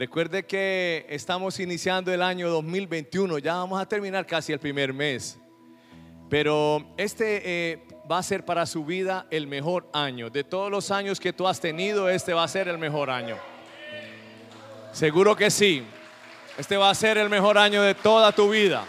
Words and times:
Recuerde 0.00 0.46
que 0.46 1.04
estamos 1.10 1.60
iniciando 1.60 2.10
el 2.10 2.22
año 2.22 2.48
2021, 2.48 3.36
ya 3.36 3.56
vamos 3.56 3.78
a 3.78 3.84
terminar 3.84 4.26
casi 4.26 4.50
el 4.50 4.58
primer 4.58 4.94
mes. 4.94 5.38
Pero 6.30 6.94
este 6.96 7.42
eh, 7.44 7.86
va 8.10 8.16
a 8.16 8.22
ser 8.22 8.46
para 8.46 8.64
su 8.64 8.82
vida 8.82 9.26
el 9.30 9.46
mejor 9.46 9.90
año. 9.92 10.30
De 10.30 10.42
todos 10.42 10.70
los 10.70 10.90
años 10.90 11.20
que 11.20 11.34
tú 11.34 11.46
has 11.46 11.60
tenido, 11.60 12.08
este 12.08 12.32
va 12.32 12.44
a 12.44 12.48
ser 12.48 12.68
el 12.68 12.78
mejor 12.78 13.10
año. 13.10 13.36
Seguro 14.92 15.36
que 15.36 15.50
sí. 15.50 15.84
Este 16.56 16.78
va 16.78 16.88
a 16.88 16.94
ser 16.94 17.18
el 17.18 17.28
mejor 17.28 17.58
año 17.58 17.82
de 17.82 17.94
toda 17.94 18.32
tu 18.32 18.48
vida. 18.48 18.86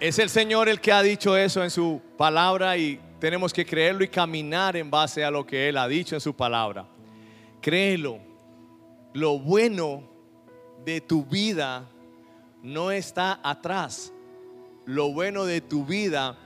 Es 0.00 0.18
el 0.18 0.28
Señor 0.28 0.68
el 0.68 0.80
que 0.80 0.90
ha 0.90 1.02
dicho 1.02 1.36
eso 1.36 1.62
en 1.62 1.70
su 1.70 2.02
palabra 2.18 2.76
y 2.76 3.00
tenemos 3.20 3.52
que 3.52 3.64
creerlo 3.64 4.02
y 4.02 4.08
caminar 4.08 4.76
en 4.76 4.90
base 4.90 5.24
a 5.24 5.30
lo 5.30 5.46
que 5.46 5.68
Él 5.68 5.78
ha 5.78 5.86
dicho 5.86 6.16
en 6.16 6.20
su 6.20 6.34
palabra. 6.34 6.95
Créelo. 7.60 8.18
Lo 9.12 9.38
bueno 9.38 10.02
de 10.84 11.00
tu 11.00 11.24
vida 11.24 11.88
no 12.62 12.90
está 12.90 13.40
atrás. 13.42 14.12
Lo 14.84 15.12
bueno 15.12 15.44
de 15.44 15.60
tu 15.60 15.84
vida 15.84 16.38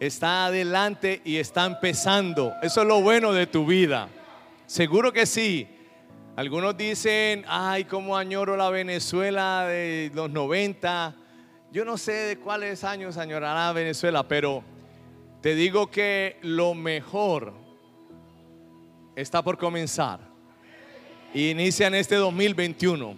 está 0.00 0.46
adelante 0.46 1.20
y 1.24 1.36
está 1.36 1.66
empezando. 1.66 2.52
Eso 2.62 2.82
es 2.82 2.86
lo 2.86 3.00
bueno 3.00 3.32
de 3.32 3.46
tu 3.46 3.66
vida. 3.66 4.08
Seguro 4.66 5.12
que 5.12 5.26
sí. 5.26 5.66
Algunos 6.36 6.76
dicen, 6.76 7.44
ay, 7.48 7.84
cómo 7.84 8.16
añoro 8.16 8.56
la 8.56 8.70
Venezuela 8.70 9.66
de 9.66 10.12
los 10.14 10.30
90. 10.30 11.16
Yo 11.72 11.84
no 11.84 11.98
sé 11.98 12.12
de 12.12 12.38
cuáles 12.38 12.84
años 12.84 13.16
añorará 13.16 13.72
Venezuela, 13.72 14.28
pero 14.28 14.62
te 15.40 15.54
digo 15.56 15.90
que 15.90 16.38
lo 16.42 16.74
mejor 16.74 17.54
está 19.16 19.42
por 19.42 19.58
comenzar. 19.58 20.27
Inicia 21.34 21.88
en 21.88 21.94
este 21.94 22.14
2021. 22.14 23.14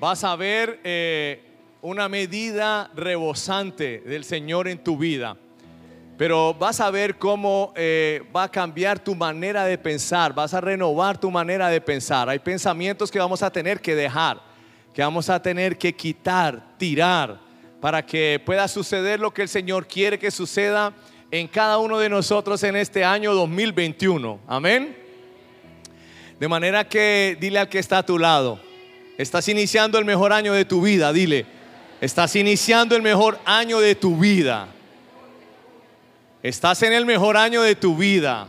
Vas 0.00 0.24
a 0.24 0.34
ver 0.34 0.80
eh, 0.82 1.40
una 1.80 2.08
medida 2.08 2.90
rebosante 2.96 4.00
del 4.00 4.24
Señor 4.24 4.66
en 4.66 4.82
tu 4.82 4.96
vida. 4.96 5.36
Pero 6.18 6.52
vas 6.54 6.80
a 6.80 6.90
ver 6.90 7.18
cómo 7.18 7.72
eh, 7.76 8.24
va 8.34 8.44
a 8.44 8.50
cambiar 8.50 8.98
tu 8.98 9.14
manera 9.14 9.64
de 9.64 9.78
pensar, 9.78 10.34
vas 10.34 10.54
a 10.54 10.60
renovar 10.60 11.18
tu 11.18 11.30
manera 11.30 11.68
de 11.68 11.80
pensar. 11.80 12.28
Hay 12.28 12.40
pensamientos 12.40 13.12
que 13.12 13.18
vamos 13.20 13.44
a 13.44 13.50
tener 13.50 13.80
que 13.80 13.94
dejar, 13.94 14.42
que 14.92 15.02
vamos 15.02 15.30
a 15.30 15.40
tener 15.40 15.78
que 15.78 15.94
quitar, 15.94 16.76
tirar, 16.78 17.38
para 17.80 18.04
que 18.04 18.42
pueda 18.44 18.66
suceder 18.66 19.20
lo 19.20 19.32
que 19.32 19.42
el 19.42 19.48
Señor 19.48 19.86
quiere 19.86 20.18
que 20.18 20.32
suceda 20.32 20.92
en 21.30 21.46
cada 21.46 21.78
uno 21.78 21.98
de 21.98 22.08
nosotros 22.08 22.60
en 22.64 22.74
este 22.74 23.04
año 23.04 23.34
2021. 23.34 24.40
Amén. 24.48 25.01
De 26.42 26.48
manera 26.48 26.88
que 26.88 27.38
dile 27.40 27.60
al 27.60 27.68
que 27.68 27.78
está 27.78 27.98
a 27.98 28.02
tu 28.02 28.18
lado, 28.18 28.58
estás 29.16 29.46
iniciando 29.46 29.96
el 29.96 30.04
mejor 30.04 30.32
año 30.32 30.52
de 30.52 30.64
tu 30.64 30.82
vida, 30.82 31.12
dile, 31.12 31.46
estás 32.00 32.34
iniciando 32.34 32.96
el 32.96 33.02
mejor 33.02 33.38
año 33.44 33.78
de 33.78 33.94
tu 33.94 34.16
vida. 34.16 34.66
Estás 36.42 36.82
en 36.82 36.94
el 36.94 37.06
mejor 37.06 37.36
año 37.36 37.62
de 37.62 37.76
tu 37.76 37.96
vida. 37.96 38.48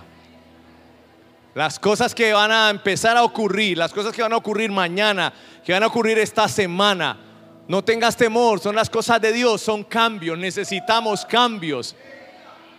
Las 1.54 1.78
cosas 1.78 2.16
que 2.16 2.34
van 2.34 2.52
a 2.52 2.72
empezar 2.72 3.16
a 3.16 3.24
ocurrir, 3.24 3.78
las 3.78 3.94
cosas 3.94 4.12
que 4.12 4.24
van 4.24 4.34
a 4.34 4.38
ocurrir 4.38 4.72
mañana, 4.72 5.32
que 5.64 5.72
van 5.72 5.84
a 5.84 5.86
ocurrir 5.86 6.18
esta 6.18 6.48
semana, 6.48 7.20
no 7.68 7.84
tengas 7.84 8.18
temor, 8.18 8.60
son 8.60 8.76
las 8.76 8.90
cosas 8.90 9.22
de 9.22 9.32
Dios, 9.32 9.62
son 9.62 9.84
cambios, 9.84 10.36
necesitamos 10.36 11.28
cambios. 11.28 11.96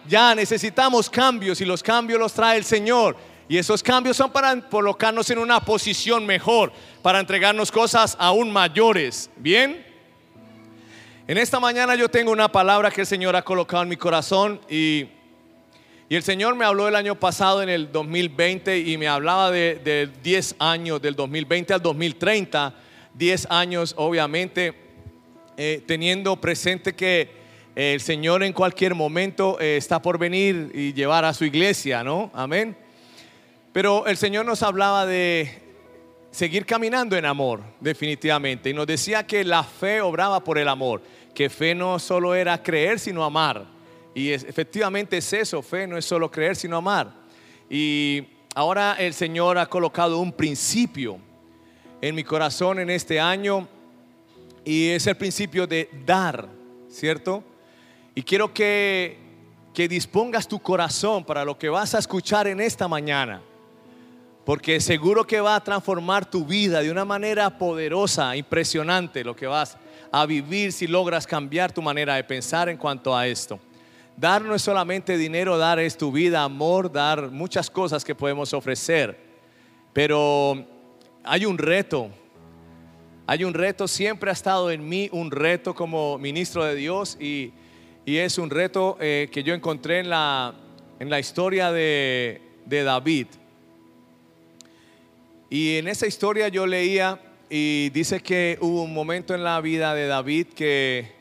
Ya 0.08 0.34
necesitamos 0.34 1.08
cambios 1.08 1.60
y 1.60 1.64
los 1.64 1.84
cambios 1.84 2.18
los 2.18 2.32
trae 2.32 2.58
el 2.58 2.64
Señor. 2.64 3.16
Y 3.48 3.58
esos 3.58 3.82
cambios 3.82 4.16
son 4.16 4.30
para 4.30 4.58
colocarnos 4.68 5.28
en 5.30 5.38
una 5.38 5.60
posición 5.60 6.24
mejor, 6.24 6.72
para 7.02 7.20
entregarnos 7.20 7.70
cosas 7.70 8.16
aún 8.18 8.50
mayores. 8.50 9.30
¿Bien? 9.36 9.84
En 11.26 11.38
esta 11.38 11.60
mañana 11.60 11.94
yo 11.94 12.08
tengo 12.08 12.32
una 12.32 12.50
palabra 12.50 12.90
que 12.90 13.02
el 13.02 13.06
Señor 13.06 13.36
ha 13.36 13.42
colocado 13.42 13.82
en 13.82 13.88
mi 13.88 13.96
corazón 13.96 14.60
y, 14.68 15.06
y 16.08 16.16
el 16.16 16.22
Señor 16.22 16.54
me 16.54 16.64
habló 16.64 16.88
el 16.88 16.96
año 16.96 17.14
pasado 17.14 17.62
en 17.62 17.68
el 17.68 17.90
2020 17.90 18.78
y 18.78 18.96
me 18.98 19.08
hablaba 19.08 19.50
de, 19.50 20.10
10 20.22 20.56
años, 20.58 21.00
del 21.00 21.14
2020 21.14 21.74
al 21.74 21.82
2030, 21.82 22.74
10 23.14 23.46
años 23.50 23.94
obviamente, 23.96 24.74
eh, 25.56 25.82
teniendo 25.86 26.36
presente 26.36 26.94
que 26.94 27.30
el 27.74 28.00
Señor 28.00 28.42
en 28.42 28.52
cualquier 28.52 28.94
momento 28.94 29.58
eh, 29.60 29.76
está 29.76 30.00
por 30.00 30.18
venir 30.18 30.70
y 30.74 30.92
llevar 30.92 31.24
a 31.24 31.34
su 31.34 31.44
iglesia, 31.44 32.04
¿no? 32.04 32.30
Amén. 32.34 32.83
Pero 33.74 34.06
el 34.06 34.16
Señor 34.16 34.46
nos 34.46 34.62
hablaba 34.62 35.04
de 35.04 35.50
seguir 36.30 36.64
caminando 36.64 37.16
en 37.16 37.24
amor, 37.24 37.60
definitivamente. 37.80 38.70
Y 38.70 38.72
nos 38.72 38.86
decía 38.86 39.26
que 39.26 39.42
la 39.42 39.64
fe 39.64 40.00
obraba 40.00 40.44
por 40.44 40.58
el 40.58 40.68
amor, 40.68 41.02
que 41.34 41.50
fe 41.50 41.74
no 41.74 41.98
solo 41.98 42.36
era 42.36 42.62
creer, 42.62 43.00
sino 43.00 43.24
amar. 43.24 43.66
Y 44.14 44.30
efectivamente 44.30 45.16
es 45.16 45.32
eso, 45.32 45.60
fe 45.60 45.88
no 45.88 45.98
es 45.98 46.04
solo 46.04 46.30
creer, 46.30 46.54
sino 46.54 46.76
amar. 46.76 47.14
Y 47.68 48.22
ahora 48.54 48.94
el 48.96 49.12
Señor 49.12 49.58
ha 49.58 49.66
colocado 49.66 50.20
un 50.20 50.30
principio 50.30 51.18
en 52.00 52.14
mi 52.14 52.22
corazón 52.22 52.78
en 52.78 52.90
este 52.90 53.18
año 53.18 53.66
y 54.64 54.90
es 54.90 55.04
el 55.08 55.16
principio 55.16 55.66
de 55.66 55.90
dar, 56.06 56.48
¿cierto? 56.88 57.42
Y 58.14 58.22
quiero 58.22 58.54
que, 58.54 59.18
que 59.74 59.88
dispongas 59.88 60.46
tu 60.46 60.60
corazón 60.60 61.24
para 61.24 61.44
lo 61.44 61.58
que 61.58 61.68
vas 61.68 61.96
a 61.96 61.98
escuchar 61.98 62.46
en 62.46 62.60
esta 62.60 62.86
mañana. 62.86 63.42
Porque 64.44 64.80
seguro 64.80 65.26
que 65.26 65.40
va 65.40 65.56
a 65.56 65.64
transformar 65.64 66.28
tu 66.28 66.44
vida 66.44 66.82
de 66.82 66.90
una 66.90 67.04
manera 67.04 67.58
poderosa, 67.58 68.36
impresionante, 68.36 69.24
lo 69.24 69.34
que 69.34 69.46
vas 69.46 69.78
a 70.12 70.26
vivir 70.26 70.72
si 70.72 70.86
logras 70.86 71.26
cambiar 71.26 71.72
tu 71.72 71.80
manera 71.80 72.14
de 72.16 72.24
pensar 72.24 72.68
en 72.68 72.76
cuanto 72.76 73.16
a 73.16 73.26
esto. 73.26 73.58
Dar 74.16 74.42
no 74.42 74.54
es 74.54 74.62
solamente 74.62 75.16
dinero, 75.16 75.58
dar 75.58 75.78
es 75.78 75.96
tu 75.96 76.12
vida, 76.12 76.44
amor, 76.44 76.92
dar 76.92 77.30
muchas 77.30 77.70
cosas 77.70 78.04
que 78.04 78.14
podemos 78.14 78.52
ofrecer. 78.52 79.18
Pero 79.92 80.64
hay 81.24 81.46
un 81.46 81.58
reto. 81.58 82.10
Hay 83.26 83.42
un 83.42 83.54
reto, 83.54 83.88
siempre 83.88 84.28
ha 84.28 84.34
estado 84.34 84.70
en 84.70 84.86
mí 84.86 85.08
un 85.10 85.30
reto 85.30 85.74
como 85.74 86.18
ministro 86.18 86.62
de 86.64 86.74
Dios 86.74 87.16
y, 87.18 87.52
es 88.04 88.36
un 88.36 88.50
reto 88.50 88.98
eh, 89.00 89.30
que 89.32 89.42
yo 89.42 89.54
encontré 89.54 90.00
en 90.00 90.10
la, 90.10 90.52
en 91.00 91.08
la 91.08 91.18
historia 91.18 91.72
de, 91.72 92.42
de 92.66 92.84
David. 92.84 93.28
Y 95.54 95.76
en 95.76 95.86
esa 95.86 96.08
historia 96.08 96.48
yo 96.48 96.66
leía 96.66 97.20
y 97.48 97.88
dice 97.90 98.18
que 98.18 98.58
hubo 98.60 98.82
un 98.82 98.92
momento 98.92 99.36
en 99.36 99.44
la 99.44 99.60
vida 99.60 99.94
de 99.94 100.08
David 100.08 100.48
que 100.48 101.12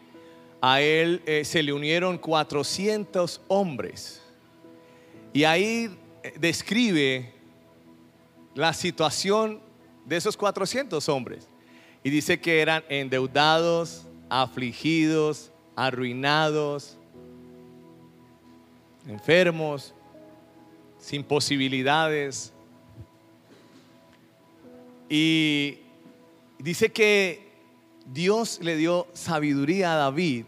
a 0.59 0.81
él 0.81 1.21
eh, 1.27 1.45
se 1.45 1.61
le 1.61 1.71
unieron 1.71 2.17
400 2.17 3.41
hombres. 3.47 4.23
Y 5.33 5.43
ahí 5.43 5.95
eh, 6.23 6.33
describe 6.39 7.31
la 8.55 8.73
situación 8.73 9.61
de 10.03 10.17
esos 10.17 10.35
400 10.35 11.07
hombres. 11.09 11.47
Y 12.03 12.09
dice 12.09 12.39
que 12.39 12.59
eran 12.59 12.83
endeudados, 12.89 14.07
afligidos, 14.29 15.51
arruinados, 15.75 16.97
enfermos, 19.07 19.93
sin 20.97 21.23
posibilidades, 21.23 22.52
y 25.09 25.79
dice 26.59 26.91
que 26.91 27.51
Dios 28.05 28.59
le 28.61 28.75
dio 28.75 29.07
sabiduría 29.13 29.93
a 29.93 29.97
David 29.97 30.45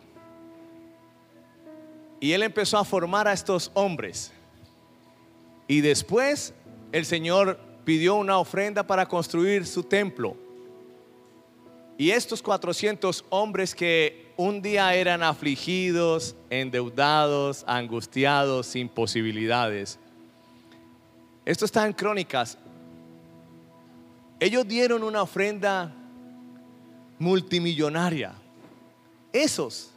y 2.19 2.33
él 2.33 2.43
empezó 2.43 2.77
a 2.77 2.85
formar 2.85 3.27
a 3.27 3.33
estos 3.33 3.71
hombres. 3.73 4.31
Y 5.67 5.81
después 5.81 6.53
el 6.91 7.05
Señor 7.05 7.59
pidió 7.83 8.15
una 8.15 8.39
ofrenda 8.39 8.85
para 8.87 9.05
construir 9.05 9.65
su 9.65 9.83
templo. 9.83 10.35
Y 11.97 12.11
estos 12.11 12.41
400 12.41 13.25
hombres 13.29 13.73
que 13.73 14.33
un 14.37 14.61
día 14.61 14.93
eran 14.95 15.23
afligidos, 15.23 16.35
endeudados, 16.49 17.63
angustiados, 17.67 18.67
sin 18.67 18.89
posibilidades. 18.89 19.97
Esto 21.45 21.65
está 21.65 21.85
en 21.85 21.93
Crónicas 21.93 22.57
ellos 24.39 24.67
dieron 24.67 25.03
una 25.03 25.21
ofrenda 25.21 25.93
multimillonaria. 27.19 28.33
Esos. 29.31 29.91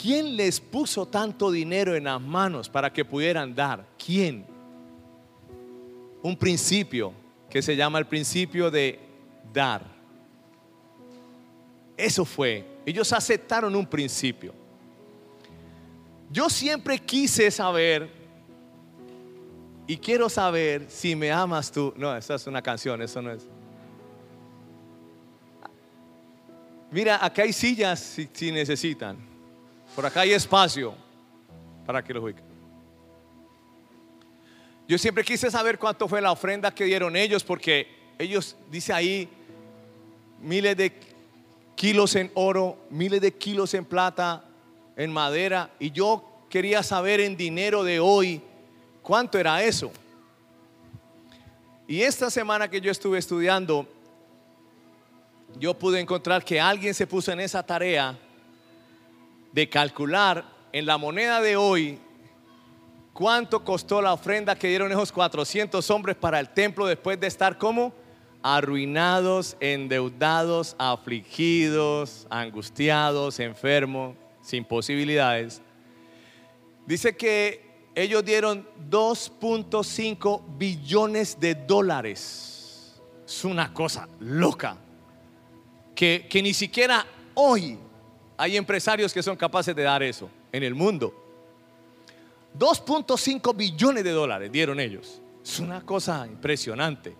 ¿Quién 0.00 0.36
les 0.36 0.60
puso 0.60 1.06
tanto 1.06 1.50
dinero 1.50 1.96
en 1.96 2.04
las 2.04 2.20
manos 2.20 2.68
para 2.68 2.92
que 2.92 3.04
pudieran 3.04 3.54
dar? 3.54 3.84
¿Quién? 4.04 4.46
Un 6.22 6.36
principio 6.36 7.12
que 7.50 7.60
se 7.62 7.74
llama 7.74 7.98
el 7.98 8.06
principio 8.06 8.70
de 8.70 9.00
dar. 9.52 9.82
Eso 11.96 12.24
fue. 12.24 12.64
Ellos 12.86 13.12
aceptaron 13.12 13.74
un 13.74 13.86
principio. 13.86 14.54
Yo 16.30 16.48
siempre 16.48 16.98
quise 16.98 17.50
saber 17.50 18.17
y 19.88 19.96
quiero 19.96 20.28
saber 20.28 20.84
si 20.90 21.16
me 21.16 21.32
amas 21.32 21.72
tú. 21.72 21.94
No, 21.96 22.14
esa 22.14 22.34
es 22.34 22.46
una 22.46 22.60
canción, 22.60 23.00
eso 23.00 23.22
no 23.22 23.32
es. 23.32 23.48
Mira, 26.90 27.24
acá 27.24 27.42
hay 27.42 27.54
sillas 27.54 27.98
si, 27.98 28.28
si 28.30 28.52
necesitan. 28.52 29.16
Por 29.96 30.04
acá 30.04 30.20
hay 30.20 30.32
espacio 30.32 30.94
para 31.86 32.04
que 32.04 32.12
los 32.12 32.22
ubiquen. 32.22 32.44
Yo 34.86 34.98
siempre 34.98 35.24
quise 35.24 35.50
saber 35.50 35.78
cuánto 35.78 36.06
fue 36.06 36.20
la 36.20 36.32
ofrenda 36.32 36.70
que 36.70 36.84
dieron 36.84 37.16
ellos, 37.16 37.42
porque 37.42 37.88
ellos, 38.18 38.56
dice 38.70 38.92
ahí, 38.92 39.26
miles 40.42 40.76
de 40.76 40.92
kilos 41.76 42.14
en 42.14 42.30
oro, 42.34 42.76
miles 42.90 43.22
de 43.22 43.32
kilos 43.32 43.72
en 43.72 43.86
plata, 43.86 44.44
en 44.96 45.10
madera, 45.10 45.70
y 45.78 45.92
yo 45.92 46.44
quería 46.50 46.82
saber 46.82 47.20
en 47.20 47.38
dinero 47.38 47.84
de 47.84 48.00
hoy 48.00 48.42
cuánto 49.08 49.38
era 49.38 49.62
eso. 49.64 49.90
Y 51.86 52.02
esta 52.02 52.30
semana 52.30 52.68
que 52.68 52.78
yo 52.78 52.90
estuve 52.92 53.16
estudiando, 53.16 53.88
yo 55.58 55.72
pude 55.72 55.98
encontrar 55.98 56.44
que 56.44 56.60
alguien 56.60 56.92
se 56.92 57.06
puso 57.06 57.32
en 57.32 57.40
esa 57.40 57.62
tarea 57.62 58.18
de 59.50 59.66
calcular 59.66 60.44
en 60.72 60.84
la 60.84 60.98
moneda 60.98 61.40
de 61.40 61.56
hoy 61.56 61.98
cuánto 63.14 63.64
costó 63.64 64.02
la 64.02 64.12
ofrenda 64.12 64.54
que 64.54 64.68
dieron 64.68 64.92
esos 64.92 65.10
400 65.10 65.90
hombres 65.90 66.14
para 66.14 66.38
el 66.38 66.50
templo 66.50 66.84
después 66.84 67.18
de 67.18 67.28
estar 67.28 67.56
como 67.56 67.94
arruinados, 68.42 69.56
endeudados, 69.58 70.76
afligidos, 70.78 72.26
angustiados, 72.28 73.40
enfermos, 73.40 74.16
sin 74.42 74.66
posibilidades. 74.66 75.62
Dice 76.84 77.16
que 77.16 77.67
ellos 77.98 78.24
dieron 78.24 78.64
2.5 78.88 80.42
billones 80.56 81.40
de 81.40 81.56
dólares. 81.56 83.00
Es 83.26 83.44
una 83.44 83.74
cosa 83.74 84.08
loca 84.20 84.76
que, 85.96 86.28
ni 86.40 86.54
siquiera 86.54 87.04
hoy 87.34 87.76
hay 88.36 88.56
empresarios 88.56 89.12
que 89.12 89.20
son 89.20 89.36
capaces 89.36 89.74
de 89.74 89.82
dar 89.82 90.00
eso 90.04 90.30
en 90.52 90.62
el 90.62 90.76
mundo. 90.76 91.12
2.5 92.56 93.56
billones 93.56 94.04
de 94.04 94.12
dólares 94.12 94.52
dieron 94.52 94.78
ellos. 94.78 95.20
Es 95.42 95.58
una 95.58 95.84
cosa 95.84 96.24
impresionante. 96.24 97.16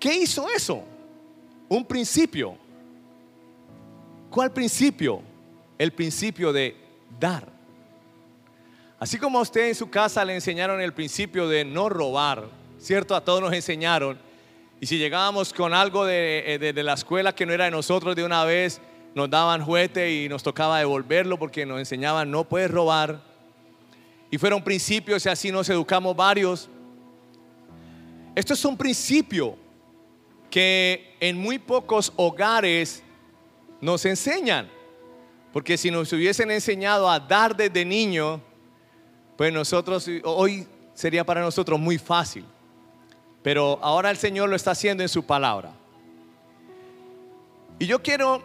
¿Qué 0.00 0.12
hizo 0.12 0.48
eso? 0.48 0.82
Un 1.68 1.84
principio. 1.84 2.56
¿Cuál 4.28 4.52
principio? 4.52 5.22
El 5.78 5.92
principio 5.92 6.52
de 6.52 6.74
dar. 7.20 7.57
Así 8.98 9.18
como 9.18 9.38
a 9.38 9.42
usted 9.42 9.68
en 9.68 9.74
su 9.74 9.88
casa 9.90 10.24
le 10.24 10.34
enseñaron 10.34 10.80
el 10.80 10.92
principio 10.92 11.48
de 11.48 11.64
no 11.64 11.88
robar, 11.88 12.48
¿cierto? 12.78 13.14
A 13.14 13.24
todos 13.24 13.40
nos 13.40 13.52
enseñaron 13.52 14.18
y 14.80 14.86
si 14.86 14.98
llegábamos 14.98 15.52
con 15.52 15.74
algo 15.74 16.08
eh, 16.08 16.58
de, 16.60 16.82
la 16.82 16.92
escuela 16.92 17.34
que 17.34 17.44
no 17.44 17.52
era 17.52 17.64
de 17.64 17.72
nosotros 17.72 18.14
de 18.14 18.24
una 18.24 18.44
vez, 18.44 18.80
nos 19.14 19.28
daban 19.28 19.64
juguete 19.64 20.12
y 20.12 20.28
nos 20.28 20.42
tocaba 20.42 20.78
devolverlo 20.78 21.36
porque 21.36 21.66
nos 21.66 21.80
enseñaban 21.80 22.30
no 22.30 22.44
puedes 22.44 22.70
robar. 22.70 23.20
Y 24.30 24.38
fueron 24.38 24.62
principios 24.62 25.26
y 25.26 25.28
así 25.28 25.50
nos 25.50 25.68
educamos 25.68 26.14
varios. 26.14 26.68
Esto 28.36 28.54
es 28.54 28.64
un 28.64 28.76
principio 28.76 29.56
que 30.48 31.16
en 31.18 31.36
muy 31.36 31.58
pocos 31.58 32.12
hogares 32.14 33.02
nos 33.80 34.04
enseñan. 34.04 34.68
Porque 35.52 35.76
si 35.76 35.90
nos 35.90 36.12
hubiesen 36.12 36.52
enseñado 36.52 37.10
a 37.10 37.18
dar 37.18 37.56
desde 37.56 37.84
niño, 37.84 38.40
pues 39.38 39.52
nosotros 39.52 40.10
hoy 40.24 40.66
sería 40.94 41.24
para 41.24 41.40
nosotros 41.40 41.78
muy 41.78 41.96
fácil. 41.96 42.44
Pero 43.40 43.78
ahora 43.80 44.10
el 44.10 44.16
Señor 44.16 44.48
lo 44.48 44.56
está 44.56 44.72
haciendo 44.72 45.04
en 45.04 45.08
su 45.08 45.24
palabra. 45.24 45.70
Y 47.78 47.86
yo 47.86 48.02
quiero 48.02 48.42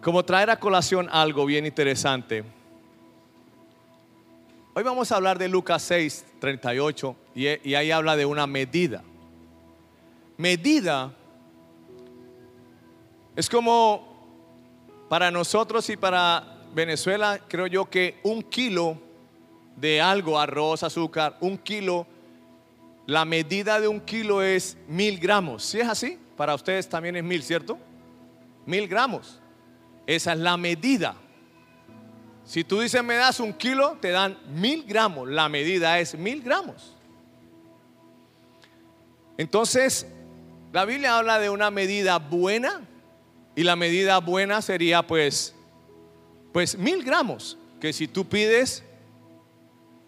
como 0.00 0.24
traer 0.24 0.50
a 0.50 0.60
colación 0.60 1.08
algo 1.10 1.44
bien 1.46 1.66
interesante. 1.66 2.44
Hoy 4.72 4.84
vamos 4.84 5.10
a 5.10 5.16
hablar 5.16 5.36
de 5.36 5.48
Lucas 5.48 5.82
6, 5.82 6.26
38 6.38 7.16
y, 7.34 7.70
y 7.70 7.74
ahí 7.74 7.90
habla 7.90 8.14
de 8.14 8.24
una 8.24 8.46
medida. 8.46 9.02
Medida 10.36 11.12
es 13.34 13.50
como 13.50 14.06
para 15.08 15.32
nosotros 15.32 15.90
y 15.90 15.96
para 15.96 16.54
Venezuela, 16.74 17.40
creo 17.48 17.66
yo 17.66 17.88
que 17.88 18.18
un 18.22 18.42
kilo 18.42 18.98
de 19.76 20.00
algo, 20.00 20.38
arroz, 20.38 20.82
azúcar, 20.82 21.36
un 21.40 21.58
kilo, 21.58 22.06
la 23.06 23.24
medida 23.24 23.80
de 23.80 23.88
un 23.88 24.00
kilo 24.00 24.42
es 24.42 24.76
mil 24.86 25.18
gramos. 25.18 25.64
Si 25.64 25.80
es 25.80 25.88
así, 25.88 26.18
para 26.36 26.54
ustedes 26.54 26.88
también 26.88 27.16
es 27.16 27.24
mil, 27.24 27.42
¿cierto? 27.42 27.78
Mil 28.66 28.86
gramos. 28.86 29.40
Esa 30.06 30.32
es 30.32 30.38
la 30.38 30.56
medida. 30.56 31.16
Si 32.44 32.64
tú 32.64 32.80
dices 32.80 33.04
me 33.04 33.14
das 33.16 33.40
un 33.40 33.52
kilo, 33.52 33.98
te 34.00 34.10
dan 34.10 34.38
mil 34.48 34.84
gramos. 34.84 35.28
La 35.28 35.48
medida 35.48 35.98
es 35.98 36.16
mil 36.16 36.42
gramos. 36.42 36.96
Entonces, 39.36 40.06
la 40.72 40.84
Biblia 40.84 41.16
habla 41.16 41.38
de 41.38 41.50
una 41.50 41.70
medida 41.70 42.18
buena 42.18 42.82
y 43.54 43.62
la 43.62 43.76
medida 43.76 44.18
buena 44.18 44.60
sería 44.62 45.06
pues, 45.06 45.54
pues 46.58 46.76
mil 46.76 47.04
gramos. 47.04 47.56
Que 47.80 47.92
si 47.92 48.08
tú 48.08 48.24
pides 48.24 48.82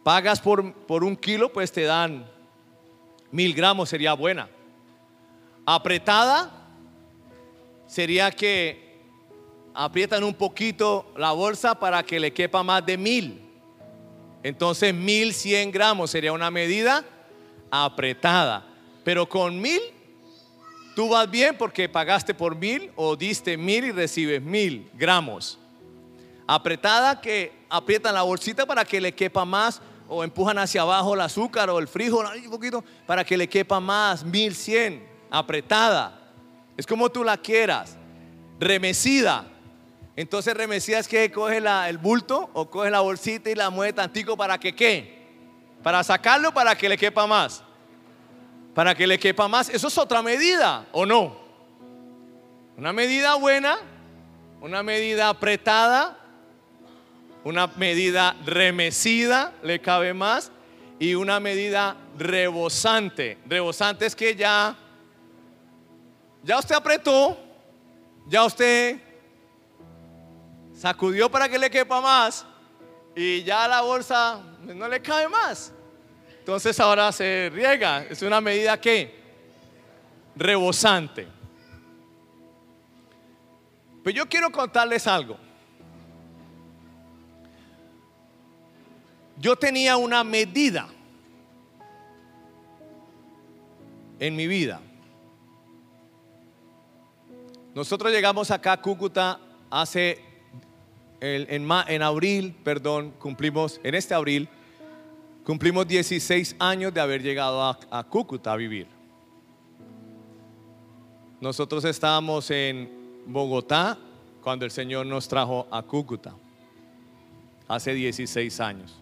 pagas 0.02 0.40
por, 0.40 0.74
por 0.74 1.04
un 1.04 1.16
kilo, 1.16 1.52
pues 1.52 1.70
te 1.70 1.84
dan 1.84 2.28
mil 3.30 3.54
gramos, 3.54 3.88
sería 3.88 4.14
buena. 4.14 4.48
Apretada 5.64 6.50
sería 7.86 8.32
que 8.32 8.98
aprietan 9.74 10.24
un 10.24 10.34
poquito 10.34 11.14
la 11.16 11.30
bolsa 11.30 11.78
para 11.78 12.02
que 12.02 12.18
le 12.18 12.32
quepa 12.32 12.64
más 12.64 12.84
de 12.84 12.98
mil. 12.98 13.40
Entonces 14.42 14.92
mil 14.92 15.32
cien 15.32 15.70
gramos 15.70 16.10
sería 16.10 16.32
una 16.32 16.50
medida 16.50 17.04
apretada. 17.70 18.66
Pero 19.04 19.28
con 19.28 19.60
mil 19.60 19.80
tú 20.96 21.10
vas 21.10 21.30
bien 21.30 21.56
porque 21.56 21.88
pagaste 21.88 22.34
por 22.34 22.56
mil 22.56 22.90
o 22.96 23.14
diste 23.14 23.56
mil 23.56 23.84
y 23.84 23.92
recibes 23.92 24.42
mil 24.42 24.90
gramos. 24.94 25.59
Apretada 26.52 27.20
que 27.20 27.52
aprietan 27.68 28.12
la 28.12 28.22
bolsita 28.22 28.66
para 28.66 28.84
que 28.84 29.00
le 29.00 29.14
quepa 29.14 29.44
más 29.44 29.80
o 30.08 30.24
empujan 30.24 30.58
hacia 30.58 30.82
abajo 30.82 31.14
el 31.14 31.20
azúcar 31.20 31.70
o 31.70 31.78
el 31.78 31.86
frijol 31.86 32.26
un 32.26 32.50
poquito 32.50 32.84
para 33.06 33.22
que 33.22 33.36
le 33.36 33.48
quepa 33.48 33.78
más, 33.78 34.24
1100, 34.24 35.08
apretada. 35.30 36.32
Es 36.76 36.88
como 36.88 37.08
tú 37.08 37.22
la 37.22 37.36
quieras, 37.36 37.96
remecida. 38.58 39.46
Entonces 40.16 40.52
remecida 40.54 40.98
es 40.98 41.06
que 41.06 41.30
coge 41.30 41.58
el 41.88 41.98
bulto 41.98 42.50
o 42.52 42.68
coge 42.68 42.90
la 42.90 42.98
bolsita 42.98 43.48
y 43.48 43.54
la 43.54 43.70
mueve 43.70 43.92
tantico 43.92 44.36
para 44.36 44.58
que 44.58 44.74
qué? 44.74 45.28
Para 45.84 46.02
sacarlo 46.02 46.52
para 46.52 46.74
que 46.74 46.88
le 46.88 46.98
quepa 46.98 47.28
más. 47.28 47.62
Para 48.74 48.96
que 48.96 49.06
le 49.06 49.20
quepa 49.20 49.46
más. 49.46 49.68
Eso 49.68 49.86
es 49.86 49.96
otra 49.96 50.20
medida, 50.20 50.88
¿o 50.90 51.06
no? 51.06 51.32
Una 52.76 52.92
medida 52.92 53.36
buena, 53.36 53.78
una 54.60 54.82
medida 54.82 55.28
apretada, 55.28 56.16
una 57.44 57.66
medida 57.68 58.36
remecida, 58.44 59.52
le 59.62 59.80
cabe 59.80 60.14
más, 60.14 60.52
y 60.98 61.14
una 61.14 61.40
medida 61.40 61.96
rebosante. 62.18 63.38
Rebosante 63.46 64.06
es 64.06 64.14
que 64.14 64.34
ya, 64.34 64.76
ya 66.42 66.58
usted 66.58 66.74
apretó, 66.74 67.38
ya 68.26 68.44
usted 68.44 69.00
sacudió 70.74 71.30
para 71.30 71.48
que 71.48 71.58
le 71.58 71.70
quepa 71.70 72.00
más, 72.00 72.44
y 73.14 73.42
ya 73.42 73.66
la 73.66 73.80
bolsa 73.80 74.40
no 74.62 74.88
le 74.88 75.00
cabe 75.00 75.28
más. 75.28 75.72
Entonces 76.38 76.80
ahora 76.80 77.12
se 77.12 77.50
riega. 77.52 78.04
Es 78.04 78.22
una 78.22 78.40
medida 78.40 78.80
que 78.80 79.14
rebosante. 80.34 81.28
Pues 84.02 84.14
yo 84.14 84.26
quiero 84.28 84.50
contarles 84.50 85.06
algo. 85.06 85.38
Yo 89.40 89.56
tenía 89.56 89.96
una 89.96 90.22
medida 90.22 90.88
en 94.18 94.36
mi 94.36 94.46
vida. 94.46 94.80
Nosotros 97.74 98.12
llegamos 98.12 98.50
acá 98.50 98.72
a 98.72 98.82
Cúcuta 98.82 99.40
hace, 99.70 100.22
en, 101.20 102.02
abril, 102.02 102.54
perdón, 102.62 103.12
cumplimos, 103.18 103.80
en 103.82 103.94
este 103.94 104.12
abril, 104.12 104.48
cumplimos 105.44 105.88
16 105.88 106.56
años 106.58 106.92
de 106.92 107.00
haber 107.00 107.22
llegado 107.22 107.62
a, 107.62 107.78
a 107.90 108.04
Cúcuta 108.04 108.52
a 108.52 108.56
vivir. 108.56 108.86
Nosotros 111.40 111.84
estábamos 111.86 112.50
en 112.50 113.22
Bogotá 113.26 113.96
cuando 114.42 114.66
el 114.66 114.70
Señor 114.70 115.06
nos 115.06 115.26
trajo 115.28 115.66
a 115.70 115.82
Cúcuta. 115.82 116.34
hace 117.68 117.94
16 117.94 118.60
años. 118.60 118.99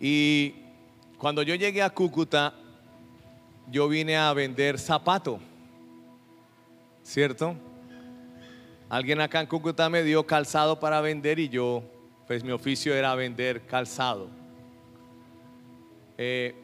Y 0.00 0.54
cuando 1.18 1.42
yo 1.42 1.54
llegué 1.54 1.82
a 1.82 1.90
Cúcuta, 1.90 2.54
yo 3.70 3.86
vine 3.88 4.16
a 4.16 4.32
vender 4.32 4.78
zapato, 4.78 5.38
¿cierto? 7.02 7.54
Alguien 8.88 9.20
acá 9.20 9.40
en 9.40 9.46
Cúcuta 9.46 9.88
me 9.90 10.02
dio 10.02 10.26
calzado 10.26 10.80
para 10.80 11.00
vender 11.02 11.38
y 11.38 11.50
yo, 11.50 11.84
pues 12.26 12.42
mi 12.42 12.50
oficio 12.50 12.94
era 12.94 13.14
vender 13.14 13.66
calzado. 13.66 14.28
Eh, 16.16 16.54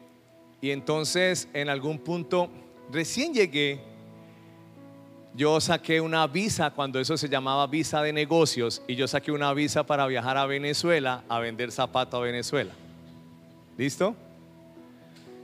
y 0.59 0.71
entonces 0.71 1.47
en 1.53 1.69
algún 1.69 1.99
punto, 1.99 2.49
recién 2.91 3.33
llegué, 3.33 3.79
yo 5.35 5.61
saqué 5.61 6.01
una 6.01 6.25
visa 6.25 6.71
cuando 6.71 6.99
eso 6.99 7.15
se 7.15 7.29
llamaba 7.29 7.67
visa 7.67 8.01
de 8.01 8.11
negocios 8.11 8.81
y 8.87 8.95
yo 8.95 9.07
saqué 9.07 9.31
una 9.31 9.53
visa 9.53 9.85
para 9.85 10.07
viajar 10.07 10.35
a 10.35 10.47
Venezuela 10.47 11.23
a 11.29 11.39
vender 11.39 11.71
zapato 11.71 12.17
a 12.17 12.21
Venezuela. 12.21 12.73
¿Listo? 13.77 14.15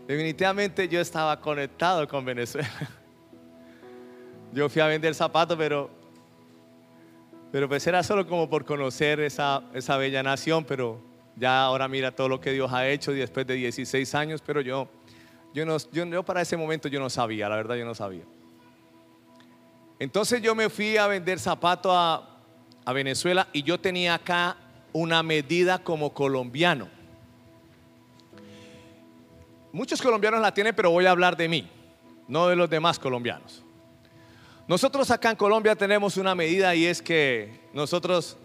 Definitivamente 0.08 0.88
yo 0.90 1.00
estaba 1.00 1.40
conectado 1.40 2.08
con 2.08 2.26
Venezuela. 2.26 2.70
Yo 4.52 4.70
fui 4.70 4.84
a 4.84 4.88
vender 4.88 5.16
zapatos, 5.16 5.58
pero, 5.58 5.90
pero 7.52 7.68
pues 7.68 7.88
era 7.88 8.04
solo 8.04 8.28
como 8.28 8.48
por 8.48 8.66
conocer 8.66 9.20
esa, 9.20 9.64
esa 9.74 9.98
bella 9.98 10.22
nación, 10.22 10.64
pero 10.64 11.02
ya 11.36 11.64
ahora 11.64 11.88
mira 11.88 12.12
todo 12.12 12.30
lo 12.30 12.40
que 12.40 12.52
Dios 12.52 12.72
ha 12.72 12.88
hecho 12.88 13.14
después 13.14 13.48
de 13.48 13.56
16 13.56 14.14
años, 14.14 14.44
pero 14.46 14.62
yo, 14.62 14.88
yo, 15.56 15.66
no, 15.66 15.78
yo, 15.92 16.24
para 16.24 16.42
ese 16.42 16.56
momento 16.56 16.88
yo 16.88 17.00
no 17.00 17.10
sabía, 17.10 17.50
la 17.50 17.56
verdad 17.56 17.76
yo 17.76 17.86
no 17.86 17.96
sabía. 17.96 18.26
Entonces 19.98 20.40
yo 20.40 20.54
me 20.54 20.70
fui 20.70 20.98
a 20.98 21.08
vender 21.08 21.40
zapatos 21.40 21.92
a, 21.96 22.22
a 22.86 22.94
Venezuela 22.94 23.48
y 23.54 23.64
yo 23.64 23.80
tenía 23.80 24.14
acá 24.14 24.56
una 24.92 25.24
medida 25.24 25.80
como 25.80 26.14
colombiano. 26.14 27.03
Muchos 29.74 30.00
colombianos 30.04 30.40
la 30.40 30.54
tienen, 30.54 30.76
pero 30.76 30.92
voy 30.92 31.08
a 31.08 31.12
hablar 31.12 31.36
de 31.36 31.50
mí, 31.50 31.68
no 32.28 32.48
de 32.48 32.56
los 32.56 32.70
demás 32.70 33.00
colombianos. 33.00 33.64
Nosotros 34.68 35.10
acá 35.10 35.32
en 35.32 35.36
Colombia 35.36 35.76
tenemos 35.76 36.16
una 36.16 36.36
medida 36.36 36.76
y 36.76 36.86
es 36.86 37.02
que 37.02 37.60
nosotros 37.74 38.38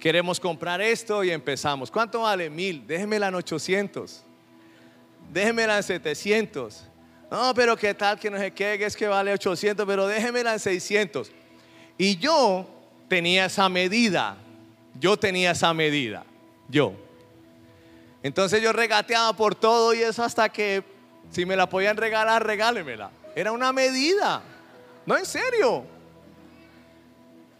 queremos 0.00 0.40
comprar 0.40 0.80
esto 0.80 1.22
y 1.22 1.30
empezamos. 1.30 1.90
¿Cuánto 1.90 2.22
vale? 2.22 2.48
Mil. 2.48 2.86
Déjemela 2.86 3.28
en 3.28 3.34
800. 3.34 4.24
Déjemela 5.30 5.76
en 5.76 5.82
700. 5.82 6.86
No, 7.30 7.52
pero 7.54 7.76
qué 7.76 7.92
tal 7.92 8.18
que 8.18 8.30
no 8.30 8.38
sé 8.38 8.50
qué, 8.52 8.82
es 8.82 8.96
que 8.96 9.06
vale 9.06 9.34
800, 9.34 9.86
pero 9.86 10.06
déjemela 10.06 10.54
en 10.54 10.60
600. 10.60 11.30
Y 11.98 12.16
yo 12.16 12.66
tenía 13.06 13.44
esa 13.44 13.68
medida. 13.68 14.38
Yo 14.98 15.18
tenía 15.18 15.50
esa 15.50 15.74
medida. 15.74 16.24
Yo. 16.70 17.03
Entonces 18.24 18.62
yo 18.62 18.72
regateaba 18.72 19.34
por 19.34 19.54
todo 19.54 19.92
y 19.92 20.00
eso 20.00 20.24
hasta 20.24 20.48
que 20.48 20.82
si 21.30 21.44
me 21.44 21.56
la 21.56 21.68
podían 21.68 21.98
regalar, 21.98 22.44
regálemela. 22.44 23.10
Era 23.36 23.52
una 23.52 23.70
medida. 23.70 24.40
No, 25.04 25.18
en 25.18 25.26
serio. 25.26 25.84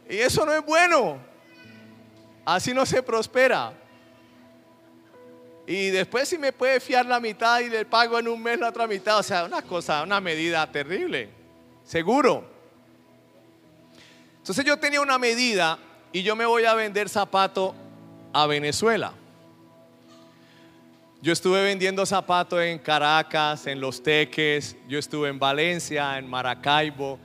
Y 0.09 0.17
eso 0.17 0.47
no 0.47 0.55
es 0.55 0.65
bueno. 0.65 1.19
Así 2.47 2.73
no 2.73 2.87
se 2.87 3.03
prospera. 3.03 3.75
Y 5.67 5.91
después 5.91 6.31
si 6.31 6.39
me 6.39 6.51
puede 6.51 6.81
fiar 6.81 7.05
la 7.05 7.21
mitad 7.21 7.61
y 7.61 7.69
le 7.69 7.85
pago 7.85 8.19
en 8.19 8.27
un 8.27 8.43
mes 8.43 8.59
la 8.59 8.71
otra 8.71 8.87
mitad. 8.87 9.19
O 9.19 9.23
sea, 9.23 9.45
una 9.45 9.61
cosa, 9.61 10.03
una 10.03 10.19
medida 10.19 10.67
terrible. 10.73 11.29
Seguro. 11.85 12.43
Entonces 14.39 14.65
yo 14.65 14.79
tenía 14.79 15.03
una 15.03 15.19
medida 15.19 15.79
y 16.11 16.23
yo 16.23 16.35
me 16.35 16.47
voy 16.47 16.65
a 16.65 16.73
vender 16.73 17.11
zapato 17.11 17.75
a 18.33 18.47
Venezuela. 18.47 19.13
Yo 21.25 21.33
estuve 21.33 21.63
vendiendo 21.63 22.05
zapatos 22.05 22.61
en 22.61 22.79
Caracas, 22.79 23.67
en 23.67 23.81
Los 23.81 24.03
Teques, 24.03 24.77
yo 24.87 24.99
estuve 24.99 25.31
en 25.31 25.39
Valencia, 25.39 26.19
en 26.19 26.29
Maracaibo, 26.29 27.19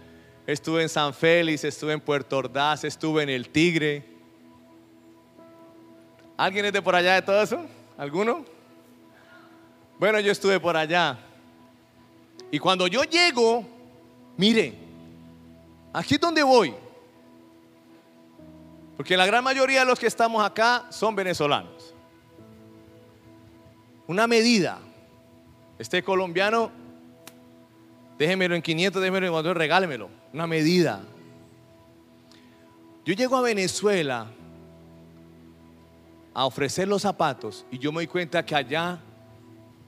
estuve 0.48 0.84
en 0.84 0.88
San 0.88 1.14
Félix, 1.14 1.66
estuve 1.66 1.92
en 1.92 2.00
Puerto 2.00 2.38
Ordaz, 2.38 2.86
estuve 2.86 3.24
en 3.24 3.30
El 3.30 3.50
Tigre. 3.50 4.06
¿Alguien 6.38 6.64
es 6.64 6.72
de 6.72 6.82
por 6.82 6.96
allá 6.96 7.16
de 7.16 7.24
todo 7.24 7.42
eso? 7.42 7.66
¿Alguno? 7.98 8.46
Bueno, 10.00 10.22
yo 10.22 10.32
estuve 10.32 10.62
por 10.62 10.78
allá. 10.78 11.20
Y 12.52 12.58
cuando 12.58 12.88
yo 12.88 13.04
llego, 13.04 13.68
mire, 14.38 14.76
aquí 15.92 16.14
es 16.14 16.22
donde 16.22 16.42
voy. 16.42 16.74
Porque 18.96 19.18
la 19.18 19.26
gran 19.26 19.44
mayoría 19.44 19.82
de 19.82 19.88
los 19.88 20.00
que 20.00 20.08
estamos 20.08 20.42
acá 20.42 20.86
son 20.90 21.18
venezolanos 21.18 21.79
una 24.10 24.26
medida. 24.26 24.80
Este 25.78 26.02
colombiano, 26.02 26.72
déjemelo 28.18 28.56
en 28.56 28.62
500, 28.64 29.00
déjemelo 29.00 29.28
en 29.28 29.32
400, 29.32 29.58
regálemelo. 29.58 30.10
Una 30.34 30.48
medida. 30.48 31.04
Yo 33.06 33.14
llego 33.14 33.38
a 33.38 33.42
Venezuela 33.42 34.26
a 36.34 36.46
ofrecer 36.46 36.88
los 36.88 37.04
zapatos 37.04 37.68
y 37.70 37.78
yo 37.78 37.92
me 37.92 37.98
doy 37.98 38.08
cuenta 38.08 38.44
que 38.44 38.56
allá 38.56 39.00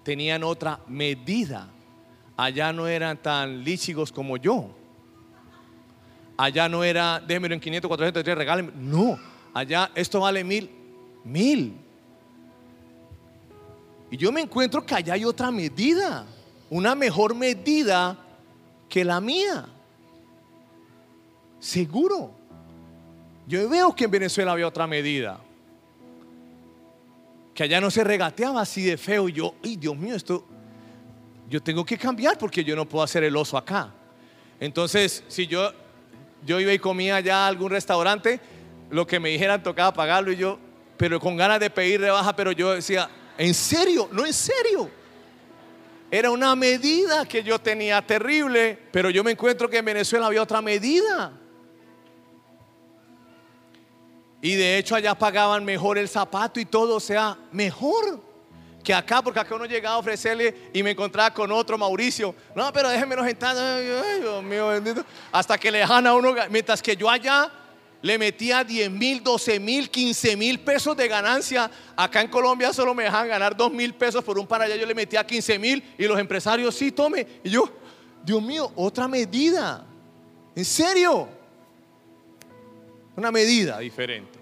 tenían 0.03 0.43
otra 0.43 0.79
medida. 0.87 1.67
Allá 2.37 2.71
no 2.71 2.87
eran 2.87 3.17
tan 3.17 3.63
líchigos 3.63 4.11
como 4.11 4.37
yo. 4.37 4.69
Allá 6.37 6.69
no 6.69 6.83
era, 6.83 7.19
déjemelo 7.19 7.55
en 7.55 7.59
500, 7.59 7.87
400, 7.87 8.35
regálemelo. 8.35 8.77
No, 8.77 9.19
allá 9.51 9.89
esto 9.95 10.19
vale 10.19 10.43
mil, 10.43 10.69
mil. 11.23 11.80
Y 14.11 14.17
yo 14.17 14.31
me 14.31 14.41
encuentro 14.41 14.85
que 14.85 14.93
allá 14.93 15.13
hay 15.13 15.23
otra 15.23 15.49
medida, 15.51 16.25
una 16.69 16.93
mejor 16.95 17.33
medida 17.33 18.17
que 18.89 19.05
la 19.05 19.21
mía. 19.21 19.65
Seguro. 21.59 22.31
Yo 23.47 23.69
veo 23.69 23.95
que 23.95 24.03
en 24.03 24.11
Venezuela 24.11 24.51
había 24.51 24.67
otra 24.67 24.85
medida. 24.85 25.39
Que 27.53 27.63
allá 27.63 27.79
no 27.79 27.89
se 27.89 28.03
regateaba 28.03 28.61
así 28.61 28.83
de 28.83 28.97
feo. 28.97 29.29
Y 29.29 29.33
yo, 29.33 29.55
ay 29.63 29.77
Dios 29.77 29.95
mío, 29.95 30.13
esto, 30.13 30.45
yo 31.49 31.63
tengo 31.63 31.85
que 31.85 31.97
cambiar 31.97 32.37
porque 32.37 32.65
yo 32.65 32.75
no 32.75 32.87
puedo 32.87 33.03
hacer 33.03 33.23
el 33.23 33.35
oso 33.37 33.57
acá. 33.57 33.93
Entonces, 34.59 35.23
si 35.29 35.47
yo, 35.47 35.71
yo 36.45 36.59
iba 36.59 36.73
y 36.73 36.79
comía 36.79 37.15
allá 37.15 37.45
a 37.45 37.47
algún 37.47 37.71
restaurante, 37.71 38.41
lo 38.89 39.07
que 39.07 39.21
me 39.21 39.29
dijeran 39.29 39.63
tocaba 39.63 39.93
pagarlo 39.93 40.33
y 40.33 40.35
yo, 40.35 40.59
pero 40.97 41.17
con 41.19 41.37
ganas 41.37 41.61
de 41.61 41.69
pedir 41.69 42.01
rebaja, 42.01 42.35
pero 42.35 42.51
yo 42.51 42.73
decía, 42.73 43.09
¿En 43.37 43.53
serio? 43.53 44.09
No, 44.11 44.25
en 44.25 44.33
serio. 44.33 44.89
Era 46.09 46.29
una 46.29 46.55
medida 46.55 47.25
que 47.25 47.41
yo 47.41 47.57
tenía 47.59 48.01
terrible, 48.05 48.77
pero 48.91 49.09
yo 49.09 49.23
me 49.23 49.31
encuentro 49.31 49.69
que 49.69 49.77
en 49.77 49.85
Venezuela 49.85 50.27
había 50.27 50.43
otra 50.43 50.61
medida. 50.61 51.31
Y 54.41 54.55
de 54.55 54.77
hecho 54.77 54.95
allá 54.95 55.15
pagaban 55.15 55.63
mejor 55.63 55.97
el 55.97 56.09
zapato 56.09 56.59
y 56.59 56.65
todo, 56.65 56.97
o 56.97 56.99
sea, 56.99 57.37
mejor 57.51 58.19
que 58.83 58.93
acá, 58.93 59.21
porque 59.21 59.39
acá 59.39 59.55
uno 59.55 59.65
llegaba 59.65 59.95
a 59.95 59.99
ofrecerle 59.99 60.69
y 60.73 60.81
me 60.83 60.91
encontraba 60.91 61.33
con 61.33 61.51
otro 61.51 61.77
Mauricio. 61.77 62.35
No, 62.55 62.73
pero 62.73 62.89
déjenme 62.89 63.15
sentar. 63.23 63.55
Ay, 63.55 64.19
Dios 64.19 64.43
mío, 64.43 64.67
bendito. 64.69 65.05
Hasta 65.31 65.57
que 65.57 65.71
le 65.71 65.77
dejan 65.77 66.07
a 66.07 66.15
uno, 66.15 66.35
mientras 66.49 66.81
que 66.81 66.95
yo 66.95 67.09
allá 67.09 67.51
le 68.01 68.17
metía 68.17 68.63
10 68.63 68.89
mil, 68.89 69.23
12 69.23 69.59
mil, 69.59 69.89
15 69.89 70.35
mil 70.35 70.59
pesos 70.59 70.97
de 70.97 71.07
ganancia. 71.07 71.69
Acá 71.95 72.21
en 72.21 72.29
Colombia 72.29 72.73
solo 72.73 72.95
me 72.95 73.03
dejan 73.03 73.27
ganar 73.27 73.55
2 73.55 73.71
mil 73.71 73.93
pesos 73.93 74.23
por 74.23 74.39
un 74.39 74.47
para 74.47 74.65
allá. 74.65 74.75
Yo 74.75 74.85
le 74.85 74.95
metía 74.95 75.25
15 75.25 75.59
mil 75.59 75.83
y 75.97 76.05
los 76.05 76.19
empresarios, 76.19 76.73
sí, 76.73 76.91
tome. 76.91 77.27
Y 77.43 77.51
yo, 77.51 77.69
Dios 78.23 78.41
mío, 78.41 78.71
otra 78.75 79.07
medida. 79.07 79.85
¿En 80.55 80.65
serio? 80.65 81.29
Una 83.15 83.31
medida 83.31 83.77
diferente. 83.77 84.39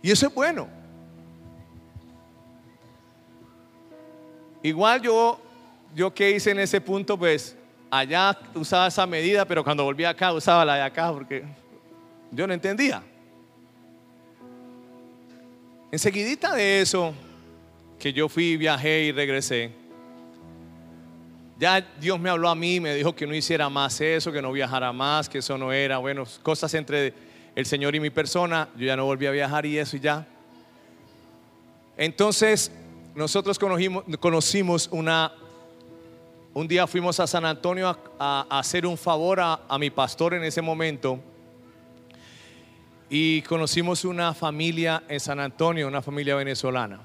Y 0.00 0.10
eso 0.10 0.26
es 0.26 0.34
bueno. 0.34 0.68
Igual 4.62 5.02
yo, 5.02 5.40
yo 5.94 6.14
que 6.14 6.30
hice 6.30 6.52
en 6.52 6.60
ese 6.60 6.80
punto, 6.80 7.18
pues 7.18 7.56
allá 7.90 8.38
usaba 8.54 8.86
esa 8.86 9.06
medida, 9.06 9.44
pero 9.44 9.62
cuando 9.62 9.84
volví 9.84 10.04
acá 10.04 10.32
usaba 10.32 10.64
la 10.64 10.76
de 10.76 10.82
acá 10.82 11.12
porque 11.12 11.44
yo 12.32 12.46
no 12.46 12.54
entendía. 12.54 13.02
Enseguidita 15.90 16.54
de 16.54 16.80
eso, 16.80 17.12
que 17.98 18.12
yo 18.12 18.28
fui, 18.28 18.56
viajé 18.56 19.04
y 19.04 19.12
regresé, 19.12 19.70
ya 21.58 21.86
Dios 22.00 22.18
me 22.18 22.30
habló 22.30 22.48
a 22.48 22.54
mí, 22.54 22.80
me 22.80 22.94
dijo 22.94 23.14
que 23.14 23.26
no 23.26 23.34
hiciera 23.34 23.68
más 23.68 24.00
eso, 24.00 24.32
que 24.32 24.40
no 24.40 24.50
viajara 24.50 24.92
más, 24.92 25.28
que 25.28 25.38
eso 25.38 25.56
no 25.58 25.70
era, 25.70 25.98
bueno, 25.98 26.24
cosas 26.42 26.72
entre 26.74 27.12
el 27.54 27.66
Señor 27.66 27.94
y 27.94 28.00
mi 28.00 28.10
persona. 28.10 28.68
Yo 28.76 28.86
ya 28.86 28.96
no 28.96 29.04
volví 29.04 29.26
a 29.26 29.30
viajar 29.30 29.66
y 29.66 29.78
eso 29.78 29.96
y 29.96 30.00
ya. 30.00 30.26
Entonces, 31.96 32.72
nosotros 33.14 33.58
conocimos, 33.58 34.04
conocimos 34.18 34.88
una, 34.90 35.34
un 36.54 36.66
día 36.66 36.86
fuimos 36.86 37.20
a 37.20 37.26
San 37.26 37.44
Antonio 37.44 37.96
a, 38.18 38.46
hacer 38.58 38.86
un 38.86 38.96
favor 38.96 39.38
a 39.40 39.78
mi 39.78 39.90
pastor 39.90 40.34
en 40.34 40.42
ese 40.44 40.62
momento 40.62 41.20
y 43.14 43.42
conocimos 43.42 44.06
una 44.06 44.32
familia 44.32 45.02
en 45.06 45.20
San 45.20 45.38
Antonio, 45.38 45.86
una 45.86 46.00
familia 46.00 46.34
venezolana. 46.34 46.98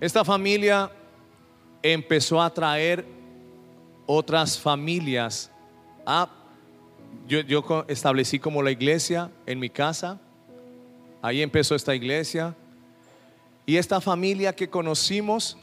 Esta 0.00 0.24
familia 0.24 0.90
empezó 1.80 2.42
a 2.42 2.52
traer 2.52 3.06
otras 4.06 4.58
familias. 4.58 5.52
Yo, 7.28 7.42
yo 7.42 7.84
establecí 7.86 8.40
como 8.40 8.60
la 8.60 8.72
iglesia 8.72 9.30
en 9.46 9.60
mi 9.60 9.70
casa, 9.70 10.18
ahí 11.22 11.40
empezó 11.40 11.76
esta 11.76 11.94
iglesia, 11.94 12.56
y 13.66 13.76
esta 13.76 14.00
familia 14.00 14.52
que 14.52 14.68
conocimos, 14.68 15.56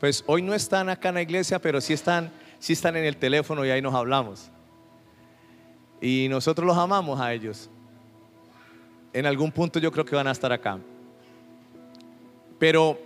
pues 0.00 0.24
hoy 0.26 0.42
no 0.42 0.52
están 0.52 0.88
acá 0.88 1.10
en 1.10 1.14
la 1.14 1.22
iglesia, 1.22 1.60
pero 1.60 1.80
sí 1.80 1.92
están, 1.92 2.32
sí 2.58 2.72
están 2.72 2.96
en 2.96 3.04
el 3.04 3.16
teléfono 3.18 3.64
y 3.64 3.70
ahí 3.70 3.80
nos 3.80 3.94
hablamos. 3.94 4.50
Y 6.00 6.26
nosotros 6.28 6.66
los 6.66 6.76
amamos 6.76 7.20
a 7.20 7.32
ellos. 7.32 7.70
En 9.12 9.26
algún 9.26 9.50
punto 9.50 9.78
yo 9.78 9.90
creo 9.90 10.04
que 10.04 10.14
van 10.14 10.26
a 10.26 10.32
estar 10.32 10.52
acá. 10.52 10.78
Pero 12.58 12.98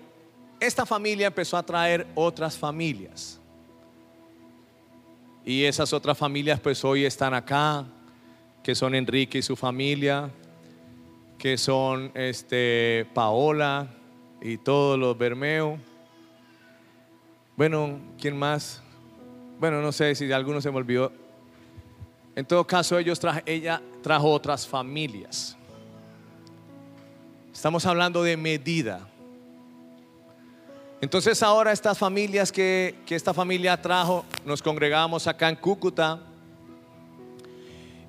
esta 0.58 0.84
familia 0.84 1.28
empezó 1.28 1.56
a 1.56 1.62
traer 1.62 2.06
otras 2.14 2.56
familias. 2.56 3.40
Y 5.44 5.64
esas 5.64 5.92
otras 5.92 6.18
familias 6.18 6.60
pues 6.60 6.84
hoy 6.84 7.04
están 7.04 7.34
acá, 7.34 7.86
que 8.62 8.74
son 8.74 8.94
Enrique 8.94 9.38
y 9.38 9.42
su 9.42 9.56
familia, 9.56 10.30
que 11.38 11.56
son 11.56 12.12
este 12.14 13.06
Paola, 13.14 13.88
y 14.40 14.56
todos 14.56 14.98
los 14.98 15.16
Bermeo. 15.16 15.78
Bueno, 17.56 17.98
¿quién 18.18 18.36
más? 18.36 18.82
Bueno, 19.58 19.82
no 19.82 19.92
sé 19.92 20.14
si 20.14 20.30
alguno 20.32 20.60
se 20.60 20.70
me 20.70 20.78
olvidó. 20.78 21.12
En 22.36 22.46
todo 22.46 22.66
caso, 22.66 22.98
ellos 22.98 23.20
ella 23.44 23.82
trajo 24.02 24.30
otras 24.30 24.66
familias. 24.66 25.56
Estamos 27.52 27.84
hablando 27.84 28.22
de 28.22 28.36
medida. 28.36 29.06
Entonces 31.00 31.42
ahora 31.42 31.72
estas 31.72 31.98
familias 31.98 32.52
que, 32.52 32.94
que 33.06 33.14
esta 33.14 33.34
familia 33.34 33.80
trajo, 33.80 34.24
nos 34.44 34.62
congregamos 34.62 35.26
acá 35.26 35.48
en 35.48 35.56
Cúcuta. 35.56 36.20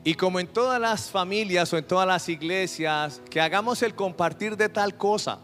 Y 0.04 0.14
como 0.16 0.40
en 0.40 0.48
todas 0.48 0.80
las 0.80 1.10
familias 1.10 1.72
o 1.74 1.78
en 1.78 1.86
todas 1.86 2.08
las 2.08 2.28
iglesias, 2.28 3.22
que 3.30 3.40
hagamos 3.40 3.82
el 3.82 3.94
compartir 3.96 4.58
de 4.58 4.68
tal 4.70 4.98
cosa 4.98 5.40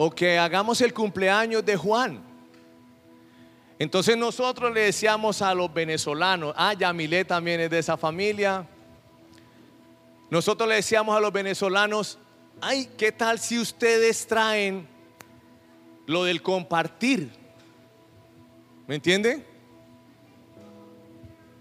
o 0.00 0.10
que 0.10 0.38
hagamos 0.38 0.80
el 0.80 0.94
cumpleaños 0.94 1.64
de 1.64 1.76
Juan. 1.76 2.27
Entonces 3.78 4.16
nosotros 4.16 4.74
le 4.74 4.80
decíamos 4.80 5.40
a 5.40 5.54
los 5.54 5.72
venezolanos, 5.72 6.52
ah, 6.56 6.74
Yamilé 6.74 7.24
también 7.24 7.60
es 7.60 7.70
de 7.70 7.78
esa 7.78 7.96
familia. 7.96 8.66
Nosotros 10.30 10.68
le 10.68 10.76
decíamos 10.76 11.16
a 11.16 11.20
los 11.20 11.32
venezolanos, 11.32 12.18
ay, 12.60 12.90
¿qué 12.98 13.12
tal 13.12 13.38
si 13.38 13.58
ustedes 13.58 14.26
traen 14.26 14.88
lo 16.06 16.24
del 16.24 16.42
compartir? 16.42 17.30
¿Me 18.88 18.96
entiende? 18.96 19.46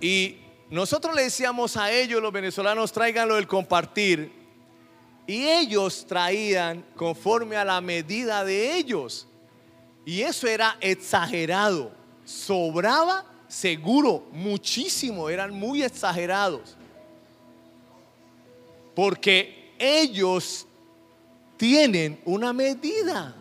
Y 0.01 0.37
nosotros 0.69 1.15
le 1.15 1.23
decíamos 1.23 1.77
a 1.77 1.91
ellos, 1.91 2.21
los 2.21 2.31
venezolanos, 2.31 2.91
traigan 2.91 3.27
lo 3.27 3.35
del 3.35 3.47
compartir. 3.47 4.31
Y 5.27 5.47
ellos 5.47 6.05
traían 6.07 6.83
conforme 6.95 7.57
a 7.57 7.65
la 7.65 7.79
medida 7.79 8.43
de 8.43 8.75
ellos. 8.75 9.27
Y 10.05 10.21
eso 10.21 10.47
era 10.47 10.77
exagerado. 10.79 11.91
Sobraba 12.27 13.23
seguro, 13.47 14.25
muchísimo, 14.33 15.29
eran 15.29 15.53
muy 15.53 15.81
exagerados. 15.81 16.75
Porque 18.93 19.73
ellos 19.79 20.67
tienen 21.55 22.19
una 22.25 22.51
medida. 22.51 23.33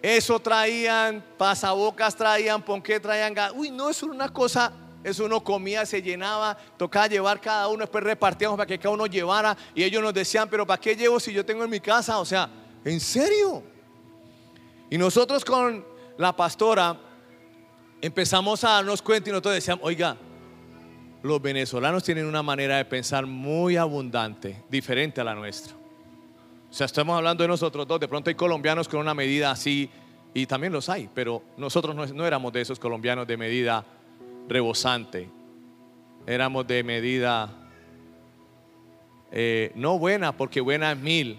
Eso 0.00 0.40
traían, 0.40 1.22
pasabocas 1.36 2.16
traían, 2.16 2.62
ponqué 2.62 2.98
traían. 2.98 3.34
Uy, 3.54 3.70
no, 3.70 3.90
es 3.90 4.02
una 4.02 4.30
cosa 4.30 4.72
eso 5.04 5.26
uno 5.26 5.44
comía, 5.44 5.84
se 5.84 6.00
llenaba, 6.00 6.56
tocaba 6.78 7.08
llevar 7.08 7.40
cada 7.42 7.68
uno, 7.68 7.80
después 7.80 8.04
repartíamos 8.04 8.56
para 8.56 8.66
que 8.66 8.78
cada 8.78 8.94
uno 8.94 9.06
llevara 9.06 9.54
y 9.74 9.82
ellos 9.82 10.02
nos 10.02 10.14
decían, 10.14 10.48
pero 10.48 10.66
¿para 10.66 10.80
qué 10.80 10.96
llevo 10.96 11.20
si 11.20 11.32
yo 11.32 11.44
tengo 11.44 11.62
en 11.64 11.70
mi 11.70 11.80
casa? 11.80 12.20
O 12.20 12.24
sea, 12.24 12.48
¿en 12.84 13.00
serio? 13.00 13.71
Y 14.92 14.98
nosotros 14.98 15.42
con 15.42 15.82
la 16.18 16.36
pastora 16.36 16.94
empezamos 18.02 18.62
a 18.62 18.72
darnos 18.72 19.00
cuenta 19.00 19.30
y 19.30 19.32
nosotros 19.32 19.54
decíamos, 19.54 19.86
oiga, 19.86 20.18
los 21.22 21.40
venezolanos 21.40 22.04
tienen 22.04 22.26
una 22.26 22.42
manera 22.42 22.76
de 22.76 22.84
pensar 22.84 23.24
muy 23.24 23.78
abundante, 23.78 24.62
diferente 24.68 25.22
a 25.22 25.24
la 25.24 25.34
nuestra. 25.34 25.72
O 26.70 26.74
sea, 26.74 26.84
estamos 26.84 27.16
hablando 27.16 27.42
de 27.42 27.48
nosotros 27.48 27.88
dos, 27.88 28.00
de 28.00 28.06
pronto 28.06 28.28
hay 28.28 28.34
colombianos 28.34 28.86
con 28.86 29.00
una 29.00 29.14
medida 29.14 29.50
así, 29.50 29.88
y 30.34 30.44
también 30.44 30.74
los 30.74 30.90
hay, 30.90 31.08
pero 31.14 31.42
nosotros 31.56 31.96
no, 31.96 32.04
no 32.04 32.26
éramos 32.26 32.52
de 32.52 32.60
esos 32.60 32.78
colombianos 32.78 33.26
de 33.26 33.38
medida 33.38 33.86
rebosante. 34.46 35.26
Éramos 36.26 36.66
de 36.66 36.84
medida 36.84 37.50
eh, 39.30 39.72
no 39.74 39.98
buena, 39.98 40.36
porque 40.36 40.60
buena 40.60 40.92
es 40.92 40.98
mil. 40.98 41.38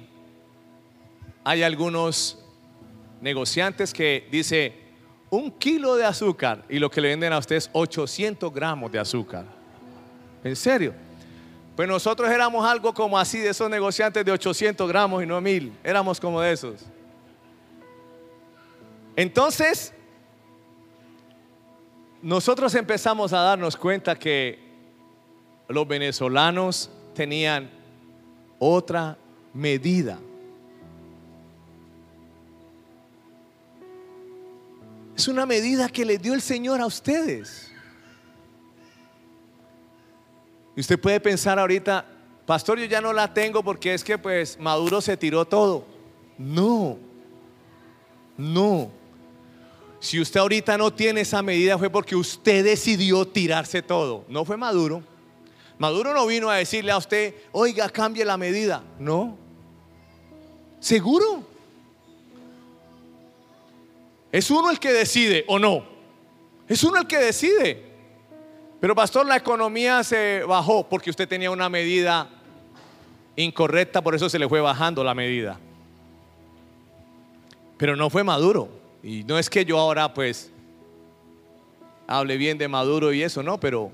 Hay 1.43 1.61
algunos 1.61 2.42
negociantes 3.23 3.93
que 3.93 4.27
dice 4.29 4.73
un 5.29 5.49
kilo 5.49 5.95
de 5.95 6.03
azúcar 6.03 6.65
y 6.67 6.77
lo 6.77 6.91
que 6.91 6.99
le 6.99 7.07
venden 7.07 7.31
a 7.31 7.37
ustedes 7.37 7.69
800 7.71 8.53
gramos 8.53 8.91
de 8.91 8.99
azúcar. 8.99 9.45
¿En 10.43 10.57
serio? 10.57 10.93
Pues 11.73 11.87
nosotros 11.87 12.29
éramos 12.29 12.65
algo 12.65 12.93
como 12.93 13.17
así 13.17 13.39
de 13.39 13.49
esos 13.49 13.69
negociantes 13.69 14.25
de 14.25 14.31
800 14.31 14.87
gramos 14.89 15.23
y 15.23 15.25
no 15.25 15.39
mil. 15.39 15.71
Éramos 15.85 16.19
como 16.19 16.41
de 16.41 16.51
esos. 16.51 16.81
Entonces, 19.15 19.93
nosotros 22.21 22.75
empezamos 22.75 23.31
a 23.31 23.39
darnos 23.39 23.77
cuenta 23.77 24.19
que 24.19 24.59
los 25.69 25.87
venezolanos 25.87 26.91
tenían 27.15 27.69
otra 28.59 29.17
medida. 29.53 30.19
Es 35.23 35.29
una 35.29 35.45
medida 35.45 35.87
que 35.87 36.03
le 36.03 36.17
dio 36.17 36.33
el 36.33 36.41
Señor 36.41 36.81
a 36.81 36.85
ustedes. 36.85 37.71
Y 40.75 40.81
usted 40.81 40.99
puede 40.99 41.17
pensar 41.21 41.57
ahorita, 41.57 42.05
pastor, 42.45 42.77
yo 42.77 42.83
ya 42.83 42.99
no 42.99 43.13
la 43.13 43.33
tengo 43.33 43.63
porque 43.63 43.93
es 43.93 44.03
que 44.03 44.17
pues 44.17 44.59
Maduro 44.59 44.99
se 44.99 45.15
tiró 45.15 45.45
todo. 45.45 45.85
No, 46.37 46.97
no. 48.37 48.91
Si 50.01 50.19
usted 50.19 50.41
ahorita 50.41 50.77
no 50.77 50.91
tiene 50.91 51.21
esa 51.21 51.41
medida 51.41 51.77
fue 51.77 51.89
porque 51.89 52.17
usted 52.17 52.65
decidió 52.65 53.25
tirarse 53.25 53.81
todo. 53.81 54.25
No 54.27 54.43
fue 54.43 54.57
Maduro. 54.57 55.03
Maduro 55.77 56.13
no 56.13 56.27
vino 56.27 56.49
a 56.49 56.57
decirle 56.57 56.91
a 56.91 56.97
usted, 56.97 57.33
oiga, 57.53 57.87
cambie 57.87 58.25
la 58.25 58.35
medida. 58.35 58.83
No. 58.99 59.37
¿Seguro? 60.81 61.52
Es 64.33 64.49
uno 64.49 64.71
el 64.71 64.79
que 64.79 64.91
decide 64.91 65.45
o 65.47 65.59
no. 65.59 65.85
Es 66.67 66.83
uno 66.83 66.99
el 66.99 67.05
que 67.05 67.19
decide. 67.19 67.83
Pero 68.81 68.95
pastor, 68.95 69.27
la 69.27 69.35
economía 69.35 70.03
se 70.03 70.41
bajó 70.41 70.89
porque 70.89 71.11
usted 71.11 71.27
tenía 71.27 71.51
una 71.51 71.69
medida 71.69 72.27
incorrecta, 73.35 74.01
por 74.01 74.15
eso 74.15 74.27
se 74.29 74.39
le 74.39 74.49
fue 74.49 74.59
bajando 74.59 75.03
la 75.03 75.13
medida. 75.13 75.59
Pero 77.77 77.95
no 77.95 78.09
fue 78.09 78.23
Maduro. 78.23 78.69
Y 79.03 79.23
no 79.23 79.37
es 79.37 79.51
que 79.51 79.65
yo 79.65 79.77
ahora 79.77 80.11
pues 80.11 80.51
hable 82.07 82.35
bien 82.35 82.57
de 82.57 82.67
Maduro 82.67 83.13
y 83.13 83.21
eso, 83.21 83.43
no, 83.43 83.59
pero 83.59 83.91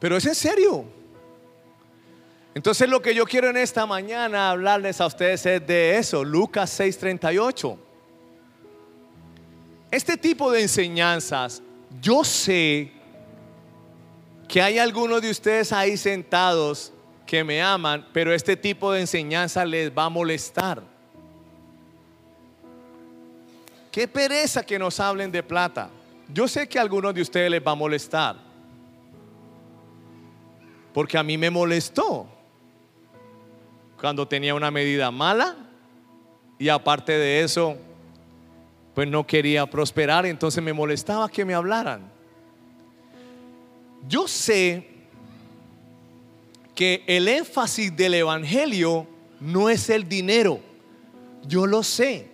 pero 0.00 0.16
es 0.16 0.26
en 0.26 0.34
serio. 0.34 0.84
Entonces 2.52 2.88
lo 2.88 3.00
que 3.00 3.14
yo 3.14 3.26
quiero 3.26 3.48
en 3.48 3.58
esta 3.58 3.86
mañana 3.86 4.50
hablarles 4.50 5.00
a 5.00 5.06
ustedes 5.06 5.46
es 5.46 5.64
de 5.64 5.98
eso, 5.98 6.24
Lucas 6.24 6.80
6:38. 6.80 7.85
Este 9.90 10.16
tipo 10.16 10.50
de 10.50 10.62
enseñanzas, 10.62 11.62
yo 12.00 12.24
sé 12.24 12.92
que 14.48 14.60
hay 14.60 14.78
algunos 14.78 15.22
de 15.22 15.30
ustedes 15.30 15.72
ahí 15.72 15.96
sentados 15.96 16.92
que 17.26 17.42
me 17.42 17.60
aman, 17.60 18.06
pero 18.12 18.32
este 18.32 18.56
tipo 18.56 18.92
de 18.92 19.00
enseñanza 19.00 19.64
les 19.64 19.90
va 19.90 20.04
a 20.04 20.08
molestar. 20.08 20.82
Qué 23.90 24.06
pereza 24.06 24.62
que 24.62 24.78
nos 24.78 25.00
hablen 25.00 25.32
de 25.32 25.42
plata. 25.42 25.90
Yo 26.28 26.46
sé 26.46 26.68
que 26.68 26.78
a 26.78 26.82
algunos 26.82 27.14
de 27.14 27.22
ustedes 27.22 27.50
les 27.50 27.64
va 27.64 27.72
a 27.72 27.74
molestar. 27.74 28.36
Porque 30.92 31.18
a 31.18 31.22
mí 31.22 31.36
me 31.38 31.50
molestó 31.50 32.26
cuando 34.00 34.26
tenía 34.26 34.54
una 34.54 34.70
medida 34.70 35.10
mala 35.10 35.56
y 36.58 36.68
aparte 36.68 37.12
de 37.12 37.42
eso, 37.42 37.76
pues 38.96 39.10
no 39.10 39.26
quería 39.26 39.66
prosperar, 39.66 40.24
entonces 40.24 40.64
me 40.64 40.72
molestaba 40.72 41.28
que 41.28 41.44
me 41.44 41.52
hablaran. 41.52 42.10
Yo 44.08 44.26
sé 44.26 44.88
que 46.74 47.04
el 47.06 47.28
énfasis 47.28 47.94
del 47.94 48.14
Evangelio 48.14 49.06
no 49.38 49.68
es 49.68 49.90
el 49.90 50.08
dinero. 50.08 50.60
Yo 51.46 51.66
lo 51.66 51.82
sé. 51.82 52.30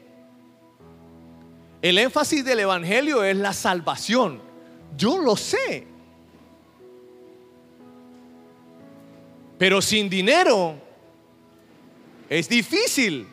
El 1.82 1.98
énfasis 1.98 2.44
del 2.44 2.60
Evangelio 2.60 3.24
es 3.24 3.36
la 3.36 3.52
salvación. 3.52 4.40
Yo 4.96 5.18
lo 5.18 5.34
sé. 5.34 5.84
Pero 9.58 9.82
sin 9.82 10.08
dinero 10.08 10.76
es 12.30 12.48
difícil 12.48 13.31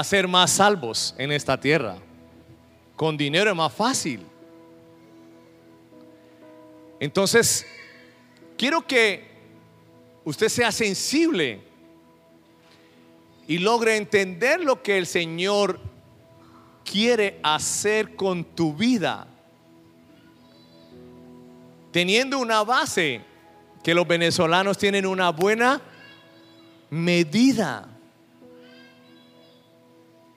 hacer 0.00 0.26
más 0.26 0.50
salvos 0.50 1.14
en 1.18 1.30
esta 1.30 1.58
tierra. 1.58 1.96
Con 2.96 3.16
dinero 3.16 3.50
es 3.50 3.56
más 3.56 3.72
fácil. 3.72 4.26
Entonces, 6.98 7.64
quiero 8.58 8.84
que 8.84 9.28
usted 10.24 10.48
sea 10.48 10.72
sensible 10.72 11.60
y 13.46 13.58
logre 13.58 13.96
entender 13.96 14.60
lo 14.60 14.82
que 14.82 14.98
el 14.98 15.06
Señor 15.06 15.78
quiere 16.84 17.38
hacer 17.44 18.16
con 18.16 18.42
tu 18.42 18.74
vida. 18.74 19.28
Teniendo 21.92 22.40
una 22.40 22.64
base 22.64 23.20
que 23.84 23.94
los 23.94 24.08
venezolanos 24.08 24.76
tienen 24.76 25.06
una 25.06 25.30
buena 25.30 25.80
medida. 26.90 27.93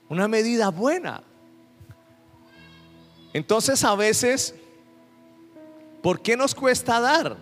Una 0.08 0.26
medida 0.26 0.70
buena. 0.70 1.22
Entonces 3.32 3.84
a 3.84 3.94
veces, 3.94 4.54
¿por 6.02 6.20
qué 6.20 6.36
nos 6.36 6.54
cuesta 6.54 6.98
dar? 6.98 7.36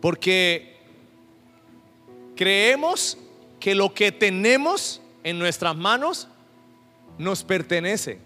Porque 0.00 0.78
creemos 2.36 3.18
que 3.58 3.74
lo 3.74 3.92
que 3.92 4.12
tenemos 4.12 5.00
en 5.22 5.38
nuestras 5.38 5.76
manos 5.76 6.28
nos 7.18 7.42
pertenece. 7.44 8.18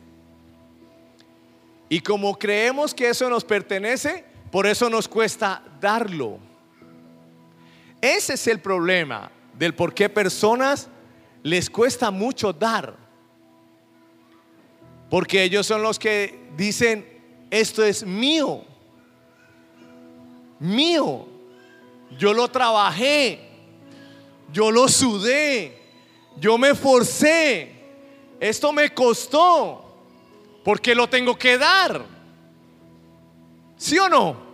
Y 1.89 2.01
como 2.01 2.39
creemos 2.39 2.95
que 2.95 3.09
eso 3.09 3.29
nos 3.29 3.45
pertenece, 3.45 4.25
por 4.51 4.67
eso 4.67 4.89
nos 4.89 5.09
cuesta 5.09 5.63
darlo. 5.81 6.39
Ese 8.01 8.35
es 8.35 8.47
el 8.47 8.61
problema 8.61 9.31
del 9.59 9.75
por 9.75 9.95
qué 9.95 10.09
personas 10.09 10.89
les 11.43 11.71
cuesta 11.71 12.11
mucho 12.11 12.53
dar. 12.53 12.97
Porque 15.11 15.43
ellos 15.43 15.67
son 15.67 15.83
los 15.83 15.99
que 15.99 16.49
dicen, 16.57 17.07
esto 17.51 17.85
es 17.85 18.05
mío, 18.05 18.65
mío, 20.59 21.29
yo 22.19 22.33
lo 22.33 22.49
trabajé, 22.49 23.41
yo 24.53 24.71
lo 24.71 24.89
sudé, 24.89 25.79
yo 26.39 26.59
me 26.59 26.75
forcé, 26.75 27.73
esto 28.41 28.73
me 28.73 28.93
costó, 28.93 29.97
porque 30.65 30.95
lo 30.95 31.09
tengo 31.09 31.37
que 31.37 31.59
dar. 31.59 32.05
¿Sí 33.77 33.99
o 33.99 34.09
no? 34.09 34.54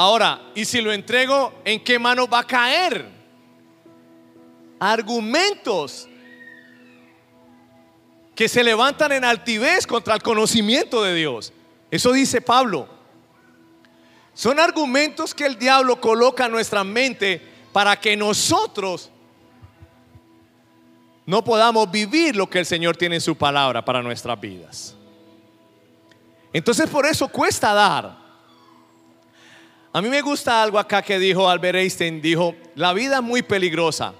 Ahora, 0.00 0.40
¿y 0.54 0.64
si 0.64 0.80
lo 0.80 0.92
entrego, 0.92 1.52
en 1.64 1.82
qué 1.82 1.98
mano 1.98 2.28
va 2.28 2.38
a 2.38 2.46
caer? 2.46 3.10
Argumentos 4.78 6.08
que 8.36 8.48
se 8.48 8.62
levantan 8.62 9.10
en 9.10 9.24
altivez 9.24 9.88
contra 9.88 10.14
el 10.14 10.22
conocimiento 10.22 11.02
de 11.02 11.16
Dios. 11.16 11.52
Eso 11.90 12.12
dice 12.12 12.40
Pablo. 12.40 12.88
Son 14.34 14.60
argumentos 14.60 15.34
que 15.34 15.46
el 15.46 15.58
diablo 15.58 16.00
coloca 16.00 16.46
en 16.46 16.52
nuestra 16.52 16.84
mente 16.84 17.42
para 17.72 17.98
que 17.98 18.16
nosotros 18.16 19.10
no 21.26 21.42
podamos 21.42 21.90
vivir 21.90 22.36
lo 22.36 22.48
que 22.48 22.60
el 22.60 22.66
Señor 22.66 22.96
tiene 22.96 23.16
en 23.16 23.20
su 23.20 23.36
palabra 23.36 23.84
para 23.84 24.00
nuestras 24.00 24.40
vidas. 24.40 24.94
Entonces 26.52 26.88
por 26.88 27.04
eso 27.04 27.26
cuesta 27.26 27.74
dar. 27.74 28.27
A 29.98 30.00
mí 30.00 30.08
me 30.10 30.22
gusta 30.22 30.62
algo 30.62 30.78
acá 30.78 31.02
que 31.02 31.18
dijo 31.18 31.50
Albert 31.50 31.74
Einstein, 31.74 32.22
dijo, 32.22 32.54
la 32.76 32.92
vida 32.92 33.16
es 33.16 33.22
muy 33.24 33.42
peligrosa, 33.42 34.14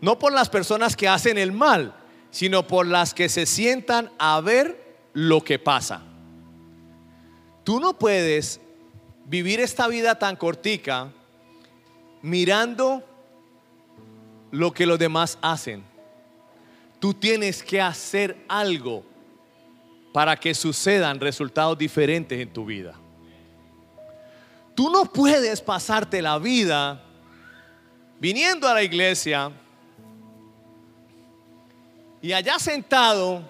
no 0.00 0.20
por 0.20 0.32
las 0.32 0.48
personas 0.48 0.94
que 0.94 1.08
hacen 1.08 1.36
el 1.36 1.50
mal, 1.50 1.96
sino 2.30 2.64
por 2.64 2.86
las 2.86 3.12
que 3.12 3.28
se 3.28 3.44
sientan 3.44 4.12
a 4.20 4.40
ver 4.40 5.00
lo 5.12 5.40
que 5.40 5.58
pasa. 5.58 6.00
Tú 7.64 7.80
no 7.80 7.98
puedes 7.98 8.60
vivir 9.24 9.58
esta 9.58 9.88
vida 9.88 10.16
tan 10.16 10.36
cortica 10.36 11.10
mirando 12.22 13.02
lo 14.52 14.70
que 14.70 14.86
los 14.86 14.96
demás 14.96 15.38
hacen. 15.42 15.82
Tú 17.00 17.14
tienes 17.14 17.64
que 17.64 17.80
hacer 17.80 18.44
algo 18.46 19.04
para 20.12 20.36
que 20.36 20.54
sucedan 20.54 21.18
resultados 21.18 21.76
diferentes 21.76 22.38
en 22.38 22.52
tu 22.52 22.64
vida. 22.64 22.94
Tú 24.80 24.88
no 24.88 25.04
puedes 25.04 25.60
pasarte 25.60 26.22
la 26.22 26.38
vida 26.38 26.98
viniendo 28.18 28.66
a 28.66 28.72
la 28.72 28.82
iglesia 28.82 29.52
y 32.22 32.32
allá 32.32 32.58
sentado 32.58 33.42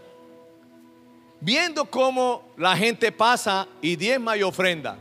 viendo 1.41 1.85
cómo 1.85 2.43
la 2.57 2.77
gente 2.77 3.13
pasa 3.13 3.69
y 3.81 3.95
diezma 3.95 4.37
y 4.37 4.43
ofrenda. 4.43 4.99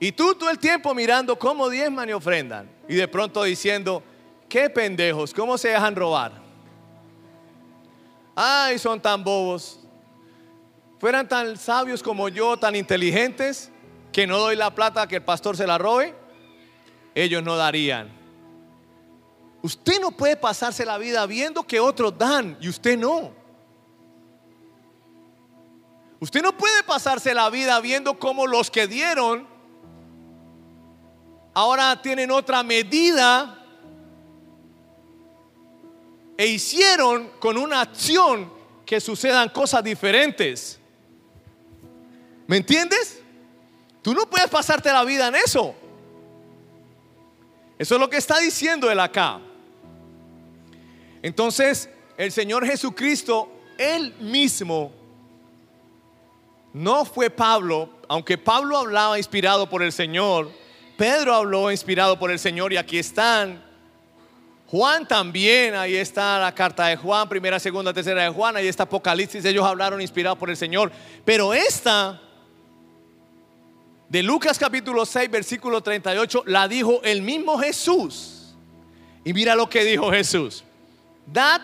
Y 0.00 0.10
tú 0.10 0.34
todo 0.34 0.50
el 0.50 0.58
tiempo 0.58 0.92
mirando 0.94 1.38
cómo 1.38 1.68
diezman 1.68 2.08
y 2.08 2.12
ofrendan. 2.12 2.68
Y 2.88 2.96
de 2.96 3.06
pronto 3.06 3.44
diciendo, 3.44 4.02
qué 4.48 4.68
pendejos, 4.68 5.32
cómo 5.32 5.56
se 5.56 5.68
dejan 5.68 5.94
robar. 5.94 6.32
Ay, 8.34 8.80
son 8.80 9.00
tan 9.00 9.22
bobos. 9.22 9.78
Fueran 10.98 11.28
tan 11.28 11.56
sabios 11.56 12.02
como 12.02 12.28
yo, 12.28 12.56
tan 12.56 12.74
inteligentes, 12.74 13.70
que 14.16 14.26
no 14.26 14.38
doy 14.38 14.56
la 14.56 14.74
plata 14.74 15.06
que 15.06 15.16
el 15.16 15.22
pastor 15.22 15.58
se 15.58 15.66
la 15.66 15.76
robe, 15.76 16.14
ellos 17.14 17.42
no 17.42 17.54
darían. 17.54 18.10
Usted 19.60 20.00
no 20.00 20.10
puede 20.10 20.36
pasarse 20.36 20.86
la 20.86 20.96
vida 20.96 21.26
viendo 21.26 21.64
que 21.64 21.78
otros 21.80 22.16
dan 22.16 22.56
y 22.58 22.70
usted 22.70 22.96
no. 22.96 23.34
Usted 26.18 26.40
no 26.40 26.56
puede 26.56 26.82
pasarse 26.84 27.34
la 27.34 27.50
vida 27.50 27.78
viendo 27.80 28.18
cómo 28.18 28.46
los 28.46 28.70
que 28.70 28.86
dieron 28.86 29.46
ahora 31.52 32.00
tienen 32.00 32.30
otra 32.30 32.62
medida 32.62 33.66
e 36.38 36.46
hicieron 36.46 37.32
con 37.38 37.58
una 37.58 37.82
acción 37.82 38.50
que 38.86 38.98
sucedan 38.98 39.50
cosas 39.50 39.84
diferentes. 39.84 40.80
¿Me 42.46 42.56
entiendes? 42.56 43.15
Tú 44.06 44.14
no 44.14 44.30
puedes 44.30 44.48
pasarte 44.48 44.92
la 44.92 45.02
vida 45.02 45.26
en 45.26 45.34
eso. 45.34 45.74
Eso 47.76 47.94
es 47.96 48.00
lo 48.00 48.08
que 48.08 48.18
está 48.18 48.38
diciendo 48.38 48.88
él 48.88 49.00
acá. 49.00 49.40
Entonces, 51.22 51.90
el 52.16 52.30
Señor 52.30 52.64
Jesucristo, 52.64 53.50
él 53.76 54.14
mismo, 54.20 54.92
no 56.72 57.04
fue 57.04 57.30
Pablo, 57.30 57.90
aunque 58.06 58.38
Pablo 58.38 58.78
hablaba 58.78 59.18
inspirado 59.18 59.68
por 59.68 59.82
el 59.82 59.90
Señor, 59.90 60.52
Pedro 60.96 61.34
habló 61.34 61.72
inspirado 61.72 62.16
por 62.16 62.30
el 62.30 62.38
Señor 62.38 62.72
y 62.72 62.76
aquí 62.76 63.00
están. 63.00 63.60
Juan 64.68 65.08
también, 65.08 65.74
ahí 65.74 65.96
está 65.96 66.38
la 66.38 66.54
carta 66.54 66.86
de 66.86 66.96
Juan, 66.96 67.28
primera, 67.28 67.58
segunda, 67.58 67.92
tercera 67.92 68.22
de 68.22 68.28
Juan, 68.28 68.54
ahí 68.54 68.68
está 68.68 68.84
Apocalipsis, 68.84 69.44
ellos 69.44 69.64
hablaron 69.64 70.00
inspirados 70.00 70.38
por 70.38 70.48
el 70.48 70.56
Señor. 70.56 70.92
Pero 71.24 71.52
esta, 71.52 72.22
de 74.08 74.22
Lucas 74.22 74.58
capítulo 74.58 75.04
6, 75.04 75.30
versículo 75.30 75.82
38, 75.82 76.44
la 76.46 76.68
dijo 76.68 77.02
el 77.02 77.22
mismo 77.22 77.58
Jesús. 77.58 78.54
Y 79.24 79.32
mira 79.32 79.54
lo 79.54 79.68
que 79.68 79.84
dijo 79.84 80.10
Jesús. 80.10 80.64
Dad 81.26 81.60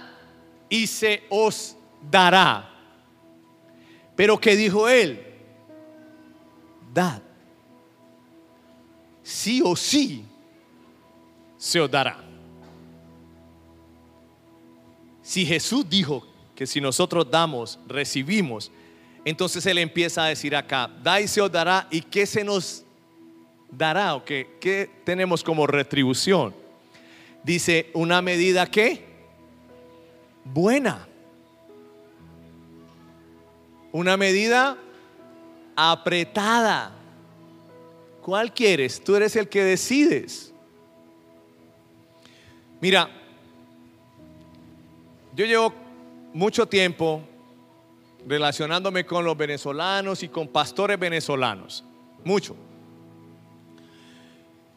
y 0.68 0.87
se 0.87 1.22
os 1.31 1.76
dará. 2.11 2.68
Pero 4.16 4.38
¿qué 4.38 4.57
dijo 4.57 4.88
él? 4.88 5.24
Dad 6.92 7.22
sí 9.22 9.62
o 9.64 9.76
sí 9.76 10.24
se 11.57 11.81
os 11.81 11.90
dará. 11.90 12.18
Si 15.22 15.46
Jesús 15.46 15.88
dijo 15.88 16.26
que 16.55 16.66
si 16.66 16.81
nosotros 16.81 17.31
damos, 17.31 17.78
recibimos, 17.87 18.70
entonces 19.24 19.64
Él 19.66 19.78
empieza 19.78 20.24
a 20.24 20.28
decir 20.28 20.56
acá, 20.56 20.90
da 21.02 21.20
y 21.20 21.28
se 21.28 21.40
os 21.40 21.50
dará, 21.50 21.87
¿y 21.90 22.00
qué 22.00 22.26
se 22.26 22.42
nos 22.42 22.85
dará? 23.70 24.14
¿O 24.14 24.24
qué, 24.24 24.56
qué 24.61 24.90
tenemos 25.04 25.44
como 25.44 25.66
retribución? 25.66 26.54
Dice, 27.44 27.90
una 27.94 28.22
medida 28.22 28.66
que 28.66 29.04
buena. 30.44 31.06
Una 33.92 34.16
medida 34.16 34.76
apretada. 35.76 36.92
¿Cuál 38.22 38.52
quieres? 38.52 39.02
Tú 39.02 39.16
eres 39.16 39.35
el 39.37 39.48
que 39.48 39.64
decides. 39.64 40.52
Mira, 42.80 43.08
yo 45.35 45.44
llevo 45.44 45.72
mucho 46.32 46.66
tiempo 46.66 47.22
relacionándome 48.26 49.04
con 49.04 49.24
los 49.24 49.37
venezolanos 49.37 50.22
y 50.22 50.28
con 50.28 50.48
pastores 50.48 50.98
venezolanos. 50.98 51.85
Mucho. 52.24 52.56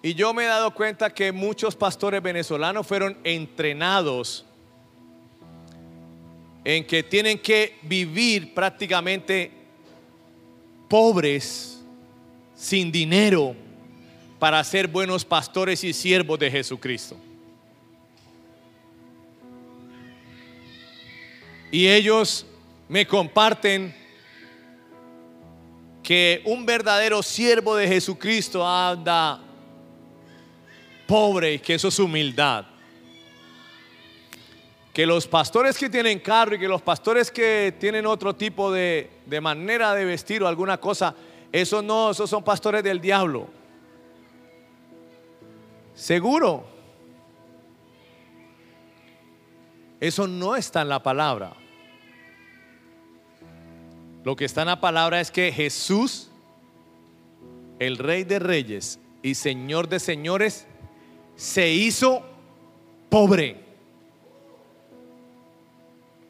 Y 0.01 0.13
yo 0.13 0.33
me 0.33 0.43
he 0.43 0.47
dado 0.47 0.71
cuenta 0.71 1.13
que 1.13 1.31
muchos 1.31 1.75
pastores 1.75 2.21
venezolanos 2.21 2.85
fueron 2.85 3.17
entrenados 3.23 4.45
en 6.63 6.85
que 6.85 7.03
tienen 7.03 7.39
que 7.39 7.77
vivir 7.83 8.53
prácticamente 8.53 9.51
pobres, 10.87 11.83
sin 12.55 12.91
dinero, 12.91 13.55
para 14.39 14.63
ser 14.63 14.87
buenos 14.87 15.25
pastores 15.25 15.83
y 15.83 15.93
siervos 15.93 16.39
de 16.39 16.51
Jesucristo. 16.51 17.17
Y 21.71 21.87
ellos 21.87 22.45
me 22.87 23.05
comparten 23.07 23.95
que 26.03 26.43
un 26.45 26.65
verdadero 26.65 27.23
siervo 27.23 27.75
de 27.75 27.87
Jesucristo 27.87 28.65
anda 28.65 29.41
pobre 31.07 31.53
y 31.53 31.59
que 31.59 31.73
eso 31.73 31.87
es 31.87 31.97
humildad. 31.97 32.65
Que 34.93 35.05
los 35.05 35.27
pastores 35.27 35.77
que 35.77 35.89
tienen 35.89 36.19
carro 36.19 36.55
y 36.55 36.59
que 36.59 36.67
los 36.67 36.81
pastores 36.81 37.31
que 37.31 37.75
tienen 37.79 38.05
otro 38.05 38.35
tipo 38.35 38.71
de, 38.71 39.09
de 39.25 39.41
manera 39.41 39.93
de 39.95 40.05
vestir 40.05 40.43
o 40.43 40.47
alguna 40.47 40.77
cosa, 40.79 41.15
esos 41.51 41.83
no, 41.83 42.11
esos 42.11 42.29
son 42.29 42.43
pastores 42.43 42.83
del 42.83 43.01
diablo. 43.01 43.49
Seguro. 45.95 46.67
Eso 49.99 50.27
no 50.27 50.55
está 50.55 50.81
en 50.83 50.89
la 50.89 51.01
palabra. 51.01 51.64
Lo 54.25 54.35
que 54.35 54.45
está 54.45 54.61
en 54.61 54.67
la 54.69 54.81
palabra 54.81 55.21
es 55.21 55.29
que 55.29 55.51
Jesús, 55.51 56.31
el 57.77 57.99
Rey 57.99 58.23
de 58.23 58.39
Reyes 58.39 58.99
y 59.21 59.35
Señor 59.35 59.87
de 59.87 59.99
Señores, 59.99 60.65
se 61.35 61.69
hizo 61.69 62.23
pobre. 63.07 63.63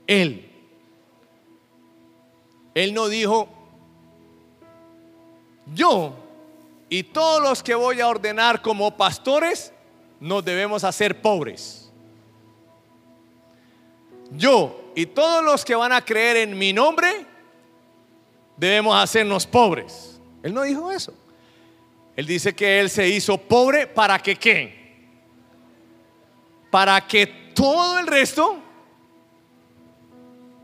Él. 0.08 0.52
Él 2.74 2.94
no 2.94 3.08
dijo, 3.08 3.48
yo 5.74 6.18
y 6.90 7.04
todos 7.04 7.42
los 7.42 7.64
que 7.64 7.76
voy 7.76 8.02
a 8.02 8.10
ordenar 8.10 8.62
como 8.62 8.98
pastores 8.98 9.72
nos 10.20 10.44
debemos 10.44 10.84
hacer 10.84 11.22
pobres. 11.22 11.90
Yo 14.32 14.92
y 14.96 15.06
todos 15.06 15.46
los 15.46 15.64
que 15.64 15.76
van 15.76 15.94
a 15.94 16.04
creer 16.04 16.36
en 16.36 16.58
mi 16.58 16.74
nombre 16.74 17.25
debemos 18.58 18.96
hacernos 18.96 19.46
pobres. 19.46 20.20
Él 20.44 20.54
no 20.54 20.62
dijo 20.64 20.92
eso. 20.92 21.14
Él 22.16 22.26
dice 22.26 22.56
que 22.56 22.80
Él 22.80 22.90
se 22.90 23.08
hizo 23.08 23.38
pobre 23.38 23.88
para 23.88 24.20
que 24.20 24.36
qué? 24.36 24.86
Para 26.72 27.06
que 27.06 27.28
todo 27.54 28.00
el 28.00 28.08
resto 28.08 28.58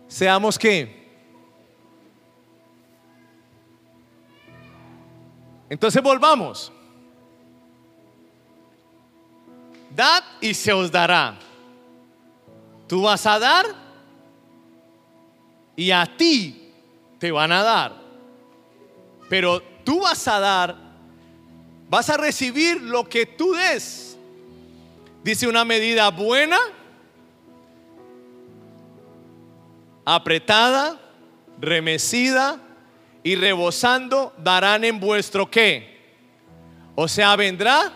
seamos 0.07 0.57
qué? 0.57 1.01
Entonces 5.69 6.01
volvamos. 6.03 6.71
Dad 9.95 10.23
y 10.39 10.53
se 10.53 10.71
os 10.71 10.91
dará. 10.91 11.37
Tú 12.87 13.03
vas 13.03 13.25
a 13.25 13.39
dar 13.39 13.65
y 15.75 15.91
a 15.91 16.05
ti 16.17 16.60
te 17.21 17.31
van 17.31 17.51
a 17.51 17.61
dar. 17.61 17.93
Pero 19.29 19.61
tú 19.85 20.01
vas 20.01 20.27
a 20.27 20.39
dar, 20.39 20.75
vas 21.87 22.09
a 22.09 22.17
recibir 22.17 22.81
lo 22.81 23.07
que 23.07 23.27
tú 23.27 23.53
des. 23.53 24.17
Dice 25.23 25.47
una 25.47 25.63
medida 25.63 26.09
buena, 26.09 26.57
apretada, 30.03 30.99
remecida 31.59 32.59
y 33.21 33.35
rebosando 33.35 34.33
darán 34.39 34.83
en 34.83 34.99
vuestro 34.99 35.47
qué. 35.47 36.01
O 36.95 37.07
sea, 37.07 37.35
vendrá 37.35 37.93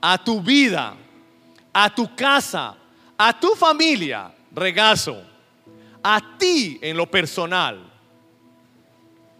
a 0.00 0.16
tu 0.16 0.40
vida, 0.40 0.94
a 1.74 1.94
tu 1.94 2.16
casa, 2.16 2.74
a 3.18 3.38
tu 3.38 3.54
familia, 3.54 4.32
regazo, 4.50 5.22
a 6.02 6.38
ti 6.38 6.78
en 6.80 6.96
lo 6.96 7.04
personal, 7.10 7.89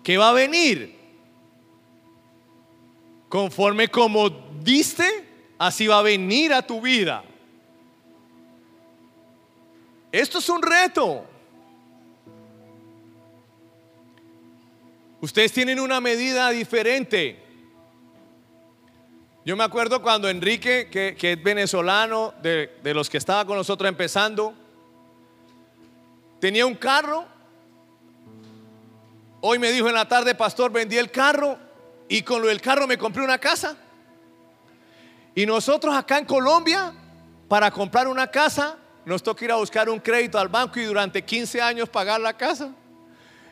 que 0.03 0.17
va 0.17 0.31
a 0.31 0.33
venir 0.33 0.99
conforme 3.29 3.89
como 3.89 4.29
diste, 4.63 5.07
así 5.59 5.87
va 5.87 6.01
a 6.01 6.03
venir 6.03 6.53
a 6.53 6.63
tu 6.63 6.81
vida. 6.81 7.23
Esto 10.11 10.39
es 10.39 10.49
un 10.49 10.61
reto. 10.61 11.25
Ustedes 15.21 15.53
tienen 15.53 15.79
una 15.79 16.01
medida 16.01 16.51
diferente. 16.51 17.39
Yo 19.45 19.57
me 19.57 19.65
acuerdo 19.65 20.03
cuando 20.03 20.29
Enrique, 20.29 20.89
que, 20.91 21.33
es 21.33 21.43
venezolano, 21.43 22.35
de, 22.43 22.79
de 22.83 22.95
los 22.95 23.09
que 23.09 23.19
estaba 23.19 23.45
con 23.45 23.57
nosotros 23.57 23.89
empezando, 23.89 24.55
tenía 26.41 26.67
un 26.67 26.75
carro. 26.75 27.27
Hoy 29.41 29.59
me 29.59 29.73
dijo 29.73 29.89
en 29.89 29.95
la 29.95 30.07
tarde, 30.07 30.35
pastor, 30.35 30.71
vendí 30.71 30.99
el 30.99 31.11
carro 31.11 31.59
y 32.09 32.23
con 32.23 32.43
lo 32.43 32.49
del 32.49 32.61
carro 32.61 32.87
me 32.87 32.99
compré 32.99 33.23
una 33.23 33.39
casa. 33.39 33.77
Y 35.35 35.47
nosotros 35.47 35.95
acá 35.95 36.19
en 36.19 36.25
Colombia, 36.25 36.93
para 37.49 37.71
comprar 37.71 38.09
una 38.09 38.27
casa, 38.27 38.77
nos 39.05 39.23
toca 39.23 39.45
ir 39.45 39.53
a 39.53 39.57
buscar 39.57 39.89
un 39.89 40.01
crédito 40.01 40.39
al 40.39 40.49
banco 40.49 40.79
y 40.79 40.85
durante 40.85 41.25
15 41.25 41.61
años 41.61 41.89
pagar 41.89 42.21
la 42.21 42.37
casa. 42.37 42.71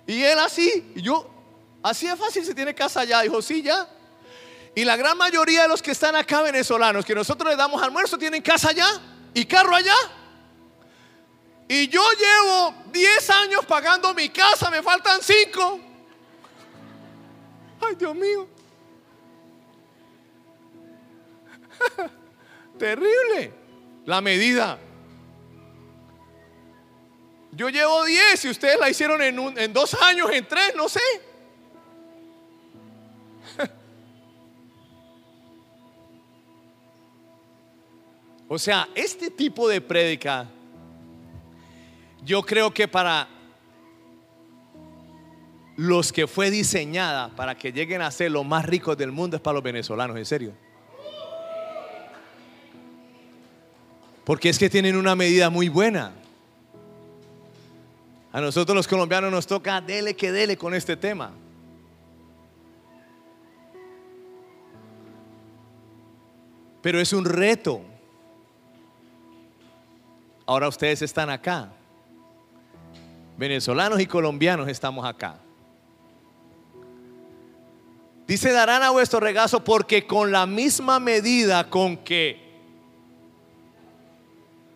Y 0.07 0.23
él 0.23 0.39
así, 0.39 0.93
y 0.95 1.03
yo, 1.03 1.39
Así 1.83 2.07
es 2.07 2.19
fácil 2.19 2.45
se 2.45 2.55
tiene 2.55 2.75
casa 2.75 3.01
allá. 3.01 3.21
Dijo, 3.21 3.41
sí, 3.41 3.63
ya. 3.63 3.89
Y 4.75 4.85
la 4.85 4.97
gran 4.97 5.17
mayoría 5.17 5.63
de 5.63 5.69
los 5.69 5.83
que 5.83 5.93
están 5.93 6.15
acá 6.17 6.43
venezolanos, 6.43 7.05
que 7.05 7.15
nosotros 7.15 7.49
les 7.49 7.59
damos 7.59 7.83
almuerzo, 7.83 8.19
tienen 8.19 8.43
casa 8.43 8.71
allá 8.71 8.87
y 9.35 9.45
carro 9.45 9.75
allá. 9.75 9.95
Y 11.69 11.89
yo 11.89 12.03
llevo 12.13 12.75
10 12.91 13.31
años 13.31 13.67
pagando 13.67 14.15
mi 14.15 14.31
casa, 14.31 14.71
me 14.71 14.83
faltan 14.83 15.21
5. 15.23 15.81
Ay, 17.83 17.95
Dios 17.95 18.15
mío. 18.15 18.49
Terrible 22.79 23.53
la 24.07 24.21
medida. 24.23 24.79
Yo 27.53 27.69
llevo 27.69 28.05
10 28.05 28.45
y 28.47 28.49
ustedes 28.49 28.79
la 28.79 28.89
hicieron 28.89 29.21
en, 29.21 29.73
dos 29.73 29.95
años, 30.01 30.31
en 30.33 30.47
tres, 30.47 30.75
no 30.75 30.89
sé. 30.89 31.01
O 38.51 38.59
sea, 38.59 38.89
este 38.95 39.31
tipo 39.31 39.69
de 39.69 39.83
prédica, 39.83 40.49
yo 42.25 42.43
creo 42.43 42.73
que 42.73 42.89
para 42.89 43.29
los 45.79 46.13
que 46.13 46.27
fue 46.27 46.51
diseñada 46.51 47.29
para 47.37 47.57
que 47.57 47.73
lleguen 47.73 48.03
a 48.03 48.11
ser 48.11 48.33
los 48.33 48.45
más 48.45 48.65
ricos 48.65 48.97
del 48.97 49.13
mundo 49.13 49.37
es 49.37 49.43
para 49.43 49.55
los 49.55 49.63
venezolanos, 49.63 50.17
en 50.17 50.27
serio. 50.27 50.53
Porque 54.25 54.49
es 54.49 54.59
que 54.59 54.69
tienen 54.69 54.97
una 54.97 55.15
medida 55.15 55.51
muy 55.51 55.69
buena. 55.69 56.13
A 58.33 58.41
nosotros 58.41 58.75
los 58.75 58.89
colombianos 58.89 59.31
nos 59.31 59.47
toca 59.47 59.81
dele 59.81 60.15
que 60.15 60.33
dele 60.33 60.57
con 60.57 60.75
este 60.75 60.97
tema. 60.97 61.31
Pero 66.83 67.01
es 67.01 67.13
un 67.13 67.25
reto. 67.25 67.83
Ahora 70.45 70.67
ustedes 70.67 71.03
están 71.03 71.31
acá. 71.31 71.73
Venezolanos 73.39 74.01
y 74.01 74.07
colombianos 74.07 74.69
estamos 74.69 75.07
acá. 75.07 75.39
Dice, 78.27 78.51
darán 78.51 78.83
a 78.83 78.91
vuestro 78.91 79.21
regazo 79.21 79.63
porque 79.63 80.07
con 80.07 80.33
la 80.33 80.45
misma 80.45 80.99
medida 80.99 81.71
con 81.71 81.97
que 81.97 82.41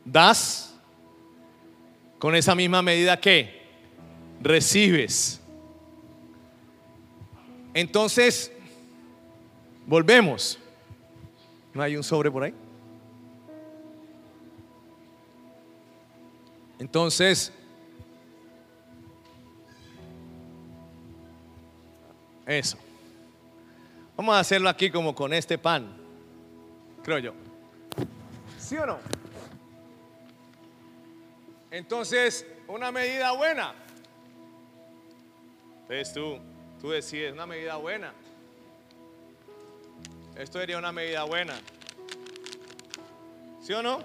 das, 0.05 0.75
con 2.21 2.37
esa 2.37 2.55
misma 2.55 2.83
medida 2.83 3.21
que 3.21 3.63
recibes. 4.41 5.41
Entonces, 7.75 8.53
volvemos. 9.87 10.57
¿No 11.75 11.83
hay 11.83 11.97
un 11.97 12.05
sobre 12.05 12.31
por 12.31 12.45
ahí? 12.45 12.55
Entonces, 16.79 17.53
eso. 22.47 22.79
Vamos 24.17 24.35
a 24.35 24.41
hacerlo 24.41 24.69
aquí 24.69 24.91
como 24.91 25.15
con 25.15 25.33
este 25.33 25.59
pan, 25.59 25.97
creo 27.03 27.19
yo. 27.19 27.35
¿Sí 28.59 28.77
o 28.77 28.87
no? 28.87 28.99
Entonces, 31.71 32.47
una 32.69 32.93
medida 32.93 33.33
buena. 33.33 33.75
Entonces 35.83 36.15
tú, 36.15 36.39
tú 36.81 36.91
decides, 36.91 37.33
una 37.33 37.47
medida 37.47 37.77
buena. 37.77 38.13
Esto 40.37 40.59
sería 40.59 40.79
una 40.79 40.93
medida 40.93 41.25
buena. 41.25 41.55
¿Sí 43.63 43.73
o 43.73 43.83
no? 43.83 44.01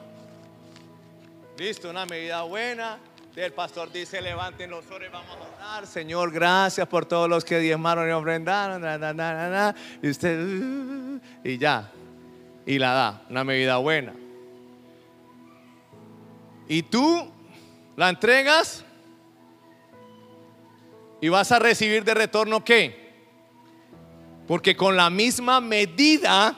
Listo, 1.57 1.89
una 1.89 2.05
medida 2.05 2.43
buena. 2.43 2.99
El 3.37 3.53
pastor 3.53 3.91
dice, 3.91 4.19
levanten 4.19 4.71
los 4.71 4.83
ojos, 4.87 5.03
vamos 5.13 5.37
a 5.37 5.75
orar. 5.75 5.85
Señor, 5.85 6.31
gracias 6.31 6.87
por 6.87 7.05
todos 7.05 7.29
los 7.29 7.45
que 7.45 7.59
diezmaron 7.59 8.09
y 8.09 8.11
ofrendaron. 8.11 8.81
y 10.01 10.09
usted, 10.09 10.41
uh, 10.41 11.19
y 11.43 11.59
ya. 11.59 11.91
Y 12.65 12.79
la 12.79 12.93
da, 12.93 13.21
una 13.29 13.43
medida 13.43 13.77
buena. 13.77 14.15
Y 16.67 16.81
tú 16.81 17.31
la 17.95 18.09
entregas 18.09 18.83
y 21.21 21.29
vas 21.29 21.51
a 21.51 21.59
recibir 21.59 22.03
de 22.03 22.15
retorno 22.15 22.65
qué? 22.65 23.13
Porque 24.47 24.75
con 24.75 24.97
la 24.97 25.11
misma 25.11 25.61
medida 25.61 26.57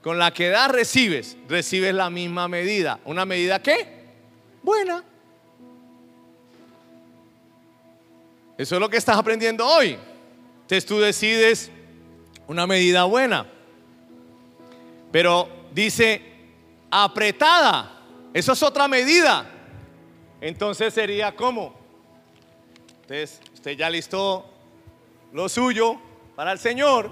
con 0.00 0.16
la 0.16 0.32
que 0.32 0.48
das 0.48 0.70
recibes, 0.70 1.36
recibes 1.48 1.92
la 1.92 2.08
misma 2.08 2.46
medida. 2.46 3.00
¿Una 3.04 3.24
medida 3.24 3.60
qué? 3.60 4.03
Buena. 4.64 5.04
Eso 8.56 8.74
es 8.76 8.80
lo 8.80 8.88
que 8.88 8.96
estás 8.96 9.16
aprendiendo 9.16 9.66
hoy. 9.66 9.98
Entonces 10.62 10.86
tú 10.86 10.98
decides 10.98 11.70
una 12.46 12.66
medida 12.66 13.04
buena. 13.04 13.46
Pero 15.12 15.48
dice 15.72 16.22
apretada. 16.90 18.00
Eso 18.32 18.52
es 18.52 18.62
otra 18.62 18.88
medida. 18.88 19.46
Entonces 20.40 20.94
sería 20.94 21.34
como. 21.34 21.74
Entonces 23.02 23.40
usted 23.52 23.72
ya 23.72 23.90
listó 23.90 24.46
lo 25.32 25.48
suyo 25.48 25.98
para 26.34 26.52
el 26.52 26.58
Señor. 26.58 27.10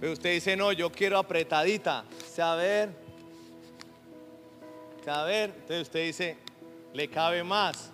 Pero 0.00 0.12
usted 0.12 0.32
dice, 0.34 0.56
no, 0.56 0.72
yo 0.72 0.90
quiero 0.90 1.18
apretadita. 1.18 2.04
Saber. 2.34 2.90
Saber. 5.04 5.50
Entonces 5.54 5.82
usted 5.82 6.04
dice, 6.04 6.38
le 6.92 7.08
cabe 7.08 7.42
más. 7.44 7.90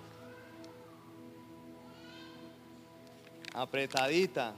Apretadita. 3.54 4.54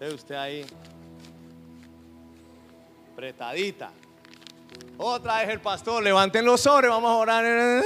Ve 0.00 0.14
usted 0.14 0.34
ahí. 0.34 0.66
Apretadita. 3.12 3.90
Otra 4.98 5.38
vez 5.38 5.50
el 5.50 5.60
pastor, 5.60 6.02
levanten 6.02 6.44
los 6.44 6.60
sobres, 6.60 6.90
vamos 6.90 7.10
a 7.10 7.14
orar. 7.14 7.84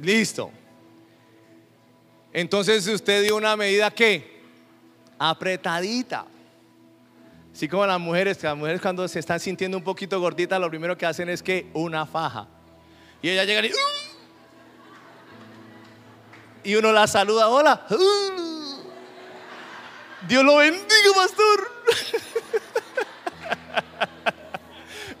Listo. 0.00 0.50
Entonces 2.32 2.86
usted 2.86 3.22
dio 3.22 3.36
una 3.36 3.56
medida 3.56 3.90
que 3.90 4.42
apretadita. 5.18 6.26
Así 7.52 7.68
como 7.68 7.86
las 7.86 7.98
mujeres, 7.98 8.42
las 8.42 8.56
mujeres 8.56 8.82
cuando 8.82 9.08
se 9.08 9.18
están 9.18 9.40
sintiendo 9.40 9.78
un 9.78 9.84
poquito 9.84 10.20
gorditas, 10.20 10.60
lo 10.60 10.68
primero 10.68 10.96
que 10.96 11.06
hacen 11.06 11.30
es 11.30 11.42
que 11.42 11.66
una 11.72 12.04
faja. 12.04 12.46
Y 13.26 13.30
ella 13.30 13.42
llega 13.42 13.66
y, 13.66 13.72
y 16.62 16.76
uno 16.76 16.92
la 16.92 17.08
saluda, 17.08 17.48
hola. 17.48 17.84
Dios 20.28 20.44
lo 20.44 20.58
bendiga, 20.58 21.10
pastor. 21.12 21.72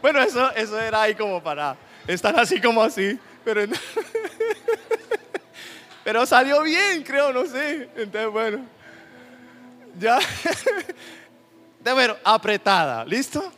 bueno, 0.00 0.22
eso, 0.22 0.52
eso 0.52 0.80
era 0.80 1.02
ahí 1.02 1.16
como 1.16 1.42
para 1.42 1.76
estar 2.06 2.38
así 2.38 2.60
como 2.60 2.80
así. 2.80 3.18
Pero, 3.44 3.62
pero 6.04 6.24
salió 6.26 6.62
bien, 6.62 7.02
creo, 7.02 7.32
no 7.32 7.44
sé. 7.44 7.90
Entonces, 7.96 8.30
bueno. 8.30 8.64
Ya. 9.98 10.20
De 11.80 11.92
bueno, 11.92 12.16
apretada. 12.22 13.04
¿Listo? 13.04 13.52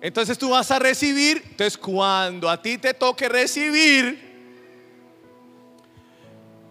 Entonces 0.00 0.38
tú 0.38 0.50
vas 0.50 0.70
a 0.70 0.78
recibir, 0.78 1.42
entonces 1.44 1.76
cuando 1.76 2.48
a 2.48 2.62
ti 2.62 2.78
te 2.78 2.94
toque 2.94 3.28
recibir 3.28 4.28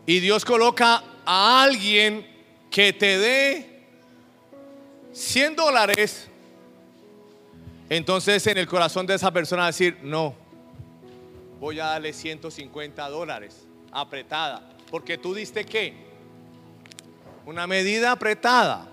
y 0.05 0.19
Dios 0.21 0.45
coloca 0.45 1.03
a 1.25 1.63
alguien 1.63 2.25
que 2.71 2.93
te 2.93 3.17
dé 3.17 3.83
100 5.11 5.55
dólares, 5.57 6.29
entonces 7.89 8.47
en 8.47 8.57
el 8.57 8.67
corazón 8.67 9.05
de 9.05 9.15
esa 9.15 9.31
persona 9.31 9.65
decir, 9.65 9.97
no, 10.03 10.33
voy 11.59 11.81
a 11.81 11.87
darle 11.87 12.13
150 12.13 13.09
dólares, 13.09 13.67
apretada, 13.91 14.69
porque 14.89 15.17
tú 15.17 15.33
diste 15.33 15.65
qué? 15.65 15.93
Una 17.45 17.67
medida 17.67 18.13
apretada. 18.13 18.89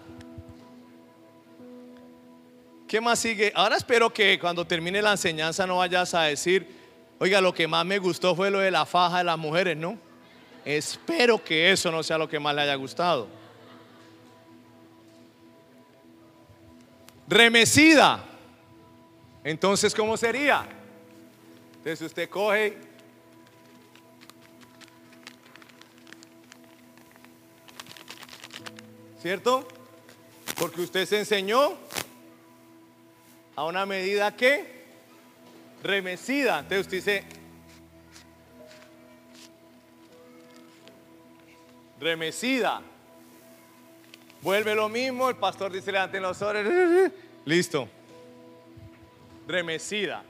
¿Qué 2.88 3.00
más 3.00 3.18
sigue? 3.18 3.52
Ahora 3.54 3.76
espero 3.76 4.12
que 4.12 4.38
cuando 4.38 4.66
termine 4.66 5.00
la 5.00 5.12
enseñanza 5.12 5.66
no 5.66 5.78
vayas 5.78 6.14
a 6.14 6.22
decir, 6.22 6.66
oiga, 7.18 7.40
lo 7.40 7.54
que 7.54 7.66
más 7.66 7.84
me 7.84 7.98
gustó 7.98 8.36
fue 8.36 8.50
lo 8.50 8.58
de 8.58 8.70
la 8.70 8.84
faja 8.84 9.18
de 9.18 9.24
las 9.24 9.38
mujeres, 9.38 9.76
¿no? 9.76 9.98
Espero 10.64 11.42
que 11.42 11.70
eso 11.72 11.90
no 11.90 12.02
sea 12.02 12.18
lo 12.18 12.28
que 12.28 12.38
más 12.38 12.54
le 12.54 12.62
haya 12.62 12.74
gustado. 12.74 13.28
Remecida. 17.26 18.24
Entonces, 19.42 19.94
¿cómo 19.94 20.16
sería? 20.16 20.66
Entonces 21.78 22.02
usted 22.02 22.28
coge 22.28 22.78
¿Cierto? 29.24 29.66
Porque 30.58 30.82
usted 30.82 31.06
se 31.06 31.20
enseñó 31.20 31.78
a 33.56 33.64
una 33.64 33.86
medida 33.86 34.34
que 34.34 34.84
remecida. 35.82 36.60
Entonces 36.60 36.80
usted 36.80 36.96
dice, 36.96 37.24
remecida. 42.00 42.82
Vuelve 44.42 44.74
lo 44.74 44.88
mismo, 44.88 45.30
el 45.30 45.36
pastor 45.36 45.72
dice, 45.72 45.90
levanten 45.92 46.22
los 46.22 46.40
ojos, 46.42 46.56
listo. 47.44 47.88
Remecida. 49.46 50.22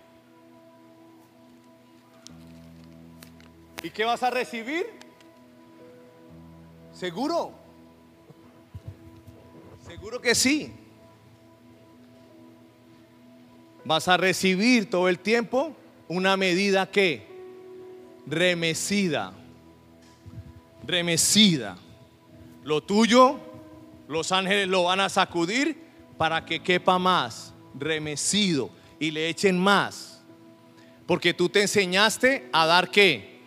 ¿Y 3.82 3.90
qué 3.90 4.04
vas 4.04 4.22
a 4.22 4.30
recibir? 4.30 4.86
¿Seguro? 6.92 7.52
Seguro 9.86 10.20
que 10.20 10.34
sí 10.34 10.83
vas 13.84 14.08
a 14.08 14.16
recibir 14.16 14.88
todo 14.88 15.08
el 15.08 15.18
tiempo 15.18 15.76
una 16.08 16.36
medida 16.36 16.90
que 16.90 17.26
remecida, 18.26 19.32
remecida. 20.86 21.76
Lo 22.62 22.82
tuyo, 22.82 23.40
los 24.08 24.32
ángeles 24.32 24.68
lo 24.68 24.84
van 24.84 25.00
a 25.00 25.08
sacudir 25.08 25.76
para 26.16 26.44
que 26.44 26.60
quepa 26.60 26.98
más, 26.98 27.52
remecido, 27.78 28.70
y 28.98 29.10
le 29.10 29.28
echen 29.28 29.58
más. 29.58 30.22
Porque 31.06 31.34
tú 31.34 31.48
te 31.48 31.62
enseñaste 31.62 32.48
a 32.52 32.66
dar 32.66 32.90
qué? 32.90 33.40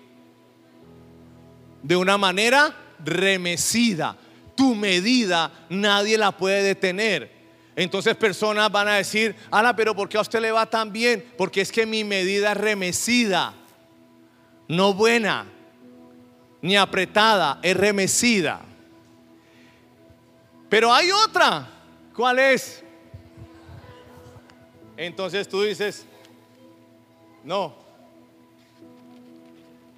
De 1.82 1.96
una 1.96 2.18
manera 2.18 2.76
remecida. 3.04 4.18
Tu 4.56 4.76
medida 4.76 5.52
nadie 5.70 6.18
la 6.18 6.32
puede 6.32 6.62
detener. 6.62 7.37
Entonces 7.78 8.16
personas 8.16 8.72
van 8.72 8.88
a 8.88 8.96
decir, 8.96 9.36
Ana, 9.52 9.76
pero 9.76 9.96
¿por 9.96 10.10
qué 10.10 10.18
a 10.18 10.22
usted 10.22 10.42
le 10.42 10.52
va 10.52 10.66
tan 10.66 10.92
bien? 10.92 11.24
Porque 11.38 11.62
es 11.62 11.72
que 11.72 11.86
mi 11.86 12.04
medida 12.04 12.54
es 12.54 12.58
remecida, 12.58 13.54
no 14.68 14.96
buena, 14.96 15.46
ni 16.60 16.76
apretada, 16.76 17.60
es 17.62 17.78
remecida. 17.78 18.62
Pero 20.68 20.92
hay 20.92 21.12
otra, 21.12 21.70
¿cuál 22.16 22.40
es? 22.40 22.84
Entonces 24.98 25.48
tú 25.48 25.62
dices, 25.62 26.04
No. 27.44 27.76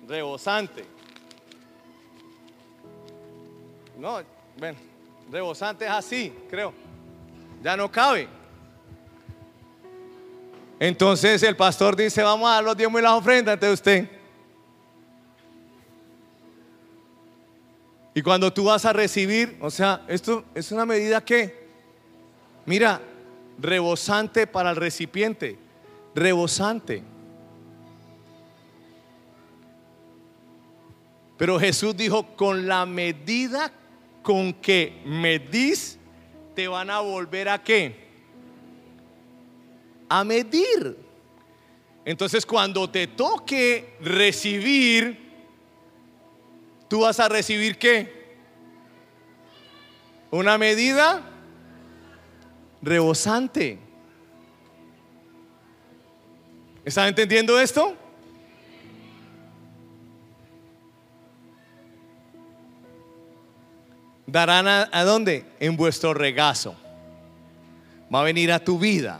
Rebosante. 0.06 0.86
No, 3.98 4.22
bueno, 4.58 4.78
rebosante 5.32 5.86
es 5.86 5.92
así, 5.92 6.34
creo. 6.50 6.89
Ya 7.62 7.76
no 7.76 7.92
cabe. 7.92 8.28
Entonces 10.80 11.44
el 11.44 11.58
pastor 11.58 11.96
dice, 11.96 12.24
vamos 12.24 12.50
a 12.50 12.54
dar 12.56 12.64
los 12.64 12.78
diezmos 12.78 13.02
y 13.02 13.04
las 13.04 13.12
ofrendas 13.12 13.60
de 13.60 13.72
usted. 13.72 14.10
Y 18.14 18.22
cuando 18.22 18.52
tú 18.52 18.66
vas 18.66 18.86
a 18.86 18.94
recibir, 18.94 19.58
o 19.62 19.70
sea, 19.70 20.04
esto 20.08 20.46
es 20.56 20.72
una 20.72 20.86
medida 20.86 21.22
que, 21.22 21.68
mira, 22.66 23.02
rebosante 23.60 24.48
para 24.48 24.72
el 24.72 24.78
recipiente, 24.78 25.58
rebosante. 26.16 27.04
Pero 31.38 31.60
Jesús 31.60 31.96
dijo, 31.96 32.36
con 32.36 32.68
la 32.68 32.86
medida 32.86 33.72
con 34.24 34.54
que 34.54 35.02
medís, 35.06 35.99
te 36.60 36.68
van 36.68 36.90
a 36.90 37.00
volver 37.00 37.48
a 37.48 37.64
qué? 37.64 37.96
A 40.10 40.26
medir. 40.26 40.98
Entonces 42.04 42.46
cuando 42.46 42.90
te 42.90 43.08
toque 43.08 43.96
recibir, 44.02 45.18
tú 46.90 47.00
vas 47.00 47.18
a 47.22 47.30
recibir 47.30 47.78
qué? 47.78 48.36
Una 50.32 50.58
medida 50.58 51.24
rebosante. 52.82 53.80
¿Están 56.84 57.08
entendiendo 57.08 57.58
esto? 57.58 57.96
Darán 64.32 64.68
a, 64.68 65.04
dónde? 65.04 65.44
En 65.60 65.76
vuestro 65.76 66.14
regazo. 66.14 66.76
Va 68.14 68.22
a 68.22 68.24
venir 68.24 68.52
a 68.52 68.60
tu 68.64 68.78
vida. 68.78 69.20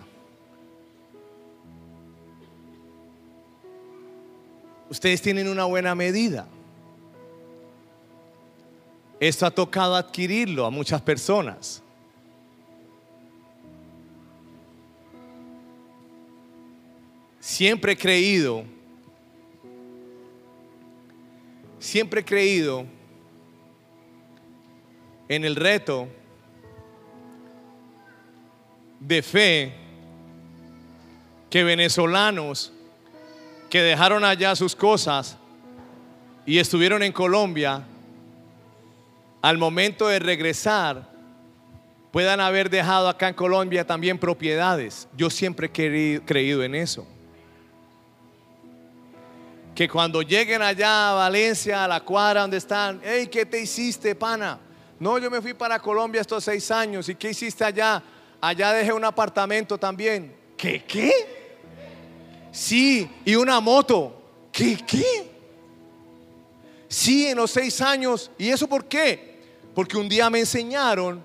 Ustedes 4.90 5.22
tienen 5.22 5.48
una 5.48 5.66
buena 5.66 5.96
medida. 5.96 6.48
Esto 9.20 9.46
ha 9.46 9.52
tocado 9.52 9.96
adquirirlo 9.96 10.66
a 10.66 10.70
muchas 10.70 11.02
personas. 11.02 11.82
Siempre 17.40 17.94
he 17.94 17.98
creído, 17.98 18.64
siempre 21.80 22.22
he 22.22 22.26
creído 22.26 22.86
en 25.30 25.46
el 25.46 25.56
reto 25.56 26.08
de 29.00 29.22
fe 29.22 29.74
que 31.50 31.64
venezolanos 31.64 32.74
que 33.70 33.82
dejaron 33.82 34.26
allá 34.26 34.56
sus 34.56 34.76
cosas 34.76 35.38
y 36.46 36.58
estuvieron 36.58 37.04
en 37.04 37.12
Colombia 37.12 37.84
al 39.42 39.58
momento 39.58 40.08
de 40.08 40.20
regresar 40.20 41.08
puedan 42.12 42.40
haber 42.40 42.72
dejado 42.72 43.08
acá 43.08 43.28
en 43.28 43.36
Colombia 43.36 43.86
también 43.86 44.18
propiedades. 44.18 45.08
Yo 45.16 45.30
siempre 45.30 45.70
he 45.72 46.22
creído 46.26 46.64
en 46.64 46.74
eso. 46.74 47.08
Que 49.76 49.88
cuando 49.88 50.24
lleguen 50.24 50.64
allá 50.64 51.12
a 51.12 51.14
Valencia, 51.14 51.84
a 51.86 51.88
la 51.88 52.02
cuadra 52.02 52.42
donde 52.42 52.58
están, 52.58 53.00
hey, 53.04 53.30
¿qué 53.32 53.46
te 53.46 53.62
hiciste, 53.62 54.16
pana? 54.16 54.60
No, 55.00 55.18
yo 55.18 55.32
me 55.32 55.42
fui 55.42 55.54
para 55.54 55.80
Colombia 55.80 56.22
estos 56.22 56.44
seis 56.44 56.70
años. 56.72 57.08
¿Y 57.08 57.16
qué 57.16 57.30
hiciste 57.30 57.64
allá? 57.64 58.04
Allá 58.42 58.74
dejé 58.74 58.92
un 58.92 59.06
apartamento 59.06 59.78
también. 59.78 60.36
¿Qué? 60.58 60.84
¿Qué? 60.84 61.12
Sí, 62.52 63.10
y 63.24 63.36
una 63.36 63.60
moto. 63.60 64.22
¿Qué? 64.52 64.78
¿Qué? 64.86 65.30
Sí, 66.88 67.28
en 67.28 67.38
los 67.38 67.52
seis 67.52 67.80
años. 67.82 68.30
¿Y 68.38 68.50
eso 68.50 68.68
por 68.68 68.86
qué? 68.86 69.40
Porque 69.74 69.96
un 69.96 70.10
día 70.10 70.30
me 70.30 70.40
enseñaron 70.40 71.24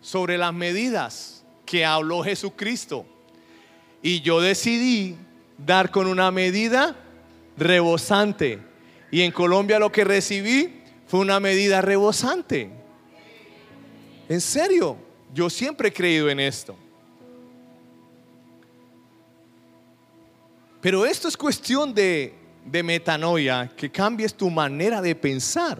sobre 0.00 0.36
las 0.36 0.52
medidas 0.52 1.44
que 1.64 1.84
habló 1.84 2.24
Jesucristo. 2.24 3.06
Y 4.02 4.20
yo 4.20 4.40
decidí 4.40 5.16
dar 5.58 5.90
con 5.90 6.06
una 6.06 6.30
medida 6.30 6.96
rebosante. 7.56 8.58
Y 9.10 9.22
en 9.22 9.32
Colombia 9.32 9.78
lo 9.78 9.92
que 9.92 10.04
recibí 10.04 10.82
fue 11.06 11.20
una 11.20 11.38
medida 11.40 11.80
rebosante. 11.82 12.70
En 14.28 14.40
serio, 14.40 14.96
yo 15.32 15.48
siempre 15.48 15.88
he 15.88 15.92
creído 15.92 16.28
en 16.28 16.40
esto. 16.40 16.76
Pero 20.80 21.04
esto 21.04 21.28
es 21.28 21.36
cuestión 21.36 21.92
de, 21.94 22.34
de 22.64 22.82
metanoia, 22.82 23.70
que 23.76 23.90
cambies 23.90 24.34
tu 24.34 24.50
manera 24.50 25.00
de 25.00 25.14
pensar. 25.14 25.78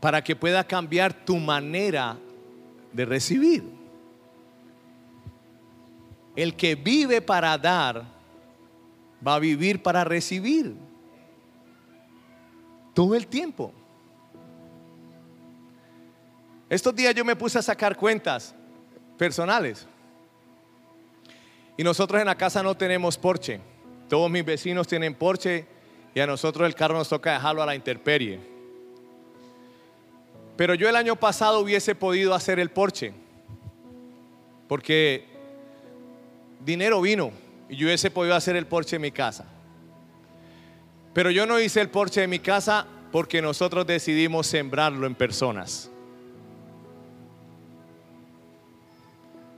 para 0.00 0.24
que 0.24 0.34
pueda 0.34 0.64
cambiar 0.64 1.12
tu 1.12 1.36
manera 1.36 2.16
de 2.92 3.04
recibir. 3.04 3.62
El 6.34 6.56
que 6.56 6.74
vive 6.74 7.20
para 7.20 7.56
dar, 7.58 8.04
va 9.26 9.34
a 9.34 9.38
vivir 9.38 9.82
para 9.82 10.02
recibir. 10.02 10.74
Todo 12.94 13.14
el 13.14 13.26
tiempo. 13.26 13.72
Estos 16.68 16.94
días 16.94 17.14
yo 17.14 17.24
me 17.24 17.34
puse 17.34 17.58
a 17.58 17.62
sacar 17.62 17.96
cuentas 17.96 18.54
personales. 19.18 19.86
Y 21.76 21.82
nosotros 21.82 22.20
en 22.20 22.26
la 22.26 22.36
casa 22.36 22.62
no 22.62 22.76
tenemos 22.76 23.18
porche. 23.18 23.60
Todos 24.08 24.30
mis 24.30 24.44
vecinos 24.44 24.86
tienen 24.86 25.14
porche 25.14 25.66
y 26.14 26.20
a 26.20 26.26
nosotros 26.26 26.66
el 26.66 26.74
carro 26.74 26.94
nos 26.94 27.08
toca 27.08 27.32
dejarlo 27.32 27.62
a 27.62 27.66
la 27.66 27.74
intemperie. 27.74 28.40
Pero 30.56 30.74
yo 30.74 30.88
el 30.88 30.96
año 30.96 31.16
pasado 31.16 31.60
hubiese 31.60 31.94
podido 31.94 32.34
hacer 32.34 32.60
el 32.60 32.70
porche, 32.70 33.14
porque 34.68 35.24
dinero 36.64 37.00
vino 37.00 37.32
y 37.68 37.76
yo 37.76 37.86
hubiese 37.86 38.10
podido 38.10 38.34
hacer 38.34 38.56
el 38.56 38.66
porche 38.66 38.96
en 38.96 39.02
mi 39.02 39.10
casa. 39.10 39.46
Pero 41.12 41.30
yo 41.30 41.46
no 41.46 41.58
hice 41.58 41.80
el 41.80 41.88
porche 41.88 42.22
en 42.22 42.30
mi 42.30 42.38
casa 42.38 42.86
porque 43.10 43.42
nosotros 43.42 43.86
decidimos 43.86 44.46
sembrarlo 44.46 45.06
en 45.06 45.14
personas. 45.14 45.90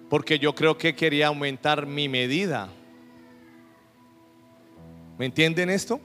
Porque 0.08 0.38
yo 0.38 0.54
creo 0.54 0.76
que 0.76 0.94
quería 0.94 1.28
aumentar 1.28 1.86
mi 1.86 2.08
medida. 2.08 2.68
¿Me 5.18 5.26
entienden 5.26 5.70
esto? 5.70 6.00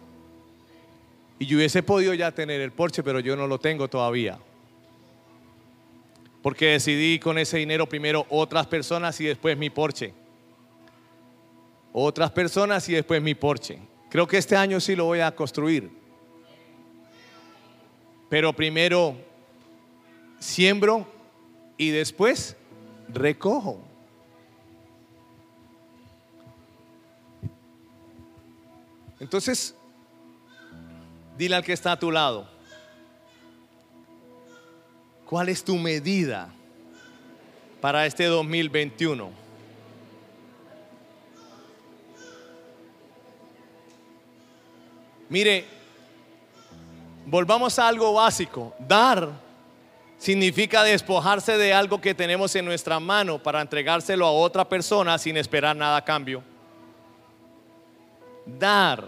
Y 1.39 1.45
yo 1.45 1.57
hubiese 1.57 1.83
podido 1.83 2.13
ya 2.13 2.31
tener 2.31 2.61
el 2.61 2.71
porche, 2.71 3.03
pero 3.03 3.19
yo 3.19 3.35
no 3.35 3.47
lo 3.47 3.59
tengo 3.59 3.87
todavía. 3.87 4.39
Porque 6.41 6.67
decidí 6.67 7.19
con 7.19 7.37
ese 7.37 7.57
dinero 7.57 7.87
primero 7.87 8.25
otras 8.29 8.67
personas 8.67 9.19
y 9.21 9.25
después 9.25 9.57
mi 9.57 9.69
porche. 9.69 10.13
Otras 11.93 12.31
personas 12.31 12.87
y 12.89 12.93
después 12.93 13.21
mi 13.21 13.35
porche. 13.35 13.79
Creo 14.09 14.27
que 14.27 14.37
este 14.37 14.55
año 14.55 14.79
sí 14.79 14.95
lo 14.95 15.05
voy 15.05 15.19
a 15.19 15.35
construir. 15.35 15.91
Pero 18.29 18.53
primero 18.53 19.15
siembro 20.39 21.07
y 21.77 21.89
después 21.89 22.55
recojo. 23.09 23.81
Entonces, 29.19 29.75
dile 31.37 31.55
al 31.55 31.63
que 31.63 31.73
está 31.73 31.93
a 31.93 31.99
tu 31.99 32.11
lado, 32.11 32.47
¿Cuál 35.27 35.49
es 35.49 35.61
tu 35.61 35.75
medida 35.75 36.47
para 37.81 38.05
este 38.05 38.23
2021? 38.25 39.46
Mire, 45.29 45.65
volvamos 47.25 47.77
a 47.79 47.87
algo 47.87 48.13
básico. 48.13 48.73
Dar 48.79 49.29
significa 50.17 50.83
despojarse 50.83 51.57
de 51.57 51.73
algo 51.73 52.01
que 52.01 52.15
tenemos 52.15 52.55
en 52.55 52.65
nuestra 52.65 52.99
mano 52.99 53.41
para 53.41 53.61
entregárselo 53.61 54.25
a 54.25 54.31
otra 54.31 54.67
persona 54.67 55.17
sin 55.17 55.37
esperar 55.37 55.75
nada 55.75 55.97
a 55.97 56.05
cambio. 56.05 56.43
Dar 58.45 59.05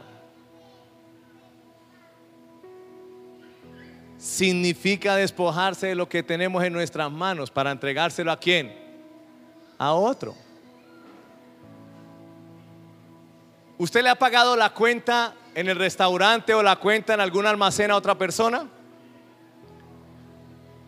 significa 4.18 5.16
despojarse 5.16 5.88
de 5.88 5.96
lo 5.96 6.10
que 6.10 6.22
tenemos 6.22 6.64
en 6.64 6.74
nuestras 6.74 7.10
manos 7.10 7.50
para 7.50 7.72
entregárselo 7.72 8.32
a 8.32 8.38
quién? 8.38 8.90
a 9.80 9.94
otro. 9.94 10.36
¿Usted 13.78 14.04
le 14.04 14.10
ha 14.10 14.16
pagado 14.16 14.58
la 14.58 14.72
cuenta 14.72 15.34
en 15.56 15.70
el 15.70 15.78
restaurante 15.78 16.54
o 16.54 16.64
la 16.64 16.76
cuenta 16.78 17.14
en 17.14 17.20
algún 17.20 17.46
almacén 17.46 17.92
a 17.92 17.96
otra 17.96 18.18
persona? 18.18 18.68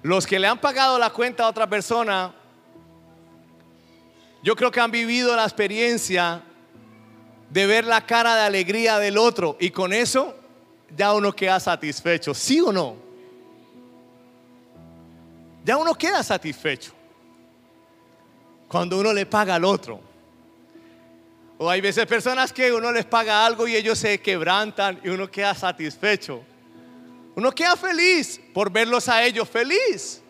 Los 0.04 0.26
que 0.26 0.40
le 0.40 0.48
han 0.48 0.60
pagado 0.60 0.98
la 0.98 1.12
cuenta 1.12 1.44
a 1.44 1.50
otra 1.50 1.68
persona, 1.68 2.34
yo 4.44 4.56
creo 4.56 4.72
que 4.72 4.80
han 4.80 4.92
vivido 4.92 5.36
la 5.36 5.44
experiencia 5.44 6.42
de 7.50 7.68
ver 7.68 7.86
la 7.86 8.06
cara 8.06 8.36
de 8.36 8.42
alegría 8.42 8.98
del 8.98 9.18
otro 9.18 9.58
y 9.60 9.70
con 9.70 9.94
eso 9.94 10.36
ya 10.96 11.14
uno 11.14 11.34
queda 11.34 11.60
satisfecho, 11.60 12.34
¿sí 12.34 12.60
o 12.62 12.72
no? 12.72 12.96
Ya 15.64 15.78
uno 15.78 15.94
queda 15.94 16.24
satisfecho 16.24 16.94
cuando 18.68 19.00
uno 19.00 19.14
le 19.14 19.26
paga 19.26 19.56
al 19.56 19.66
otro. 19.66 20.11
O 21.64 21.70
hay 21.70 21.80
veces 21.80 22.08
personas 22.08 22.52
que 22.52 22.74
uno 22.74 22.92
les 22.92 23.06
paga 23.06 23.46
algo 23.46 23.68
y 23.68 23.76
ellos 23.76 24.00
se 24.00 24.20
quebrantan 24.20 25.00
y 25.04 25.10
uno 25.10 25.30
queda 25.30 25.54
satisfecho. 25.54 26.42
Uno 27.36 27.52
queda 27.52 27.78
feliz 27.78 28.42
por 28.52 28.72
verlos 28.72 29.08
a 29.08 29.24
ellos 29.24 29.48
feliz. 29.48 30.24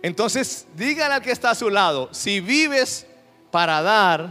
Entonces, 0.00 0.68
dígale 0.76 1.14
al 1.14 1.22
que 1.22 1.32
está 1.32 1.50
a 1.50 1.54
su 1.56 1.68
lado, 1.68 2.08
si 2.14 2.38
vives 2.38 3.04
para 3.50 3.82
dar, 3.82 4.28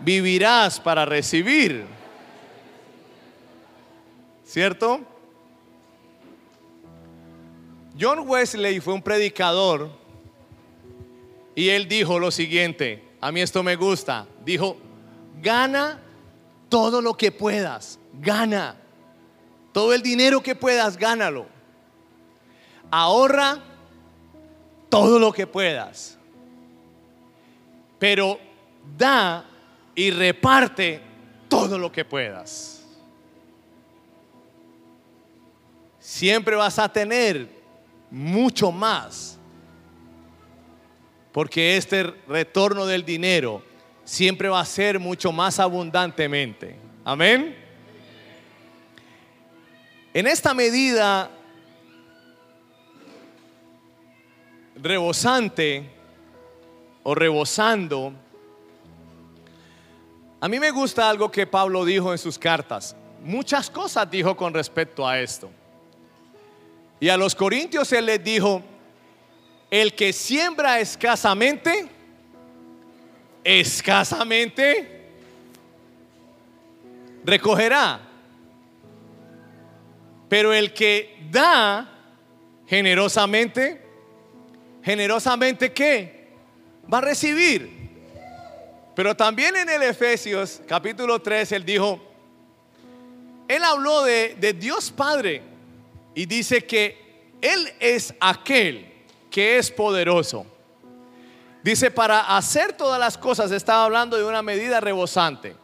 vivirás 0.00 0.80
para 0.80 1.04
recibir. 1.04 1.86
¿Cierto? 4.44 5.02
John 7.96 8.28
Wesley 8.28 8.80
fue 8.80 8.92
un 8.92 9.02
predicador 9.02 9.99
y 11.54 11.68
él 11.68 11.88
dijo 11.88 12.18
lo 12.18 12.30
siguiente, 12.30 13.04
a 13.20 13.32
mí 13.32 13.40
esto 13.40 13.62
me 13.62 13.76
gusta, 13.76 14.26
dijo, 14.44 14.76
gana 15.40 16.00
todo 16.68 17.02
lo 17.02 17.14
que 17.14 17.32
puedas, 17.32 17.98
gana. 18.20 18.76
Todo 19.72 19.92
el 19.92 20.02
dinero 20.02 20.42
que 20.42 20.54
puedas, 20.54 20.96
gánalo. 20.96 21.46
Ahorra 22.90 23.58
todo 24.88 25.18
lo 25.18 25.32
que 25.32 25.46
puedas. 25.46 26.18
Pero 27.98 28.38
da 28.96 29.44
y 29.94 30.10
reparte 30.10 31.00
todo 31.48 31.78
lo 31.78 31.92
que 31.92 32.04
puedas. 32.04 32.84
Siempre 35.98 36.56
vas 36.56 36.78
a 36.78 36.90
tener 36.90 37.48
mucho 38.10 38.72
más. 38.72 39.38
Porque 41.32 41.76
este 41.76 42.02
retorno 42.26 42.86
del 42.86 43.04
dinero 43.04 43.62
siempre 44.04 44.48
va 44.48 44.60
a 44.60 44.64
ser 44.64 44.98
mucho 44.98 45.30
más 45.32 45.60
abundantemente. 45.60 46.76
Amén. 47.04 47.56
En 50.12 50.26
esta 50.26 50.52
medida 50.54 51.30
rebosante 54.74 55.88
o 57.04 57.14
rebosando, 57.14 58.12
a 60.40 60.48
mí 60.48 60.58
me 60.58 60.70
gusta 60.70 61.08
algo 61.08 61.30
que 61.30 61.46
Pablo 61.46 61.84
dijo 61.84 62.10
en 62.10 62.18
sus 62.18 62.38
cartas. 62.38 62.96
Muchas 63.22 63.70
cosas 63.70 64.10
dijo 64.10 64.36
con 64.36 64.52
respecto 64.52 65.06
a 65.06 65.20
esto. 65.20 65.50
Y 66.98 67.08
a 67.08 67.16
los 67.16 67.34
corintios 67.34 67.92
él 67.92 68.06
les 68.06 68.24
dijo, 68.24 68.62
el 69.70 69.94
que 69.94 70.12
siembra 70.12 70.80
escasamente, 70.80 71.86
escasamente 73.44 75.00
recogerá. 77.24 78.00
Pero 80.28 80.52
el 80.52 80.72
que 80.72 81.16
da 81.30 81.88
generosamente, 82.66 83.80
generosamente 84.82 85.72
qué? 85.72 86.28
Va 86.92 86.98
a 86.98 87.02
recibir. 87.02 87.78
Pero 88.94 89.16
también 89.16 89.56
en 89.56 89.68
el 89.68 89.82
Efesios 89.82 90.60
capítulo 90.66 91.20
3 91.20 91.52
él 91.52 91.64
dijo, 91.64 92.00
él 93.48 93.64
habló 93.64 94.04
de, 94.04 94.36
de 94.38 94.52
Dios 94.52 94.90
Padre 94.90 95.42
y 96.14 96.26
dice 96.26 96.64
que 96.64 96.96
Él 97.40 97.72
es 97.80 98.14
aquel 98.20 98.89
que 99.30 99.58
es 99.58 99.70
poderoso 99.70 100.44
Dice, 101.62 101.90
para 101.90 102.36
hacer 102.36 102.72
todas 102.72 102.98
las 102.98 103.18
cosas, 103.18 103.50
estaba 103.50 103.84
hablando 103.84 104.16
de 104.16 104.24
una 104.24 104.42
medida 104.42 104.80
rebosante. 104.80 105.54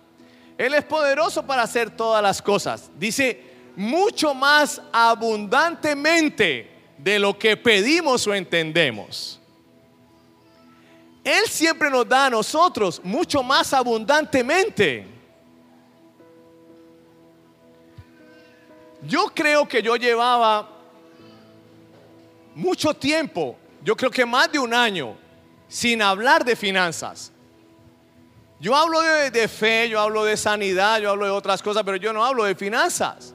Él 0.58 0.74
es 0.74 0.84
poderoso 0.84 1.46
para 1.46 1.62
hacer 1.62 1.90
todas 1.90 2.22
las 2.22 2.42
cosas. 2.42 2.90
Dice, 2.98 3.42
mucho 3.76 4.34
más 4.34 4.80
abundantemente 4.92 6.70
de 6.98 7.18
lo 7.18 7.38
que 7.38 7.56
pedimos 7.56 8.26
o 8.26 8.34
entendemos. 8.34 9.40
Él 11.24 11.46
siempre 11.48 11.90
nos 11.90 12.08
da 12.08 12.26
a 12.26 12.30
nosotros 12.30 13.00
mucho 13.02 13.42
más 13.42 13.72
abundantemente. 13.72 15.06
Yo 19.02 19.26
creo 19.34 19.66
que 19.66 19.82
yo 19.82 19.96
llevaba 19.96 20.75
mucho 22.56 22.94
tiempo, 22.94 23.54
yo 23.84 23.94
creo 23.94 24.10
que 24.10 24.24
más 24.24 24.50
de 24.50 24.58
un 24.58 24.72
año, 24.72 25.14
sin 25.68 26.00
hablar 26.00 26.42
de 26.42 26.56
finanzas. 26.56 27.30
Yo 28.58 28.74
hablo 28.74 29.02
de, 29.02 29.46
fe, 29.46 29.90
yo 29.90 30.00
hablo 30.00 30.24
de 30.24 30.38
sanidad, 30.38 30.98
yo 30.98 31.10
hablo 31.10 31.26
de 31.26 31.32
otras 31.32 31.62
cosas, 31.62 31.82
pero 31.84 31.98
yo 31.98 32.14
no 32.14 32.24
hablo 32.24 32.44
de 32.44 32.54
finanzas. 32.54 33.34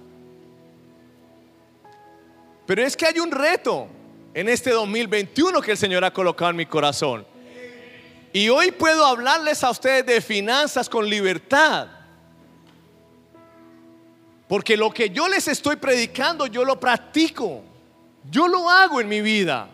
Pero 2.66 2.82
es 2.82 2.98
que 2.98 3.06
hay 3.06 3.20
un 3.20 3.30
reto 3.30 3.88
en 4.34 4.50
este 4.50 4.72
2021 4.72 5.62
que 5.62 5.72
el 5.72 5.78
Señor 5.78 6.04
ha 6.04 6.12
colocado 6.12 6.50
en 6.50 6.58
mi 6.58 6.66
corazón. 6.66 7.24
Y 8.34 8.50
hoy 8.50 8.72
puedo 8.72 9.06
hablarles 9.06 9.64
a 9.64 9.70
ustedes 9.70 10.04
de 10.04 10.20
finanzas 10.20 10.90
con 10.90 11.08
libertad. 11.08 11.90
Porque 14.48 14.76
lo 14.76 14.92
que 14.92 15.12
yo 15.12 15.28
les 15.28 15.48
estoy 15.48 15.76
predicando, 15.76 16.48
yo 16.48 16.66
lo 16.66 16.80
practico. 16.80 17.71
Yo 18.30 18.48
lo 18.48 18.70
hago 18.70 19.02
en 19.02 19.10
mi 19.10 19.22
vida. 19.22 19.70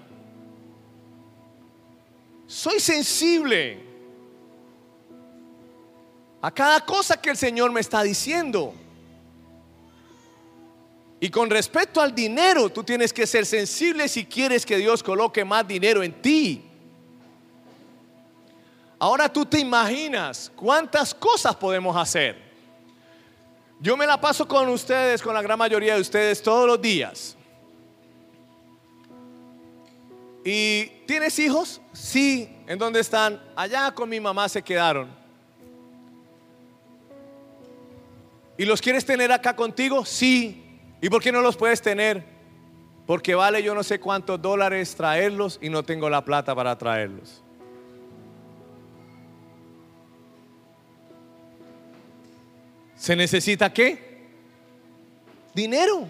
Soy 2.48 2.80
sensible 2.80 3.86
a 6.42 6.52
cada 6.52 6.80
cosa 6.82 7.20
que 7.22 7.30
el 7.30 7.38
Señor 7.38 7.72
me 7.72 7.82
está 7.82 8.04
diciendo. 8.04 8.74
Y 11.20 11.30
con 11.30 11.50
respecto 11.50 12.00
al 12.00 12.14
dinero, 12.14 12.70
tú 12.70 12.84
tienes 12.84 13.12
que 13.12 13.26
ser 13.26 13.46
sensible 13.46 14.08
si 14.08 14.26
quieres 14.26 14.66
que 14.66 14.78
Dios 14.78 15.02
coloque 15.02 15.44
más 15.44 15.68
dinero 15.68 16.04
en 16.04 16.22
ti. 16.22 16.64
Ahora 19.00 19.32
tú 19.32 19.46
te 19.46 19.60
imaginas 19.60 20.52
cuántas 20.56 21.14
cosas 21.14 21.56
podemos 21.56 21.96
hacer. 21.96 22.48
Yo 23.80 23.96
me 23.96 24.08
la 24.08 24.20
paso 24.20 24.48
con 24.48 24.68
ustedes, 24.70 25.22
con 25.22 25.34
la 25.34 25.42
gran 25.42 25.58
mayoría 25.58 25.96
de 25.96 26.02
ustedes 26.02 26.42
todos 26.42 26.66
los 26.66 26.82
días. 26.82 27.37
¿Y 30.50 30.86
tienes 31.06 31.38
hijos? 31.40 31.82
Sí. 31.92 32.48
¿En 32.68 32.80
dónde 32.80 33.02
están? 33.02 33.38
Allá 33.54 33.94
con 33.94 34.08
mi 34.08 34.18
mamá 34.22 34.48
se 34.48 34.62
quedaron. 34.62 35.10
¿Y 38.58 38.64
los 38.64 38.82
quieres 38.82 39.06
tener 39.06 39.30
acá 39.30 39.58
contigo? 39.58 40.06
Sí. 40.06 40.80
¿Y 41.02 41.10
por 41.10 41.22
qué 41.22 41.34
no 41.34 41.42
los 41.42 41.58
puedes 41.58 41.82
tener? 41.82 42.24
Porque 43.06 43.36
vale 43.36 43.62
yo 43.62 43.76
no 43.76 43.84
sé 43.84 44.00
cuántos 44.00 44.42
dólares 44.42 44.96
traerlos 44.96 45.60
y 45.62 45.70
no 45.70 45.84
tengo 45.84 46.10
la 46.10 46.24
plata 46.24 46.56
para 46.56 46.78
traerlos. 46.78 47.44
¿Se 52.96 53.18
necesita 53.18 53.74
qué? 53.74 54.30
Dinero. 55.54 56.08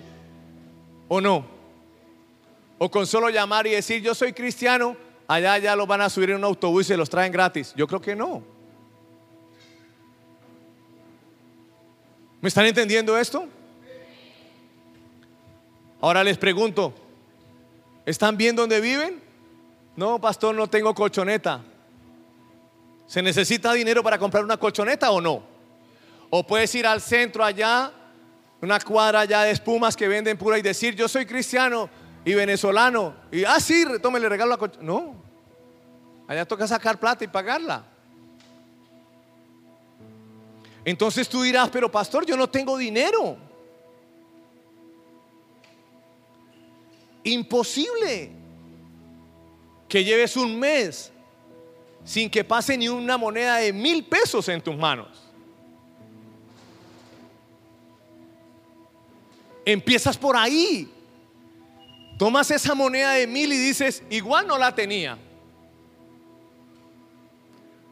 ¿O 1.08 1.20
no? 1.20 1.57
O 2.78 2.90
con 2.92 3.08
solo 3.08 3.30
llamar 3.30 3.66
y 3.68 3.72
decir, 3.72 4.02
yo 4.02 4.14
soy 4.14 4.34
cristiano, 4.34 4.96
allá 5.28 5.58
ya 5.58 5.76
los 5.76 5.88
van 5.88 6.02
a 6.02 6.10
subir 6.10 6.30
en 6.30 6.38
un 6.38 6.44
autobús 6.44 6.86
y 6.86 6.88
se 6.90 6.98
los 6.98 7.10
traen 7.10 7.32
gratis. 7.32 7.74
Yo 7.76 7.88
creo 7.88 8.02
que 8.02 8.16
no. 8.16 8.44
¿Me 12.42 12.50
están 12.50 12.66
entendiendo 12.66 13.18
esto? 13.18 13.48
Ahora 16.00 16.24
les 16.24 16.38
pregunto, 16.38 16.94
¿están 18.06 18.38
bien 18.38 18.56
donde 18.56 18.80
viven? 18.80 19.22
No, 19.96 20.22
pastor, 20.22 20.54
no 20.54 20.70
tengo 20.70 20.94
colchoneta. 20.94 21.64
¿Se 23.08 23.22
necesita 23.24 23.74
dinero 23.74 24.04
para 24.04 24.20
comprar 24.20 24.44
una 24.44 24.58
colchoneta 24.58 25.10
o 25.10 25.20
no? 25.20 25.42
O 26.30 26.46
puedes 26.46 26.74
ir 26.76 26.86
al 26.86 27.02
centro 27.02 27.44
allá, 27.44 27.92
una 28.62 28.80
cuadra 28.80 29.22
allá 29.22 29.42
de 29.42 29.52
espumas 29.52 29.96
que 29.96 30.08
venden 30.08 30.38
pura 30.38 30.60
y 30.60 30.62
decir, 30.62 30.94
yo 30.94 31.08
soy 31.08 31.26
cristiano, 31.26 31.90
y 32.28 32.34
venezolano. 32.34 33.16
Y, 33.32 33.46
ah, 33.46 33.58
sí, 33.58 33.86
tome, 34.02 34.20
le 34.20 34.28
regalo 34.28 34.58
la. 34.58 34.72
No. 34.82 35.16
Allá 36.28 36.46
toca 36.46 36.68
sacar 36.68 37.00
plata 37.00 37.24
y 37.24 37.28
pagarla. 37.30 37.86
Entonces 40.84 41.30
tú 41.30 41.42
dirás, 41.42 41.70
pero 41.70 41.90
pastor, 41.90 42.26
yo 42.26 42.36
no 42.36 42.50
tengo 42.50 42.78
dinero. 42.78 43.38
Imposible 47.24 48.32
que 49.88 50.04
lleves 50.04 50.36
un 50.36 50.60
mes 50.60 51.14
sin 52.04 52.30
que 52.30 52.44
pase 52.44 52.78
ni 52.78 52.90
una 52.90 53.18
moneda 53.18 53.56
de 53.56 53.72
mil 53.72 54.04
pesos 54.04 54.50
en 54.50 54.60
tus 54.60 54.76
manos. 54.76 55.08
Empiezas 59.64 60.18
por 60.18 60.36
ahí. 60.36 60.94
Tomas 62.18 62.50
esa 62.50 62.74
moneda 62.74 63.12
de 63.12 63.28
mil 63.28 63.54
y 63.54 63.58
dices, 63.58 64.04
igual 64.10 64.48
no 64.48 64.58
la 64.58 64.74
tenía. 64.74 65.18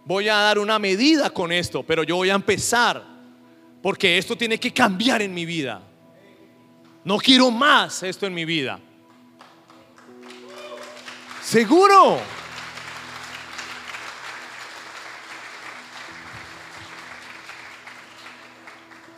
Voy 0.04 0.30
a 0.30 0.36
dar 0.36 0.60
una 0.60 0.80
medida 0.80 1.30
con 1.30 1.52
esto, 1.52 1.84
pero 1.84 2.04
yo 2.04 2.16
voy 2.16 2.32
a 2.32 2.36
empezar 2.36 3.04
porque 3.84 4.18
esto 4.18 4.36
tiene 4.36 4.60
que 4.60 4.74
cambiar 4.74 5.22
en 5.22 5.34
mi 5.34 5.46
vida. 5.46 5.82
No 7.04 7.18
quiero 7.18 7.52
más 7.52 8.02
esto 8.02 8.26
en 8.26 8.34
mi 8.34 8.46
vida. 8.46 8.80
Seguro. 11.44 12.20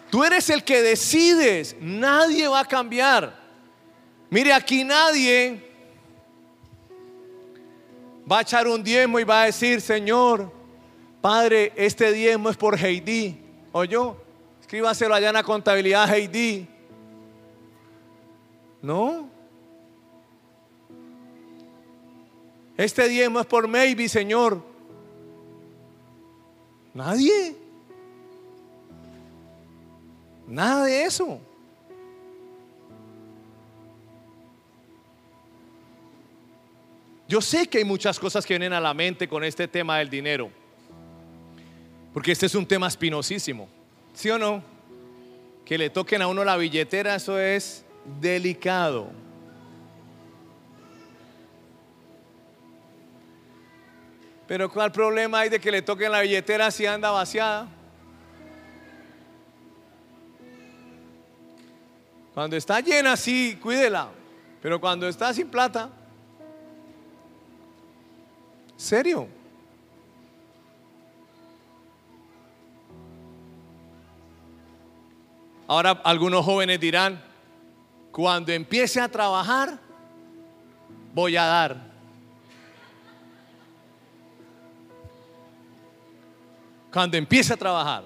Tú 0.09 0.23
eres 0.23 0.49
el 0.49 0.65
que 0.65 0.81
decides, 0.81 1.77
nadie 1.79 2.47
va 2.49 2.61
a 2.61 2.65
cambiar. 2.65 3.46
Mire, 4.29 4.53
aquí 4.53 4.83
nadie 4.83 5.63
va 8.29 8.39
a 8.39 8.41
echar 8.41 8.67
un 8.67 8.83
diezmo 8.83 9.19
y 9.19 9.23
va 9.23 9.43
a 9.43 9.45
decir, 9.45 9.79
Señor, 9.79 10.51
Padre, 11.21 11.71
este 11.75 12.11
diezmo 12.11 12.49
es 12.49 12.57
por 12.57 12.77
Heidi. 12.77 13.39
O 13.71 13.83
yo, 13.83 14.17
escríbaselo 14.59 15.13
allá 15.15 15.29
en 15.29 15.35
la 15.35 15.43
contabilidad 15.43 16.13
Heidi. 16.13 16.67
No. 18.81 19.29
Este 22.75 23.07
diezmo 23.07 23.39
es 23.39 23.45
por 23.45 23.67
Maybe, 23.67 24.07
Señor. 24.07 24.61
Nadie. 26.93 27.55
Nada 30.47 30.85
de 30.85 31.03
eso. 31.03 31.39
Yo 37.27 37.41
sé 37.41 37.67
que 37.67 37.79
hay 37.79 37.83
muchas 37.83 38.19
cosas 38.19 38.45
que 38.45 38.53
vienen 38.53 38.73
a 38.73 38.79
la 38.79 38.93
mente 38.93 39.27
con 39.27 39.43
este 39.43 39.67
tema 39.67 39.97
del 39.97 40.09
dinero. 40.09 40.49
Porque 42.13 42.31
este 42.31 42.45
es 42.45 42.55
un 42.55 42.65
tema 42.65 42.87
espinosísimo. 42.87 43.67
¿Sí 44.13 44.29
o 44.29 44.39
no? 44.39 44.63
Que 45.65 45.77
le 45.77 45.89
toquen 45.89 46.21
a 46.21 46.27
uno 46.27 46.45
la 46.45 46.55
billetera, 46.55 47.15
eso 47.15 47.37
es 47.37 47.83
delicado. 48.21 49.11
Pero 54.47 54.71
¿cuál 54.71 54.93
problema 54.93 55.39
hay 55.39 55.49
de 55.49 55.59
que 55.59 55.69
le 55.69 55.81
toquen 55.81 56.09
la 56.09 56.21
billetera 56.21 56.71
si 56.71 56.85
anda 56.85 57.11
vaciada? 57.11 57.67
Cuando 62.33 62.55
está 62.55 62.79
llena, 62.79 63.17
sí, 63.17 63.59
cuídela. 63.61 64.09
Pero 64.61 64.79
cuando 64.79 65.09
está 65.09 65.33
sin 65.33 65.49
plata, 65.49 65.89
¿serio? 68.77 69.27
Ahora 75.67 75.91
algunos 76.05 76.45
jóvenes 76.45 76.79
dirán, 76.79 77.21
cuando 78.11 78.53
empiece 78.53 79.01
a 79.01 79.09
trabajar, 79.09 79.77
voy 81.13 81.35
a 81.35 81.43
dar. 81.43 81.87
Cuando 86.91 87.17
empiece 87.17 87.53
a 87.53 87.57
trabajar. 87.57 88.05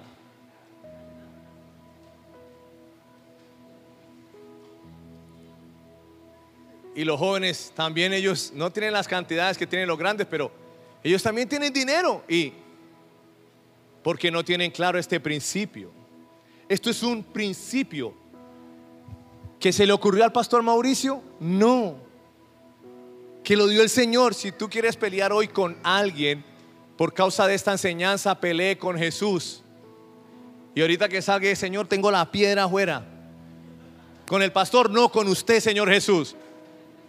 Y 6.95 7.05
los 7.05 7.17
jóvenes 7.17 7.71
también 7.75 8.11
ellos 8.11 8.51
no 8.53 8.71
tienen 8.71 8.91
las 8.91 9.07
cantidades 9.07 9.57
que 9.57 9.65
tienen 9.65 9.87
los 9.87 9.97
grandes, 9.97 10.27
pero 10.27 10.60
ellos 11.03 11.23
también 11.23 11.49
tienen 11.49 11.73
dinero. 11.73 12.23
¿Y 12.27 12.53
porque 14.03 14.31
no 14.31 14.43
tienen 14.43 14.71
claro 14.71 14.99
este 14.99 15.19
principio? 15.19 15.91
Esto 16.69 16.89
es 16.89 17.03
un 17.03 17.23
principio 17.23 18.13
que 19.59 19.71
se 19.71 19.85
le 19.85 19.93
ocurrió 19.93 20.23
al 20.23 20.31
pastor 20.31 20.63
Mauricio. 20.63 21.21
No. 21.39 21.95
Que 23.43 23.55
lo 23.55 23.67
dio 23.67 23.81
el 23.81 23.89
Señor. 23.89 24.33
Si 24.33 24.51
tú 24.51 24.69
quieres 24.69 24.95
pelear 24.95 25.33
hoy 25.33 25.47
con 25.47 25.77
alguien 25.83 26.43
por 26.97 27.13
causa 27.13 27.47
de 27.47 27.55
esta 27.55 27.71
enseñanza, 27.71 28.39
pelee 28.39 28.77
con 28.77 28.97
Jesús. 28.97 29.63
Y 30.75 30.81
ahorita 30.81 31.09
que 31.09 31.21
salga 31.21 31.53
Señor, 31.55 31.87
tengo 31.87 32.11
la 32.11 32.31
piedra 32.31 32.65
afuera. 32.65 33.05
Con 34.27 34.41
el 34.41 34.51
pastor, 34.51 34.89
no 34.89 35.11
con 35.11 35.27
usted, 35.27 35.59
Señor 35.59 35.89
Jesús. 35.89 36.35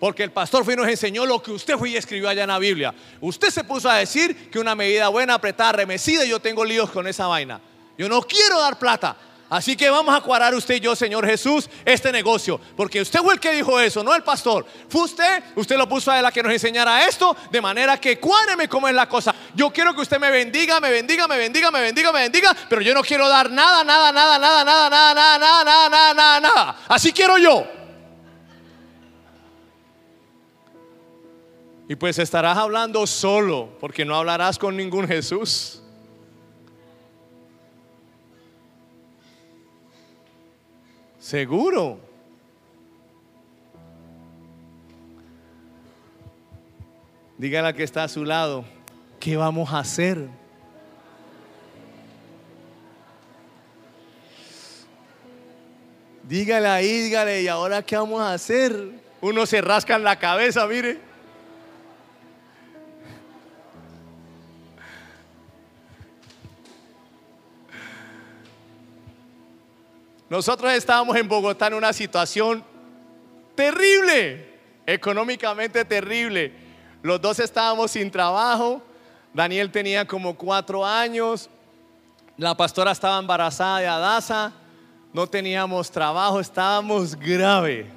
Porque 0.02 0.24
el 0.24 0.32
pastor 0.32 0.64
fue 0.64 0.74
y 0.74 0.76
nos 0.76 0.88
enseñó 0.88 1.24
lo 1.24 1.40
que 1.40 1.52
usted 1.52 1.78
fue 1.78 1.90
y 1.90 1.96
escribió 1.96 2.28
allá 2.28 2.42
en 2.42 2.48
la 2.48 2.58
Biblia. 2.58 2.92
Usted 3.20 3.50
se 3.50 3.62
puso 3.62 3.88
a 3.88 3.98
decir 3.98 4.50
que 4.50 4.58
una 4.58 4.74
medida 4.74 5.06
buena, 5.06 5.34
apretada, 5.34 5.70
remecida, 5.70 6.24
yo 6.24 6.40
tengo 6.40 6.64
líos 6.64 6.90
con 6.90 7.06
esa 7.06 7.28
vaina. 7.28 7.60
Yo 7.96 8.08
no 8.08 8.20
quiero 8.22 8.58
dar 8.58 8.80
plata. 8.80 9.16
Así 9.48 9.76
que 9.76 9.88
vamos 9.90 10.12
a 10.12 10.20
cuadrar 10.20 10.56
usted 10.56 10.74
y 10.74 10.80
yo, 10.80 10.96
Señor 10.96 11.24
Jesús, 11.24 11.70
este 11.84 12.10
negocio. 12.10 12.60
Porque 12.76 13.00
usted 13.00 13.20
fue 13.20 13.34
el 13.34 13.38
que 13.38 13.52
dijo 13.52 13.78
eso, 13.78 14.02
no 14.02 14.12
el 14.12 14.24
pastor. 14.24 14.66
Fue 14.88 15.02
usted, 15.02 15.44
usted 15.54 15.76
lo 15.76 15.88
puso 15.88 16.10
a 16.10 16.18
él 16.18 16.26
a 16.26 16.32
que 16.32 16.42
nos 16.42 16.52
enseñara 16.52 17.06
esto, 17.06 17.36
de 17.52 17.60
manera 17.60 17.96
que 18.00 18.18
cuádreme 18.18 18.68
cómo 18.68 18.88
es 18.88 18.94
la 18.96 19.08
cosa. 19.08 19.32
Yo 19.54 19.70
quiero 19.70 19.94
que 19.94 20.00
usted 20.00 20.18
me 20.18 20.32
bendiga, 20.32 20.80
me 20.80 20.90
bendiga, 20.90 21.28
me 21.28 21.38
bendiga, 21.38 21.70
me 21.70 21.80
bendiga, 21.80 22.10
me 22.10 22.22
bendiga, 22.22 22.56
pero 22.68 22.82
yo 22.82 22.92
no 22.92 23.02
quiero 23.02 23.28
dar 23.28 23.48
nada, 23.52 23.84
nada, 23.84 24.10
nada, 24.10 24.36
nada, 24.36 24.64
nada, 24.64 24.90
nada, 24.90 25.14
nada, 25.14 25.38
nada, 25.38 25.88
nada, 25.88 26.14
nada, 26.14 26.40
nada. 26.40 26.76
Así 26.88 27.12
quiero 27.12 27.38
yo. 27.38 27.81
Y 31.92 31.94
pues 31.94 32.18
estarás 32.18 32.56
hablando 32.56 33.06
solo, 33.06 33.68
porque 33.78 34.06
no 34.06 34.16
hablarás 34.16 34.58
con 34.58 34.74
ningún 34.78 35.06
Jesús. 35.06 35.82
Seguro. 41.18 42.00
Dígale 47.36 47.68
a 47.68 47.72
que 47.74 47.82
está 47.82 48.04
a 48.04 48.08
su 48.08 48.24
lado, 48.24 48.64
¿qué 49.20 49.36
vamos 49.36 49.70
a 49.70 49.80
hacer? 49.80 50.30
Dígale 56.22 56.68
ahí, 56.68 57.02
dígale, 57.02 57.42
¿y 57.42 57.48
ahora 57.48 57.82
qué 57.82 57.96
vamos 57.96 58.22
a 58.22 58.32
hacer? 58.32 58.92
Uno 59.20 59.44
se 59.44 59.60
rasca 59.60 59.96
en 59.96 60.04
la 60.04 60.18
cabeza, 60.18 60.66
mire. 60.66 61.11
Nosotros 70.32 70.72
estábamos 70.72 71.14
en 71.16 71.28
Bogotá 71.28 71.66
en 71.66 71.74
una 71.74 71.92
situación 71.92 72.64
terrible, 73.54 74.58
económicamente 74.86 75.84
terrible. 75.84 76.54
Los 77.02 77.20
dos 77.20 77.38
estábamos 77.38 77.90
sin 77.90 78.10
trabajo. 78.10 78.80
Daniel 79.34 79.70
tenía 79.70 80.06
como 80.06 80.34
cuatro 80.34 80.86
años. 80.86 81.50
La 82.38 82.56
pastora 82.56 82.92
estaba 82.92 83.18
embarazada 83.18 83.80
de 83.80 83.86
Adasa. 83.88 84.54
No 85.12 85.26
teníamos 85.26 85.90
trabajo, 85.90 86.40
estábamos 86.40 87.14
grave. 87.14 87.90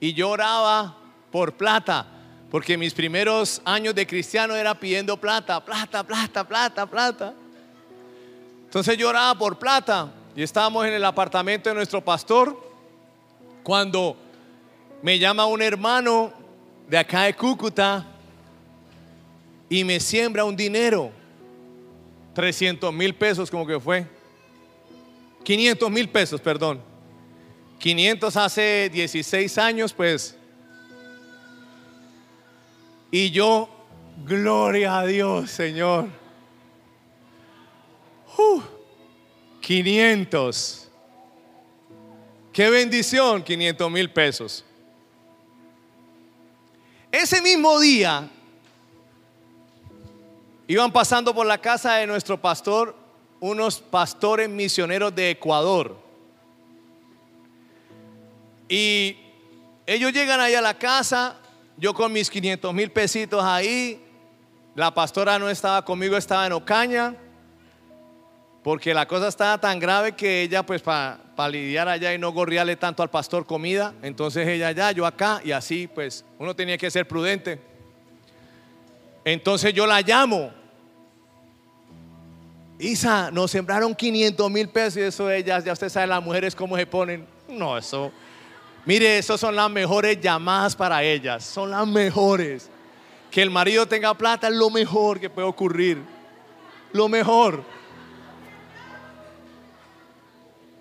Y 0.00 0.14
lloraba 0.14 0.96
por 1.30 1.58
plata, 1.58 2.06
porque 2.50 2.78
mis 2.78 2.94
primeros 2.94 3.60
años 3.66 3.94
de 3.94 4.06
cristiano 4.06 4.56
era 4.56 4.74
pidiendo 4.74 5.18
plata, 5.18 5.62
plata, 5.62 6.02
plata, 6.02 6.42
plata, 6.48 6.86
plata. 6.86 7.34
Entonces 8.64 8.96
lloraba 8.96 9.34
por 9.34 9.58
plata. 9.58 10.14
Y 10.38 10.42
estábamos 10.44 10.86
en 10.86 10.92
el 10.92 11.04
apartamento 11.04 11.68
de 11.68 11.74
nuestro 11.74 12.00
pastor 12.00 12.56
cuando 13.64 14.16
me 15.02 15.18
llama 15.18 15.46
un 15.46 15.60
hermano 15.60 16.32
de 16.88 16.96
acá 16.96 17.24
de 17.24 17.34
Cúcuta 17.34 18.06
y 19.68 19.82
me 19.82 19.98
siembra 19.98 20.44
un 20.44 20.54
dinero. 20.54 21.10
300 22.34 22.94
mil 22.94 23.16
pesos 23.16 23.50
como 23.50 23.66
que 23.66 23.80
fue. 23.80 24.06
500 25.42 25.90
mil 25.90 26.08
pesos, 26.08 26.40
perdón. 26.40 26.80
500 27.80 28.36
hace 28.36 28.90
16 28.92 29.58
años, 29.58 29.92
pues. 29.92 30.36
Y 33.10 33.32
yo, 33.32 33.68
gloria 34.24 35.00
a 35.00 35.04
Dios, 35.04 35.50
Señor. 35.50 36.06
500. 39.68 40.88
Qué 42.54 42.70
bendición, 42.70 43.42
500 43.42 43.90
mil 43.90 44.10
pesos. 44.10 44.64
Ese 47.12 47.42
mismo 47.42 47.78
día, 47.78 48.30
iban 50.66 50.90
pasando 50.90 51.34
por 51.34 51.44
la 51.44 51.58
casa 51.58 51.96
de 51.96 52.06
nuestro 52.06 52.40
pastor 52.40 52.96
unos 53.40 53.78
pastores 53.78 54.48
misioneros 54.48 55.14
de 55.14 55.32
Ecuador. 55.32 55.98
Y 58.70 59.18
ellos 59.86 60.14
llegan 60.14 60.40
ahí 60.40 60.54
a 60.54 60.62
la 60.62 60.78
casa, 60.78 61.36
yo 61.76 61.92
con 61.92 62.10
mis 62.10 62.30
500 62.30 62.72
mil 62.72 62.90
pesitos 62.90 63.44
ahí, 63.44 64.02
la 64.74 64.94
pastora 64.94 65.38
no 65.38 65.50
estaba 65.50 65.84
conmigo, 65.84 66.16
estaba 66.16 66.46
en 66.46 66.54
Ocaña, 66.54 67.14
porque 68.68 68.92
la 68.92 69.08
cosa 69.08 69.28
estaba 69.28 69.56
tan 69.56 69.78
grave 69.78 70.12
que 70.12 70.42
ella 70.42 70.62
pues 70.62 70.82
para 70.82 71.48
lidiar 71.50 71.88
allá 71.88 72.12
y 72.12 72.18
no 72.18 72.32
gorriarle 72.32 72.76
tanto 72.76 73.02
al 73.02 73.08
pastor 73.08 73.46
comida, 73.46 73.94
entonces 74.02 74.46
ella 74.46 74.68
allá, 74.68 74.92
yo 74.92 75.06
acá, 75.06 75.40
y 75.42 75.52
así 75.52 75.86
pues 75.86 76.22
uno 76.38 76.54
tenía 76.54 76.76
que 76.76 76.90
ser 76.90 77.08
prudente. 77.08 77.58
Entonces 79.24 79.72
yo 79.72 79.86
la 79.86 80.02
llamo 80.02 80.50
Isa, 82.78 83.30
nos 83.30 83.52
sembraron 83.52 83.94
500 83.94 84.50
mil 84.50 84.68
pesos 84.68 84.98
y 84.98 85.00
eso 85.00 85.30
ellas, 85.30 85.64
ya 85.64 85.72
usted 85.72 85.88
sabe 85.88 86.06
las 86.06 86.22
mujeres 86.22 86.54
cómo 86.54 86.76
se 86.76 86.84
ponen. 86.84 87.26
No, 87.48 87.78
eso, 87.78 88.12
mire, 88.84 89.16
eso 89.16 89.38
son 89.38 89.56
las 89.56 89.70
mejores 89.70 90.20
llamadas 90.20 90.76
para 90.76 91.02
ellas, 91.02 91.42
son 91.42 91.70
las 91.70 91.86
mejores. 91.86 92.68
Que 93.30 93.40
el 93.40 93.48
marido 93.48 93.88
tenga 93.88 94.12
plata 94.12 94.48
es 94.48 94.54
lo 94.54 94.68
mejor 94.68 95.18
que 95.18 95.30
puede 95.30 95.48
ocurrir, 95.48 96.02
lo 96.92 97.08
mejor. 97.08 97.77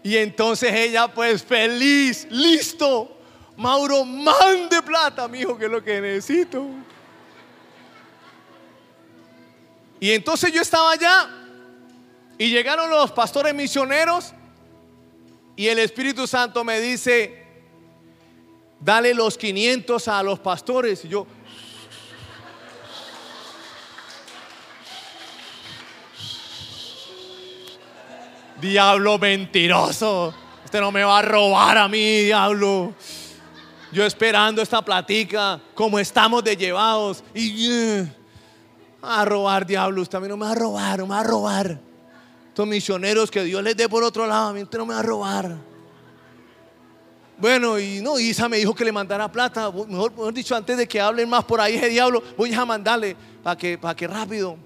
Y 0.08 0.16
entonces 0.16 0.72
ella 0.74 1.10
pues 1.10 1.44
feliz, 1.44 2.26
listo. 2.30 3.12
Mauro, 3.58 4.06
mande 4.06 4.82
plata, 4.82 5.28
mi 5.28 5.40
hijo, 5.40 5.58
que 5.58 5.66
es 5.66 5.72
lo 5.72 5.84
que 5.84 6.00
necesito. 6.00 6.66
Y 10.00 10.12
entonces 10.12 10.54
yo 10.54 10.62
estaba 10.62 10.92
allá 10.92 11.28
y 12.38 12.50
llegaron 12.50 12.90
los 12.90 13.12
pastores 13.12 13.54
misioneros 13.54 14.32
y 15.58 15.68
el 15.68 15.80
Espíritu 15.80 16.26
Santo 16.26 16.64
me 16.64 16.80
dice, 16.80 17.46
dale 18.80 19.14
los 19.14 19.38
500 19.38 20.08
a 20.08 20.24
los 20.24 20.40
pastores. 20.40 21.04
Y 21.04 21.10
yo, 21.10 21.28
diablo 28.62 29.18
mentiroso, 29.18 30.34
usted 30.64 30.80
no 30.80 30.92
me 30.92 31.04
va 31.04 31.20
a 31.20 31.22
robar 31.22 31.78
a 31.78 31.88
mí, 31.88 32.24
diablo. 32.24 32.94
Yo 33.92 34.06
esperando 34.06 34.62
esta 34.62 34.82
platica, 34.82 35.60
como 35.74 35.98
estamos 35.98 36.44
de 36.44 36.58
llevados, 36.58 37.24
y 37.34 37.72
eh, 37.72 38.08
a 39.02 39.24
robar, 39.26 39.66
diablo, 39.66 40.02
usted 40.02 40.18
a 40.18 40.22
mí 40.22 40.28
no 40.28 40.38
me 40.38 40.46
va 40.46 40.52
a 40.52 40.56
robar, 40.56 41.00
no 41.00 41.08
me 41.08 41.16
va 41.16 41.22
a 41.22 41.24
robar 41.24 41.88
misioneros 42.66 43.30
que 43.30 43.44
Dios 43.44 43.62
les 43.62 43.76
dé 43.76 43.88
por 43.88 44.04
otro 44.04 44.26
lado, 44.26 44.50
a 44.50 44.54
mí 44.54 44.64
usted 44.64 44.78
no 44.78 44.86
me 44.86 44.94
va 44.94 45.00
a 45.00 45.04
robar. 45.04 45.58
Bueno, 47.38 47.78
y 47.78 48.02
no, 48.02 48.18
Isa 48.20 48.50
me 48.50 48.58
dijo 48.58 48.74
que 48.74 48.84
le 48.84 48.92
mandara 48.92 49.32
plata. 49.32 49.72
Mejor, 49.72 50.34
dicho, 50.34 50.56
antes 50.56 50.76
de 50.76 50.88
que 50.88 51.00
hablen 51.00 51.30
más 51.30 51.44
por 51.44 51.62
ahí 51.62 51.76
ese 51.76 51.90
diablo, 51.90 52.24
voy 52.36 52.52
a 52.52 52.66
mandarle 52.66 53.16
para 53.44 53.56
que, 53.56 53.78
para 53.78 53.96
que 53.96 54.08
rápido. 54.08 54.58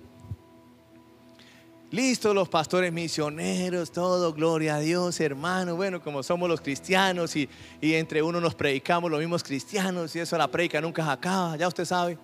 Listo, 1.92 2.34
los 2.34 2.48
pastores 2.48 2.94
misioneros, 2.94 3.92
todo, 3.92 4.32
gloria 4.32 4.76
a 4.76 4.80
Dios, 4.80 5.20
hermano. 5.20 5.76
Bueno, 5.76 6.02
como 6.02 6.24
somos 6.24 6.48
los 6.48 6.62
cristianos 6.62 7.36
y, 7.36 7.50
y 7.82 7.96
entre 7.96 8.24
uno 8.24 8.40
nos 8.40 8.56
predicamos 8.56 9.12
los 9.12 9.20
mismos 9.20 9.44
cristianos 9.44 10.16
y 10.16 10.20
eso 10.20 10.38
la 10.38 10.48
predica 10.48 10.80
nunca 10.80 11.04
se 11.04 11.12
acaba, 11.12 11.58
ya 11.58 11.68
usted 11.68 11.84
sabe. 11.84 12.18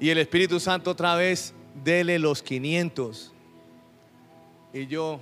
Y 0.00 0.10
el 0.10 0.18
Espíritu 0.18 0.58
Santo 0.58 0.90
otra 0.90 1.14
vez, 1.14 1.54
dele 1.84 2.18
los 2.18 2.42
500. 2.42 3.32
Y 4.72 4.86
yo, 4.88 5.20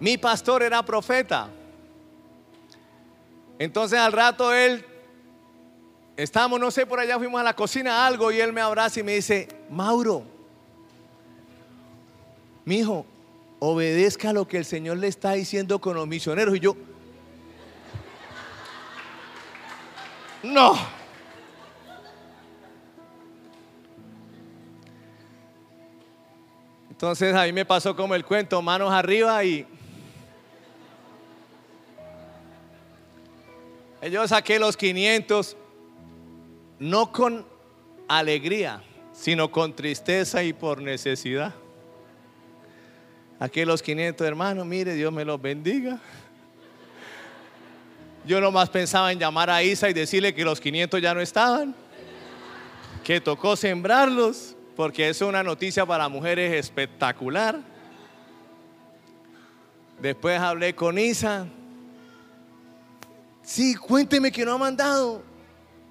mi 0.00 0.18
pastor 0.18 0.64
era 0.64 0.84
profeta. 0.84 1.48
Entonces 3.60 3.96
al 3.96 4.12
rato 4.12 4.52
él, 4.52 4.84
estamos, 6.16 6.58
no 6.58 6.70
sé, 6.70 6.86
por 6.86 6.98
allá 6.98 7.18
fuimos 7.18 7.40
a 7.40 7.44
la 7.44 7.54
cocina 7.54 8.06
algo 8.06 8.32
y 8.32 8.40
él 8.40 8.52
me 8.52 8.60
abraza 8.60 9.00
y 9.00 9.02
me 9.02 9.14
dice, 9.14 9.48
Mauro, 9.70 10.24
mi 12.64 12.78
hijo, 12.78 13.06
obedezca 13.58 14.32
lo 14.32 14.48
que 14.48 14.58
el 14.58 14.64
Señor 14.64 14.96
le 14.98 15.08
está 15.08 15.32
diciendo 15.32 15.80
con 15.80 15.94
los 15.94 16.06
misioneros. 16.06 16.56
Y 16.56 16.60
yo, 16.60 16.76
no. 20.42 20.76
Entonces 26.90 27.34
a 27.34 27.44
mí 27.44 27.52
me 27.52 27.66
pasó 27.66 27.94
como 27.94 28.14
el 28.14 28.24
cuento, 28.24 28.62
manos 28.62 28.90
arriba 28.90 29.44
y... 29.44 29.66
Yo 34.10 34.26
saqué 34.28 34.58
los 34.58 34.76
500, 34.76 35.56
no 36.78 37.12
con 37.12 37.46
alegría, 38.08 38.82
sino 39.12 39.50
con 39.50 39.74
tristeza 39.74 40.42
y 40.42 40.52
por 40.52 40.80
necesidad. 40.80 41.54
Aquí 43.38 43.64
los 43.64 43.82
500 43.82 44.26
hermanos, 44.26 44.66
mire, 44.66 44.94
Dios 44.94 45.12
me 45.12 45.24
los 45.24 45.40
bendiga. 45.40 45.98
Yo 48.26 48.40
nomás 48.40 48.70
pensaba 48.70 49.12
en 49.12 49.18
llamar 49.18 49.50
a 49.50 49.62
Isa 49.62 49.88
y 49.88 49.92
decirle 49.92 50.34
que 50.34 50.44
los 50.44 50.60
500 50.60 51.00
ya 51.00 51.14
no 51.14 51.20
estaban, 51.20 51.74
que 53.04 53.20
tocó 53.20 53.54
sembrarlos 53.56 54.56
porque 54.74 55.08
es 55.08 55.20
una 55.20 55.42
noticia 55.42 55.86
para 55.86 56.08
mujeres 56.08 56.52
espectacular. 56.54 57.60
Después 60.00 60.38
hablé 60.38 60.74
con 60.74 60.98
Isa. 60.98 61.46
Sí, 63.42 63.74
cuénteme 63.76 64.32
que 64.32 64.44
no 64.44 64.54
ha 64.54 64.58
mandado. 64.58 65.22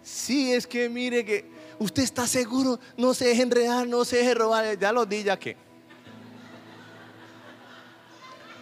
Sí, 0.06 0.54
es 0.54 0.66
que 0.68 0.88
mire 0.88 1.26
que 1.26 1.50
usted 1.80 2.04
está 2.04 2.28
seguro, 2.28 2.80
no 2.96 3.16
se 3.16 3.26
deje 3.26 3.42
enredar, 3.42 3.88
no 3.88 4.06
se 4.06 4.18
deje 4.18 4.36
robar. 4.36 4.78
Ya 4.78 4.92
lo 4.92 5.04
di, 5.04 5.24
ya 5.24 5.36
que. 5.36 5.58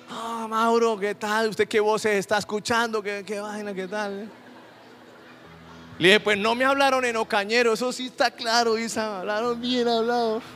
Ah, 0.10 0.48
Mauro, 0.50 0.98
¿qué 0.98 1.14
tal? 1.14 1.50
¿Usted 1.50 1.68
qué 1.68 1.82
voces 1.82 2.16
está 2.16 2.38
escuchando? 2.38 3.04
¿Qué, 3.04 3.26
qué 3.28 3.42
vaina? 3.42 3.74
¿Qué 3.74 3.90
tal? 3.90 4.32
Le 6.00 6.08
dije, 6.08 6.22
pues 6.22 6.38
no 6.38 6.56
me 6.56 6.64
hablaron 6.64 7.04
en 7.04 7.18
Ocañero, 7.18 7.74
eso 7.74 7.92
sí 7.92 8.06
está 8.06 8.32
claro, 8.32 8.78
Isa, 8.78 9.20
hablaron 9.20 9.60
bien 9.60 9.90
hablado. 9.90 10.42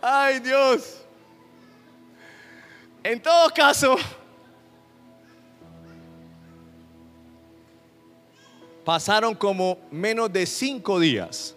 Ay 0.00 0.40
Dios. 0.40 1.02
En 3.02 3.20
todo 3.20 3.50
caso, 3.50 3.98
pasaron 8.84 9.34
como 9.34 9.78
menos 9.90 10.32
de 10.32 10.46
cinco 10.46 10.98
días 10.98 11.54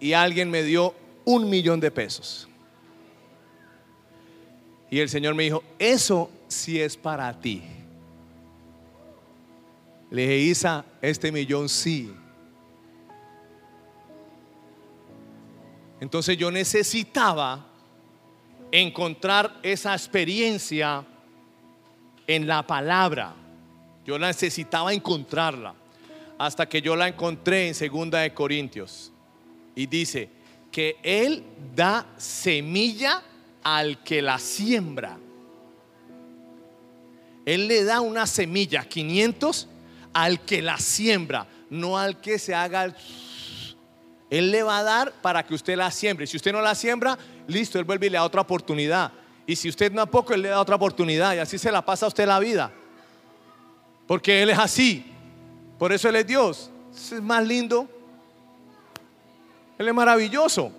y 0.00 0.12
alguien 0.12 0.50
me 0.50 0.62
dio 0.62 0.94
un 1.24 1.48
millón 1.48 1.80
de 1.80 1.90
pesos. 1.90 2.48
Y 4.90 5.00
el 5.00 5.08
Señor 5.08 5.34
me 5.34 5.42
dijo, 5.42 5.62
eso 5.78 6.30
sí 6.46 6.80
es 6.80 6.96
para 6.96 7.38
ti. 7.38 7.62
Le 10.10 10.22
dije, 10.22 10.38
Isa, 10.38 10.84
este 11.02 11.30
millón 11.30 11.68
sí. 11.68 12.14
Entonces 16.00 16.38
yo 16.38 16.50
necesitaba 16.50 17.66
encontrar 18.70 19.58
esa 19.62 19.92
experiencia 19.92 21.04
en 22.26 22.46
la 22.46 22.66
palabra. 22.66 23.34
Yo 24.08 24.18
necesitaba 24.18 24.94
encontrarla. 24.94 25.74
Hasta 26.38 26.66
que 26.66 26.80
yo 26.80 26.96
la 26.96 27.08
encontré 27.08 27.68
en 27.68 27.74
segunda 27.74 28.20
de 28.20 28.32
Corintios. 28.32 29.12
Y 29.74 29.84
dice 29.84 30.30
que 30.72 30.96
Él 31.02 31.44
da 31.76 32.06
semilla 32.16 33.22
al 33.62 34.02
que 34.02 34.22
la 34.22 34.38
siembra. 34.38 35.18
Él 37.44 37.68
le 37.68 37.84
da 37.84 38.00
una 38.00 38.26
semilla, 38.26 38.88
500, 38.88 39.68
al 40.14 40.40
que 40.40 40.62
la 40.62 40.78
siembra, 40.78 41.46
no 41.68 41.98
al 41.98 42.18
que 42.18 42.38
se 42.38 42.54
haga 42.54 42.94
Él 44.30 44.50
le 44.50 44.62
va 44.62 44.78
a 44.78 44.82
dar 44.84 45.12
para 45.20 45.44
que 45.44 45.52
usted 45.52 45.76
la 45.76 45.90
siembre. 45.90 46.26
Si 46.26 46.38
usted 46.38 46.52
no 46.52 46.62
la 46.62 46.74
siembra, 46.74 47.18
listo, 47.46 47.78
Él 47.78 47.84
vuelve 47.84 48.06
y 48.06 48.10
le 48.10 48.16
da 48.16 48.24
otra 48.24 48.40
oportunidad. 48.40 49.12
Y 49.46 49.54
si 49.54 49.68
usted 49.68 49.92
no 49.92 50.10
poco, 50.10 50.32
Él 50.32 50.40
le 50.40 50.48
da 50.48 50.60
otra 50.60 50.76
oportunidad. 50.76 51.34
Y 51.34 51.40
así 51.40 51.58
se 51.58 51.70
la 51.70 51.84
pasa 51.84 52.06
a 52.06 52.08
usted 52.08 52.26
la 52.26 52.38
vida. 52.38 52.72
Porque 54.08 54.42
Él 54.42 54.50
es 54.50 54.58
así. 54.58 55.04
Por 55.78 55.92
eso 55.92 56.08
Él 56.08 56.16
es 56.16 56.26
Dios. 56.26 56.70
Es 56.92 57.12
más 57.22 57.46
lindo. 57.46 57.88
Él 59.78 59.86
es 59.86 59.94
maravilloso. 59.94 60.72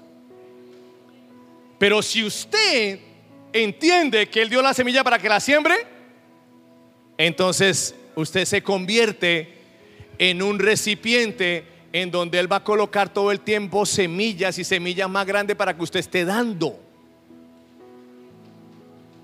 Pero 1.77 2.01
si 2.01 2.25
usted 2.25 2.99
entiende 3.53 4.27
que 4.29 4.41
Él 4.41 4.49
dio 4.49 4.61
la 4.61 4.73
semilla 4.73 5.03
para 5.03 5.19
que 5.19 5.29
la 5.29 5.39
siembre, 5.39 5.75
entonces 7.17 7.95
usted 8.15 8.45
se 8.45 8.63
convierte 8.63 9.53
en 10.17 10.41
un 10.41 10.57
recipiente 10.57 11.65
en 11.93 12.09
donde 12.09 12.39
Él 12.39 12.51
va 12.51 12.57
a 12.57 12.63
colocar 12.63 13.13
todo 13.13 13.31
el 13.31 13.41
tiempo 13.41 13.85
semillas 13.85 14.57
y 14.57 14.63
semillas 14.63 15.07
más 15.07 15.27
grandes 15.27 15.55
para 15.55 15.75
que 15.75 15.83
usted 15.83 15.99
esté 15.99 16.25
dando. 16.25 16.79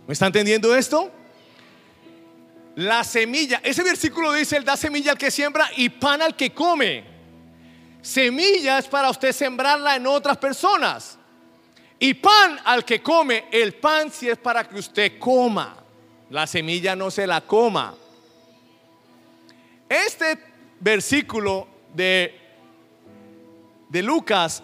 ¿Me 0.07 0.13
está 0.13 0.27
entendiendo 0.27 0.75
esto? 0.75 1.11
La 2.76 3.05
semilla, 3.05 3.61
ese 3.63 3.84
versículo 3.84 4.34
dice, 4.34 4.57
Él 4.57 4.65
da 4.65 4.76
semilla 4.76 5.11
al 5.11 5.17
que 5.17 5.32
siembra 5.32 5.69
y 5.78 5.89
pan 5.89 6.21
al 6.21 6.36
que 6.36 6.53
come. 6.53 7.05
Semilla 8.01 8.78
es 8.78 8.88
para 8.88 9.09
usted 9.09 9.32
sembrarla 9.32 9.95
en 9.95 10.05
otras 10.05 10.38
personas. 10.38 11.17
Y 11.97 12.13
pan 12.15 12.59
al 12.65 12.84
que 12.84 13.01
come, 13.01 13.45
el 13.51 13.76
pan 13.76 14.11
si 14.11 14.30
es 14.30 14.38
para 14.38 14.67
que 14.67 14.78
usted 14.78 15.17
coma. 15.17 15.78
La 16.30 16.45
semilla 16.45 16.95
no 16.95 17.09
se 17.09 17.26
la 17.26 17.41
coma. 17.41 17.95
Este 19.88 20.38
versículo 20.80 21.67
de, 21.93 22.38
de 23.88 24.03
Lucas, 24.03 24.61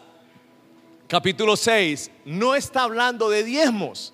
capítulo 1.07 1.55
6, 1.55 2.11
no 2.25 2.55
está 2.55 2.83
hablando 2.83 3.29
de 3.29 3.45
diezmos. 3.45 4.13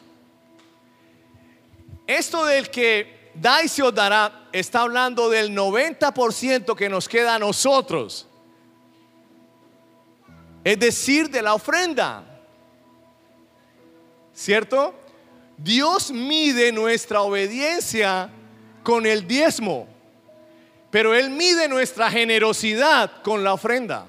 Esto 2.05 2.45
del 2.45 2.69
que 2.69 3.16
da 3.41 3.63
y 3.63 3.67
se 3.67 3.83
os 3.83 3.93
dará 3.93 4.47
está 4.51 4.81
hablando 4.81 5.29
del 5.29 5.55
90% 5.55 6.75
que 6.75 6.89
nos 6.89 7.07
queda 7.07 7.35
a 7.35 7.39
nosotros. 7.39 8.27
Es 10.63 10.79
decir, 10.79 11.29
de 11.29 11.41
la 11.41 11.53
ofrenda. 11.53 12.23
¿Cierto? 14.33 14.93
Dios 15.57 16.11
mide 16.11 16.71
nuestra 16.71 17.21
obediencia 17.21 18.29
con 18.83 19.05
el 19.05 19.27
diezmo, 19.27 19.87
pero 20.91 21.15
Él 21.15 21.29
mide 21.31 21.67
nuestra 21.67 22.11
generosidad 22.11 23.21
con 23.23 23.43
la 23.43 23.53
ofrenda. 23.53 24.05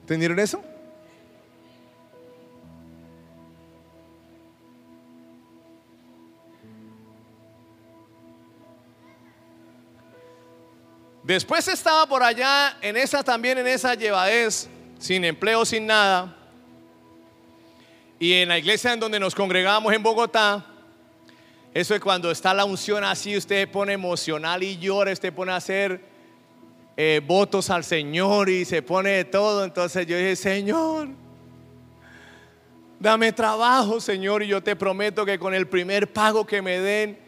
¿Entendieron 0.00 0.38
eso? 0.38 0.71
Después 11.22 11.68
estaba 11.68 12.06
por 12.06 12.22
allá, 12.22 12.76
en 12.80 12.96
esa 12.96 13.22
también, 13.22 13.58
en 13.58 13.68
esa 13.68 13.94
llevadez, 13.94 14.68
sin 14.98 15.24
empleo, 15.24 15.64
sin 15.64 15.86
nada. 15.86 16.36
Y 18.18 18.32
en 18.34 18.48
la 18.48 18.58
iglesia 18.58 18.92
en 18.92 19.00
donde 19.00 19.20
nos 19.20 19.34
congregamos 19.34 19.92
en 19.92 20.02
Bogotá, 20.02 20.66
eso 21.72 21.94
es 21.94 22.00
cuando 22.00 22.30
está 22.30 22.52
la 22.52 22.64
unción 22.64 23.04
así, 23.04 23.36
usted 23.36 23.70
pone 23.70 23.92
emocional 23.92 24.62
y 24.62 24.78
llora, 24.78 25.12
usted 25.12 25.32
pone 25.32 25.52
a 25.52 25.56
hacer 25.56 26.04
eh, 26.96 27.20
votos 27.24 27.70
al 27.70 27.84
Señor 27.84 28.50
y 28.50 28.64
se 28.64 28.82
pone 28.82 29.10
de 29.10 29.24
todo. 29.24 29.64
Entonces 29.64 30.06
yo 30.06 30.16
dije, 30.16 30.36
Señor, 30.36 31.08
dame 32.98 33.32
trabajo, 33.32 34.00
Señor, 34.00 34.42
y 34.42 34.48
yo 34.48 34.62
te 34.62 34.76
prometo 34.76 35.24
que 35.24 35.38
con 35.38 35.54
el 35.54 35.66
primer 35.68 36.12
pago 36.12 36.44
que 36.44 36.60
me 36.60 36.80
den, 36.80 37.18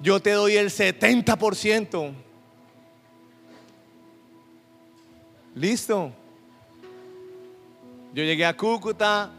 yo 0.00 0.20
te 0.20 0.30
doy 0.30 0.56
el 0.56 0.70
70%. 0.70 2.14
Listo. 5.54 6.12
Yo 8.14 8.24
llegué 8.24 8.44
a 8.44 8.56
Cúcuta, 8.56 9.30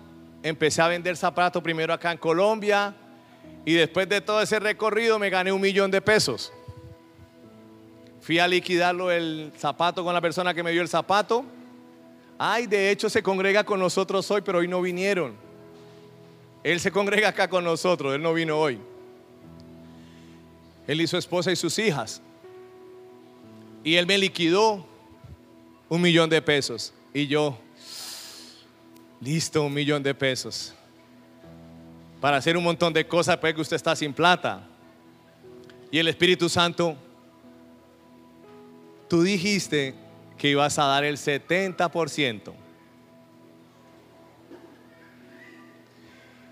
empecé 0.42 0.82
a 0.82 0.88
vender 0.88 1.18
zapatos 1.18 1.62
primero 1.62 1.94
acá 1.94 2.12
en 2.12 2.18
Colombia 2.18 2.96
y 3.66 3.74
después 3.74 4.08
de 4.10 4.22
todo 4.22 4.42
ese 4.42 4.60
recorrido 4.60 5.18
me 5.20 5.30
gané 5.30 5.52
un 5.52 5.62
millón 5.62 5.90
de 5.92 6.02
pesos. 6.02 6.52
Fui 8.22 8.40
a 8.40 8.48
liquidarlo 8.48 9.12
el 9.12 9.52
zapato 9.58 10.04
con 10.04 10.14
la 10.14 10.22
persona 10.22 10.54
que 10.54 10.64
me 10.64 10.72
dio 10.72 10.82
el 10.82 10.88
zapato. 10.88 11.44
Ay, 12.38 12.68
de 12.68 12.90
hecho 12.90 13.10
se 13.10 13.22
congrega 13.22 13.64
con 13.64 13.80
nosotros 13.80 14.30
hoy, 14.32 14.42
pero 14.42 14.60
hoy 14.60 14.68
no 14.68 14.82
vinieron. 14.82 15.36
Él 16.64 16.80
se 16.80 16.92
congrega 16.92 17.30
acá 17.30 17.48
con 17.48 17.64
nosotros, 17.64 18.16
él 18.16 18.22
no 18.22 18.34
vino 18.34 18.58
hoy. 18.58 18.80
Él 20.88 21.02
y 21.02 21.08
su 21.08 21.18
esposa 21.18 21.52
y 21.52 21.56
sus 21.56 21.78
hijas. 21.80 22.22
Y 23.84 23.96
él 23.96 24.08
me 24.08 24.18
liquidó 24.18 24.86
un 25.94 26.02
millón 26.02 26.28
de 26.28 26.42
pesos. 26.42 26.92
Y 27.14 27.28
yo, 27.28 27.56
Listo, 29.22 29.62
un 29.62 29.72
millón 29.72 30.02
de 30.02 30.16
pesos. 30.16 30.74
Para 32.20 32.38
hacer 32.38 32.58
un 32.58 32.64
montón 32.64 32.92
de 32.92 33.06
cosas, 33.06 33.38
pues 33.38 33.54
que 33.54 33.62
usted 33.62 33.76
está 33.76 33.96
sin 33.96 34.12
plata. 34.12 34.68
Y 35.92 36.00
el 36.00 36.08
Espíritu 36.08 36.50
Santo, 36.50 36.98
tú 39.08 39.22
dijiste 39.22 39.94
que 40.36 40.50
ibas 40.50 40.80
a 40.80 40.86
dar 40.86 41.04
el 41.04 41.16
70%. 41.16 42.54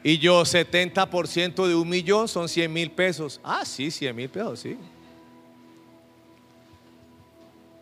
Y 0.03 0.19
yo, 0.19 0.43
70% 0.43 1.67
de 1.67 1.73
un 1.73 1.89
millón 1.89 2.27
son 2.27 2.47
100 2.47 2.71
mil 2.71 2.91
pesos. 2.91 3.41
Ah, 3.43 3.65
sí, 3.65 3.89
100 3.89 4.15
mil 4.15 4.29
pesos, 4.29 4.59
sí. 4.59 4.77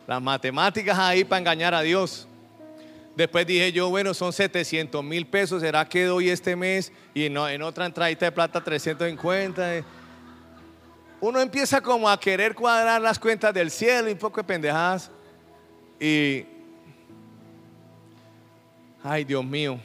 Las 0.09 0.19
matemáticas 0.19 0.97
ahí 0.97 1.23
para 1.23 1.37
engañar 1.37 1.75
a 1.75 1.83
Dios. 1.83 2.27
Después 3.15 3.45
dije 3.45 3.71
yo, 3.71 3.91
bueno, 3.91 4.15
son 4.15 4.33
700 4.33 5.03
mil 5.03 5.27
pesos, 5.27 5.61
¿será 5.61 5.87
que 5.87 6.03
doy 6.05 6.31
este 6.31 6.55
mes? 6.55 6.91
Y 7.13 7.25
en 7.25 7.61
otra 7.61 7.85
entrada 7.85 8.09
de 8.09 8.31
plata 8.31 8.59
350. 8.59 9.85
Uno 11.21 11.39
empieza 11.39 11.79
como 11.79 12.09
a 12.09 12.19
querer 12.19 12.55
cuadrar 12.55 12.99
las 12.99 13.19
cuentas 13.19 13.53
del 13.53 13.69
cielo 13.69 14.09
y 14.09 14.13
un 14.13 14.17
poco 14.17 14.37
de 14.37 14.45
pendejadas. 14.45 15.11
Y, 15.99 16.43
ay 19.03 19.23
Dios 19.25 19.45
mío, 19.45 19.79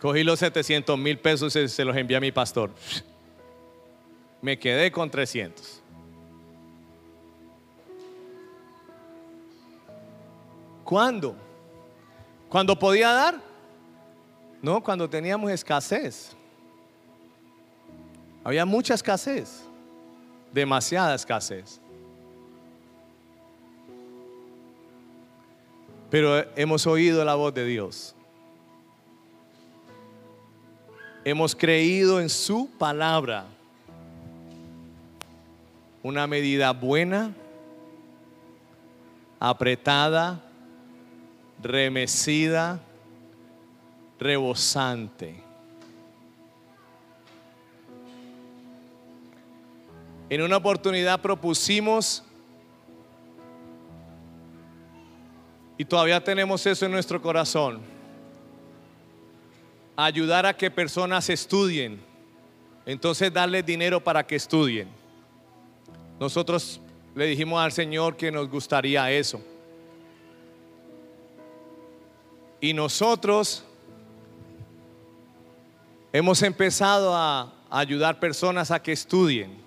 cogí 0.00 0.24
los 0.24 0.38
700 0.38 0.98
mil 0.98 1.18
pesos 1.18 1.54
y 1.54 1.68
se 1.68 1.84
los 1.84 1.94
envié 1.94 2.16
a 2.16 2.20
mi 2.20 2.32
pastor. 2.32 2.70
Me 4.40 4.58
quedé 4.58 4.90
con 4.90 5.10
300. 5.10 5.77
¿Cuándo? 10.88 11.36
¿Cuando 12.48 12.74
podía 12.78 13.12
dar? 13.12 13.42
No, 14.62 14.82
cuando 14.82 15.06
teníamos 15.06 15.50
escasez. 15.50 16.34
Había 18.42 18.64
mucha 18.64 18.94
escasez, 18.94 19.64
demasiada 20.50 21.14
escasez. 21.14 21.78
Pero 26.08 26.42
hemos 26.56 26.86
oído 26.86 27.22
la 27.22 27.34
voz 27.34 27.52
de 27.52 27.66
Dios. 27.66 28.14
Hemos 31.22 31.54
creído 31.54 32.18
en 32.18 32.30
su 32.30 32.66
palabra. 32.78 33.44
Una 36.02 36.26
medida 36.26 36.72
buena, 36.72 37.34
apretada, 39.38 40.47
remecida, 41.62 42.80
rebosante. 44.18 45.42
En 50.30 50.42
una 50.42 50.58
oportunidad 50.58 51.20
propusimos, 51.20 52.22
y 55.78 55.84
todavía 55.84 56.22
tenemos 56.22 56.66
eso 56.66 56.84
en 56.86 56.92
nuestro 56.92 57.22
corazón, 57.22 57.80
ayudar 59.96 60.44
a 60.44 60.56
que 60.56 60.70
personas 60.70 61.30
estudien. 61.30 62.00
Entonces 62.84 63.32
darles 63.32 63.66
dinero 63.66 64.02
para 64.02 64.26
que 64.26 64.36
estudien. 64.36 64.88
Nosotros 66.18 66.80
le 67.14 67.26
dijimos 67.26 67.60
al 67.60 67.72
Señor 67.72 68.16
que 68.16 68.32
nos 68.32 68.48
gustaría 68.48 69.10
eso. 69.10 69.42
Y 72.60 72.72
nosotros 72.74 73.64
hemos 76.12 76.42
empezado 76.42 77.14
a 77.14 77.52
ayudar 77.70 78.18
personas 78.18 78.70
a 78.70 78.82
que 78.82 78.92
estudien. 78.92 79.58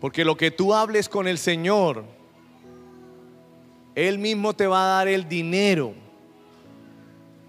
Porque 0.00 0.24
lo 0.24 0.36
que 0.36 0.50
tú 0.50 0.74
hables 0.74 1.08
con 1.08 1.26
el 1.26 1.38
Señor, 1.38 2.04
Él 3.94 4.18
mismo 4.18 4.54
te 4.54 4.66
va 4.66 4.84
a 4.84 4.96
dar 4.98 5.08
el 5.08 5.28
dinero 5.28 5.94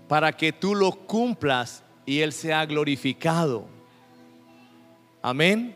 para 0.08 0.32
que 0.32 0.54
tú 0.54 0.74
lo 0.74 0.92
cumplas 0.92 1.84
y 2.06 2.22
Él 2.22 2.32
sea 2.32 2.66
glorificado. 2.66 3.66
Amén. 5.22 5.76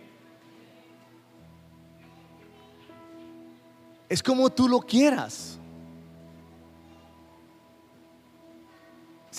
Es 4.07 4.24
como 4.24 4.49
tú 4.49 4.68
lo 4.68 4.80
quieras. 4.80 5.59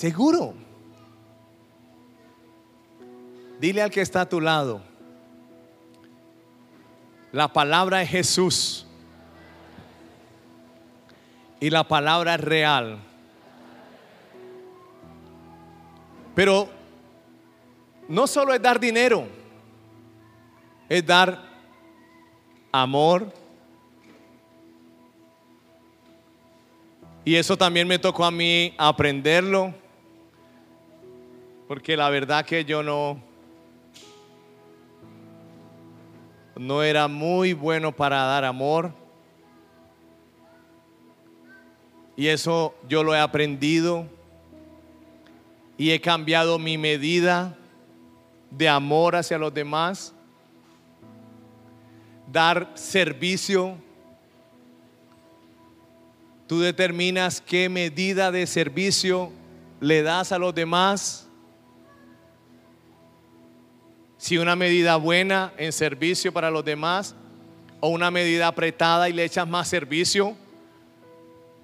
Seguro. 0.00 0.54
Dile 3.58 3.82
al 3.82 3.90
que 3.90 4.00
está 4.00 4.22
a 4.22 4.28
tu 4.30 4.40
lado. 4.40 4.80
La 7.32 7.52
palabra 7.52 8.00
es 8.00 8.08
Jesús. 8.08 8.86
Y 11.60 11.68
la 11.68 11.86
palabra 11.86 12.36
es 12.36 12.40
real. 12.40 12.98
Pero 16.34 16.66
no 18.08 18.26
solo 18.26 18.54
es 18.54 18.62
dar 18.62 18.80
dinero, 18.80 19.28
es 20.88 21.04
dar 21.04 21.42
amor, 22.72 23.34
Y 27.24 27.36
eso 27.36 27.56
también 27.56 27.86
me 27.86 27.98
tocó 27.98 28.24
a 28.24 28.30
mí 28.30 28.74
aprenderlo, 28.78 29.74
porque 31.70 31.96
la 31.96 32.10
verdad 32.10 32.44
que 32.44 32.64
yo 32.64 32.82
no, 32.82 33.22
no 36.56 36.82
era 36.82 37.06
muy 37.06 37.52
bueno 37.52 37.94
para 37.94 38.24
dar 38.24 38.44
amor. 38.44 38.92
Y 42.16 42.26
eso 42.26 42.74
yo 42.88 43.04
lo 43.04 43.14
he 43.14 43.20
aprendido 43.20 44.04
y 45.78 45.92
he 45.92 46.00
cambiado 46.00 46.58
mi 46.58 46.76
medida 46.76 47.56
de 48.50 48.68
amor 48.68 49.14
hacia 49.14 49.38
los 49.38 49.54
demás, 49.54 50.12
dar 52.26 52.72
servicio 52.74 53.76
Tú 56.48 56.58
determinas 56.58 57.40
qué 57.40 57.68
medida 57.68 58.32
de 58.32 58.44
servicio 58.48 59.30
le 59.78 60.02
das 60.02 60.32
a 60.32 60.38
los 60.40 60.52
demás. 60.52 61.29
Si 64.20 64.36
una 64.36 64.54
medida 64.54 64.96
buena 64.96 65.54
en 65.56 65.72
servicio 65.72 66.30
para 66.30 66.50
los 66.50 66.62
demás 66.62 67.14
o 67.80 67.88
una 67.88 68.10
medida 68.10 68.48
apretada 68.48 69.08
y 69.08 69.14
le 69.14 69.24
echas 69.24 69.48
más 69.48 69.66
servicio 69.66 70.36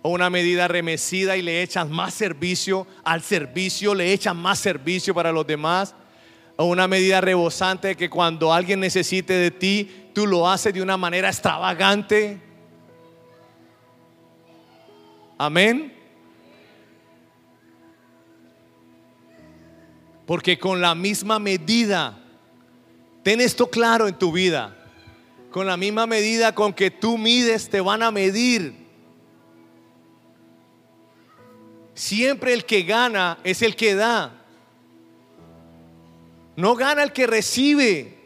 o 0.01 0.09
una 0.09 0.31
medida 0.31 0.67
remecida 0.67 1.37
y 1.37 1.43
le 1.43 1.63
echas 1.63 1.87
más 1.87 2.15
servicio 2.15 2.87
al 3.05 3.21
servicio, 3.21 3.95
le 3.95 4.11
echas 4.11 4.35
más 4.35 4.59
servicio 4.59 5.13
para 5.13 5.33
los 5.33 5.47
demás 5.47 5.95
o 6.57 6.65
una 6.65 6.89
medida 6.89 7.21
rebosante 7.21 7.95
que 7.95 8.09
cuando 8.09 8.55
alguien 8.55 8.81
necesite 8.81 9.35
de 9.35 9.51
ti, 9.51 10.09
tú 10.15 10.27
lo 10.27 10.49
haces 10.49 10.73
de 10.73 10.81
una 10.81 10.97
manera 10.97 11.29
extravagante. 11.29 12.41
Amén. 15.37 15.93
Porque 20.25 20.59
con 20.59 20.81
la 20.81 20.95
misma 20.95 21.39
medida, 21.39 22.23
ten 23.27 23.41
esto 23.41 23.69
claro 23.69 24.07
en 24.07 24.15
tu 24.15 24.31
vida, 24.31 24.73
con 25.51 25.67
la 25.67 25.77
misma 25.77 26.07
medida 26.07 26.55
con 26.55 26.73
que 26.73 26.93
tú 26.93 27.19
mides, 27.19 27.69
te 27.69 27.81
van 27.81 28.05
a 28.05 28.13
medir. 28.13 28.73
Siempre 31.93 32.53
el 32.53 32.65
que 32.65 32.85
gana 32.85 33.39
es 33.43 33.63
el 33.63 33.75
que 33.75 33.97
da. 33.97 34.33
No 36.55 36.77
gana 36.77 37.03
el 37.03 37.13
que 37.13 37.27
recibe. 37.27 38.17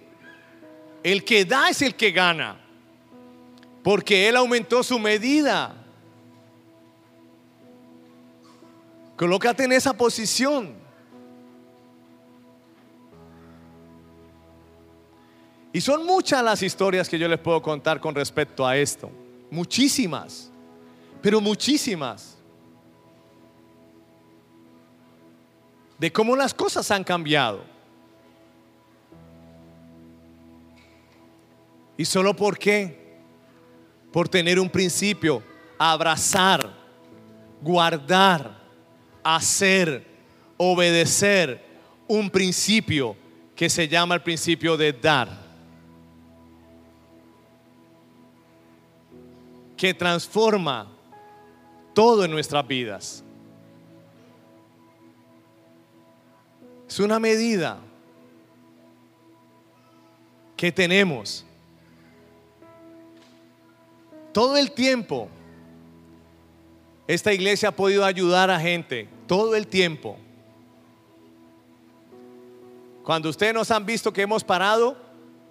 El 1.03 1.25
que 1.25 1.47
da 1.47 1.71
es 1.71 1.81
el 1.81 1.95
que 1.95 2.11
gana. 2.11 2.61
Porque 3.83 4.29
Él 4.29 4.37
aumentó 4.37 4.83
su 4.83 4.99
medida. 4.99 5.83
Colócate 9.17 9.65
en 9.65 9.73
esa 9.73 9.95
posición. 9.95 10.80
Y 15.73 15.81
son 15.81 16.05
muchas 16.05 16.43
las 16.43 16.63
historias 16.63 17.09
que 17.09 17.19
yo 17.19 17.29
les 17.29 17.39
puedo 17.39 17.63
contar 17.63 18.01
con 18.01 18.15
respecto 18.15 18.67
a 18.67 18.77
esto. 18.77 19.11
Muchísimas. 19.51 20.51
Pero 21.23 21.41
muchísimas. 21.41 22.37
De 25.99 26.13
cómo 26.13 26.35
las 26.35 26.55
cosas 26.55 26.91
han 26.91 27.05
cambiado. 27.05 27.63
¿Y 31.97 32.05
solo 32.05 32.35
por 32.35 32.59
qué? 32.59 33.19
Por 34.11 34.29
tener 34.29 34.59
un 34.59 34.71
principio, 34.71 35.43
abrazar, 35.79 36.75
guardar 37.61 38.61
hacer, 39.23 40.05
obedecer 40.57 41.65
un 42.09 42.31
principio 42.31 43.17
que 43.55 43.69
se 43.69 43.89
llama 43.89 44.15
el 44.15 44.23
principio 44.23 44.77
de 44.77 44.93
dar. 44.93 45.40
Que 49.81 49.95
transforma 49.95 50.87
todo 51.95 52.25
en 52.25 52.31
nuestras 52.31 52.67
vidas. 52.69 53.25
Es 56.87 57.01
una 57.01 57.19
medida 57.19 57.79
que 60.55 60.71
tenemos 60.71 61.47
todo 64.33 64.59
el 64.59 64.71
tiempo 64.73 65.31
esta 67.11 67.33
iglesia 67.33 67.71
ha 67.71 67.73
podido 67.73 68.05
ayudar 68.05 68.53
a 68.53 68.61
gente 68.61 69.09
todo 69.27 69.57
el 69.57 69.67
tiempo. 69.67 70.17
Cuando 73.03 73.29
ustedes 73.29 73.53
nos 73.53 73.69
han 73.73 73.85
visto 73.85 74.13
que 74.13 74.23
hemos 74.23 74.45
parado, 74.45 74.97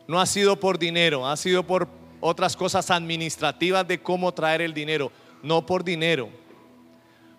no 0.08 0.22
ha 0.22 0.26
sido 0.26 0.58
por 0.58 0.80
dinero, 0.80 1.28
ha 1.28 1.36
sido 1.36 1.68
por 1.68 1.99
otras 2.22 2.56
cosas 2.56 2.92
administrativas 2.92 3.88
de 3.88 4.02
cómo 4.02 4.32
traer 4.34 4.62
el 4.62 4.74
dinero, 4.74 5.12
no 5.42 5.66
por 5.66 5.84
dinero. 5.84 6.30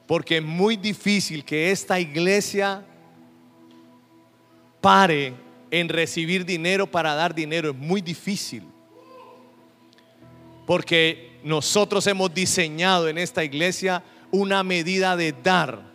Porque 0.06 0.38
es 0.38 0.42
muy 0.42 0.76
difícil 0.76 1.44
que 1.44 1.70
esta 1.70 2.00
iglesia 2.00 2.84
pare 4.80 5.34
en 5.70 5.88
recibir 5.88 6.44
dinero 6.44 6.90
para 6.90 7.14
dar 7.14 7.34
dinero, 7.34 7.70
es 7.70 7.76
muy 7.76 8.00
difícil. 8.00 8.64
Porque 10.66 11.38
nosotros 11.44 12.06
hemos 12.06 12.32
diseñado 12.32 13.08
en 13.08 13.18
esta 13.18 13.44
iglesia 13.44 14.02
una 14.30 14.62
medida 14.62 15.16
de 15.16 15.32
dar. 15.32 15.90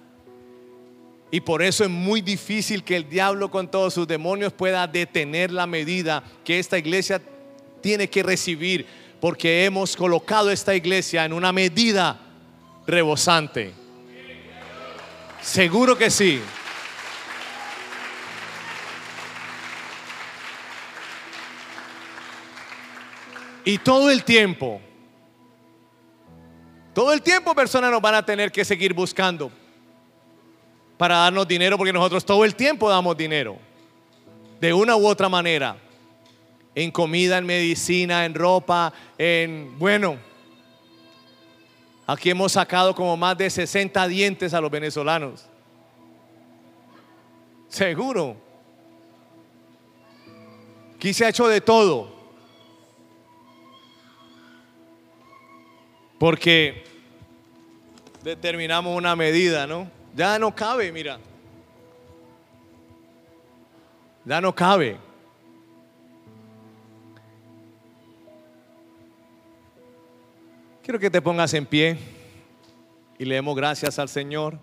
Y 1.32 1.42
por 1.42 1.62
eso 1.62 1.84
es 1.84 1.90
muy 1.90 2.22
difícil 2.22 2.84
que 2.84 2.96
el 2.96 3.10
diablo 3.10 3.52
con 3.52 3.70
todos 3.70 3.94
sus 3.94 4.08
demonios 4.08 4.54
pueda 4.54 4.88
detener 4.88 5.52
la 5.52 5.68
medida 5.68 6.24
que 6.44 6.60
esta 6.60 6.78
iglesia 6.78 7.22
tiene 7.86 8.10
que 8.10 8.24
recibir, 8.24 8.88
porque 9.22 9.64
hemos 9.64 9.96
colocado 9.96 10.50
esta 10.50 10.74
iglesia 10.74 11.24
en 11.24 11.34
una 11.34 11.52
medida 11.52 12.20
rebosante. 12.88 13.74
Seguro 15.40 15.96
que 15.96 16.10
sí. 16.10 16.42
Y 23.66 23.78
todo 23.78 24.10
el 24.10 24.24
tiempo 24.24 24.82
todo 26.92 27.14
el 27.14 27.22
tiempo 27.22 27.54
personas 27.54 27.92
nos 27.92 28.02
van 28.02 28.16
a 28.16 28.26
tener 28.26 28.52
que 28.52 28.66
seguir 28.66 28.96
buscando 28.96 29.52
para 30.98 31.18
darnos 31.18 31.48
dinero 31.48 31.78
porque 31.78 31.94
nosotros 31.94 32.26
todo 32.26 32.44
el 32.46 32.56
tiempo 32.56 32.90
damos 32.90 33.16
dinero. 33.16 33.60
De 34.60 34.74
una 34.74 34.96
u 34.96 35.06
otra 35.06 35.30
manera. 35.30 35.85
En 36.76 36.92
comida, 36.92 37.38
en 37.38 37.46
medicina, 37.46 38.26
en 38.26 38.34
ropa, 38.36 38.94
en... 39.18 39.80
Bueno, 39.80 40.18
aquí 42.06 42.30
hemos 42.30 42.52
sacado 42.52 42.94
como 42.94 43.16
más 43.16 43.38
de 43.38 43.50
60 43.50 44.08
dientes 44.08 44.54
a 44.54 44.60
los 44.60 44.70
venezolanos. 44.70 45.46
Seguro. 47.70 48.36
Aquí 50.96 51.14
se 51.14 51.26
ha 51.26 51.30
hecho 51.30 51.48
de 51.48 51.62
todo. 51.62 52.14
Porque 56.18 56.84
determinamos 58.24 58.98
una 58.98 59.16
medida, 59.16 59.68
¿no? 59.68 59.90
Ya 60.16 60.40
no 60.40 60.56
cabe, 60.56 60.92
mira. 60.92 61.20
Ya 64.26 64.42
no 64.42 64.56
cabe. 64.56 65.05
Quiero 70.86 71.00
que 71.00 71.10
te 71.10 71.20
pongas 71.20 71.52
en 71.56 71.66
pie 71.66 71.98
y 73.18 73.26
le 73.26 73.34
demos 73.34 73.56
gracias 73.56 73.98
al 73.98 74.08
Señor. 74.08 74.60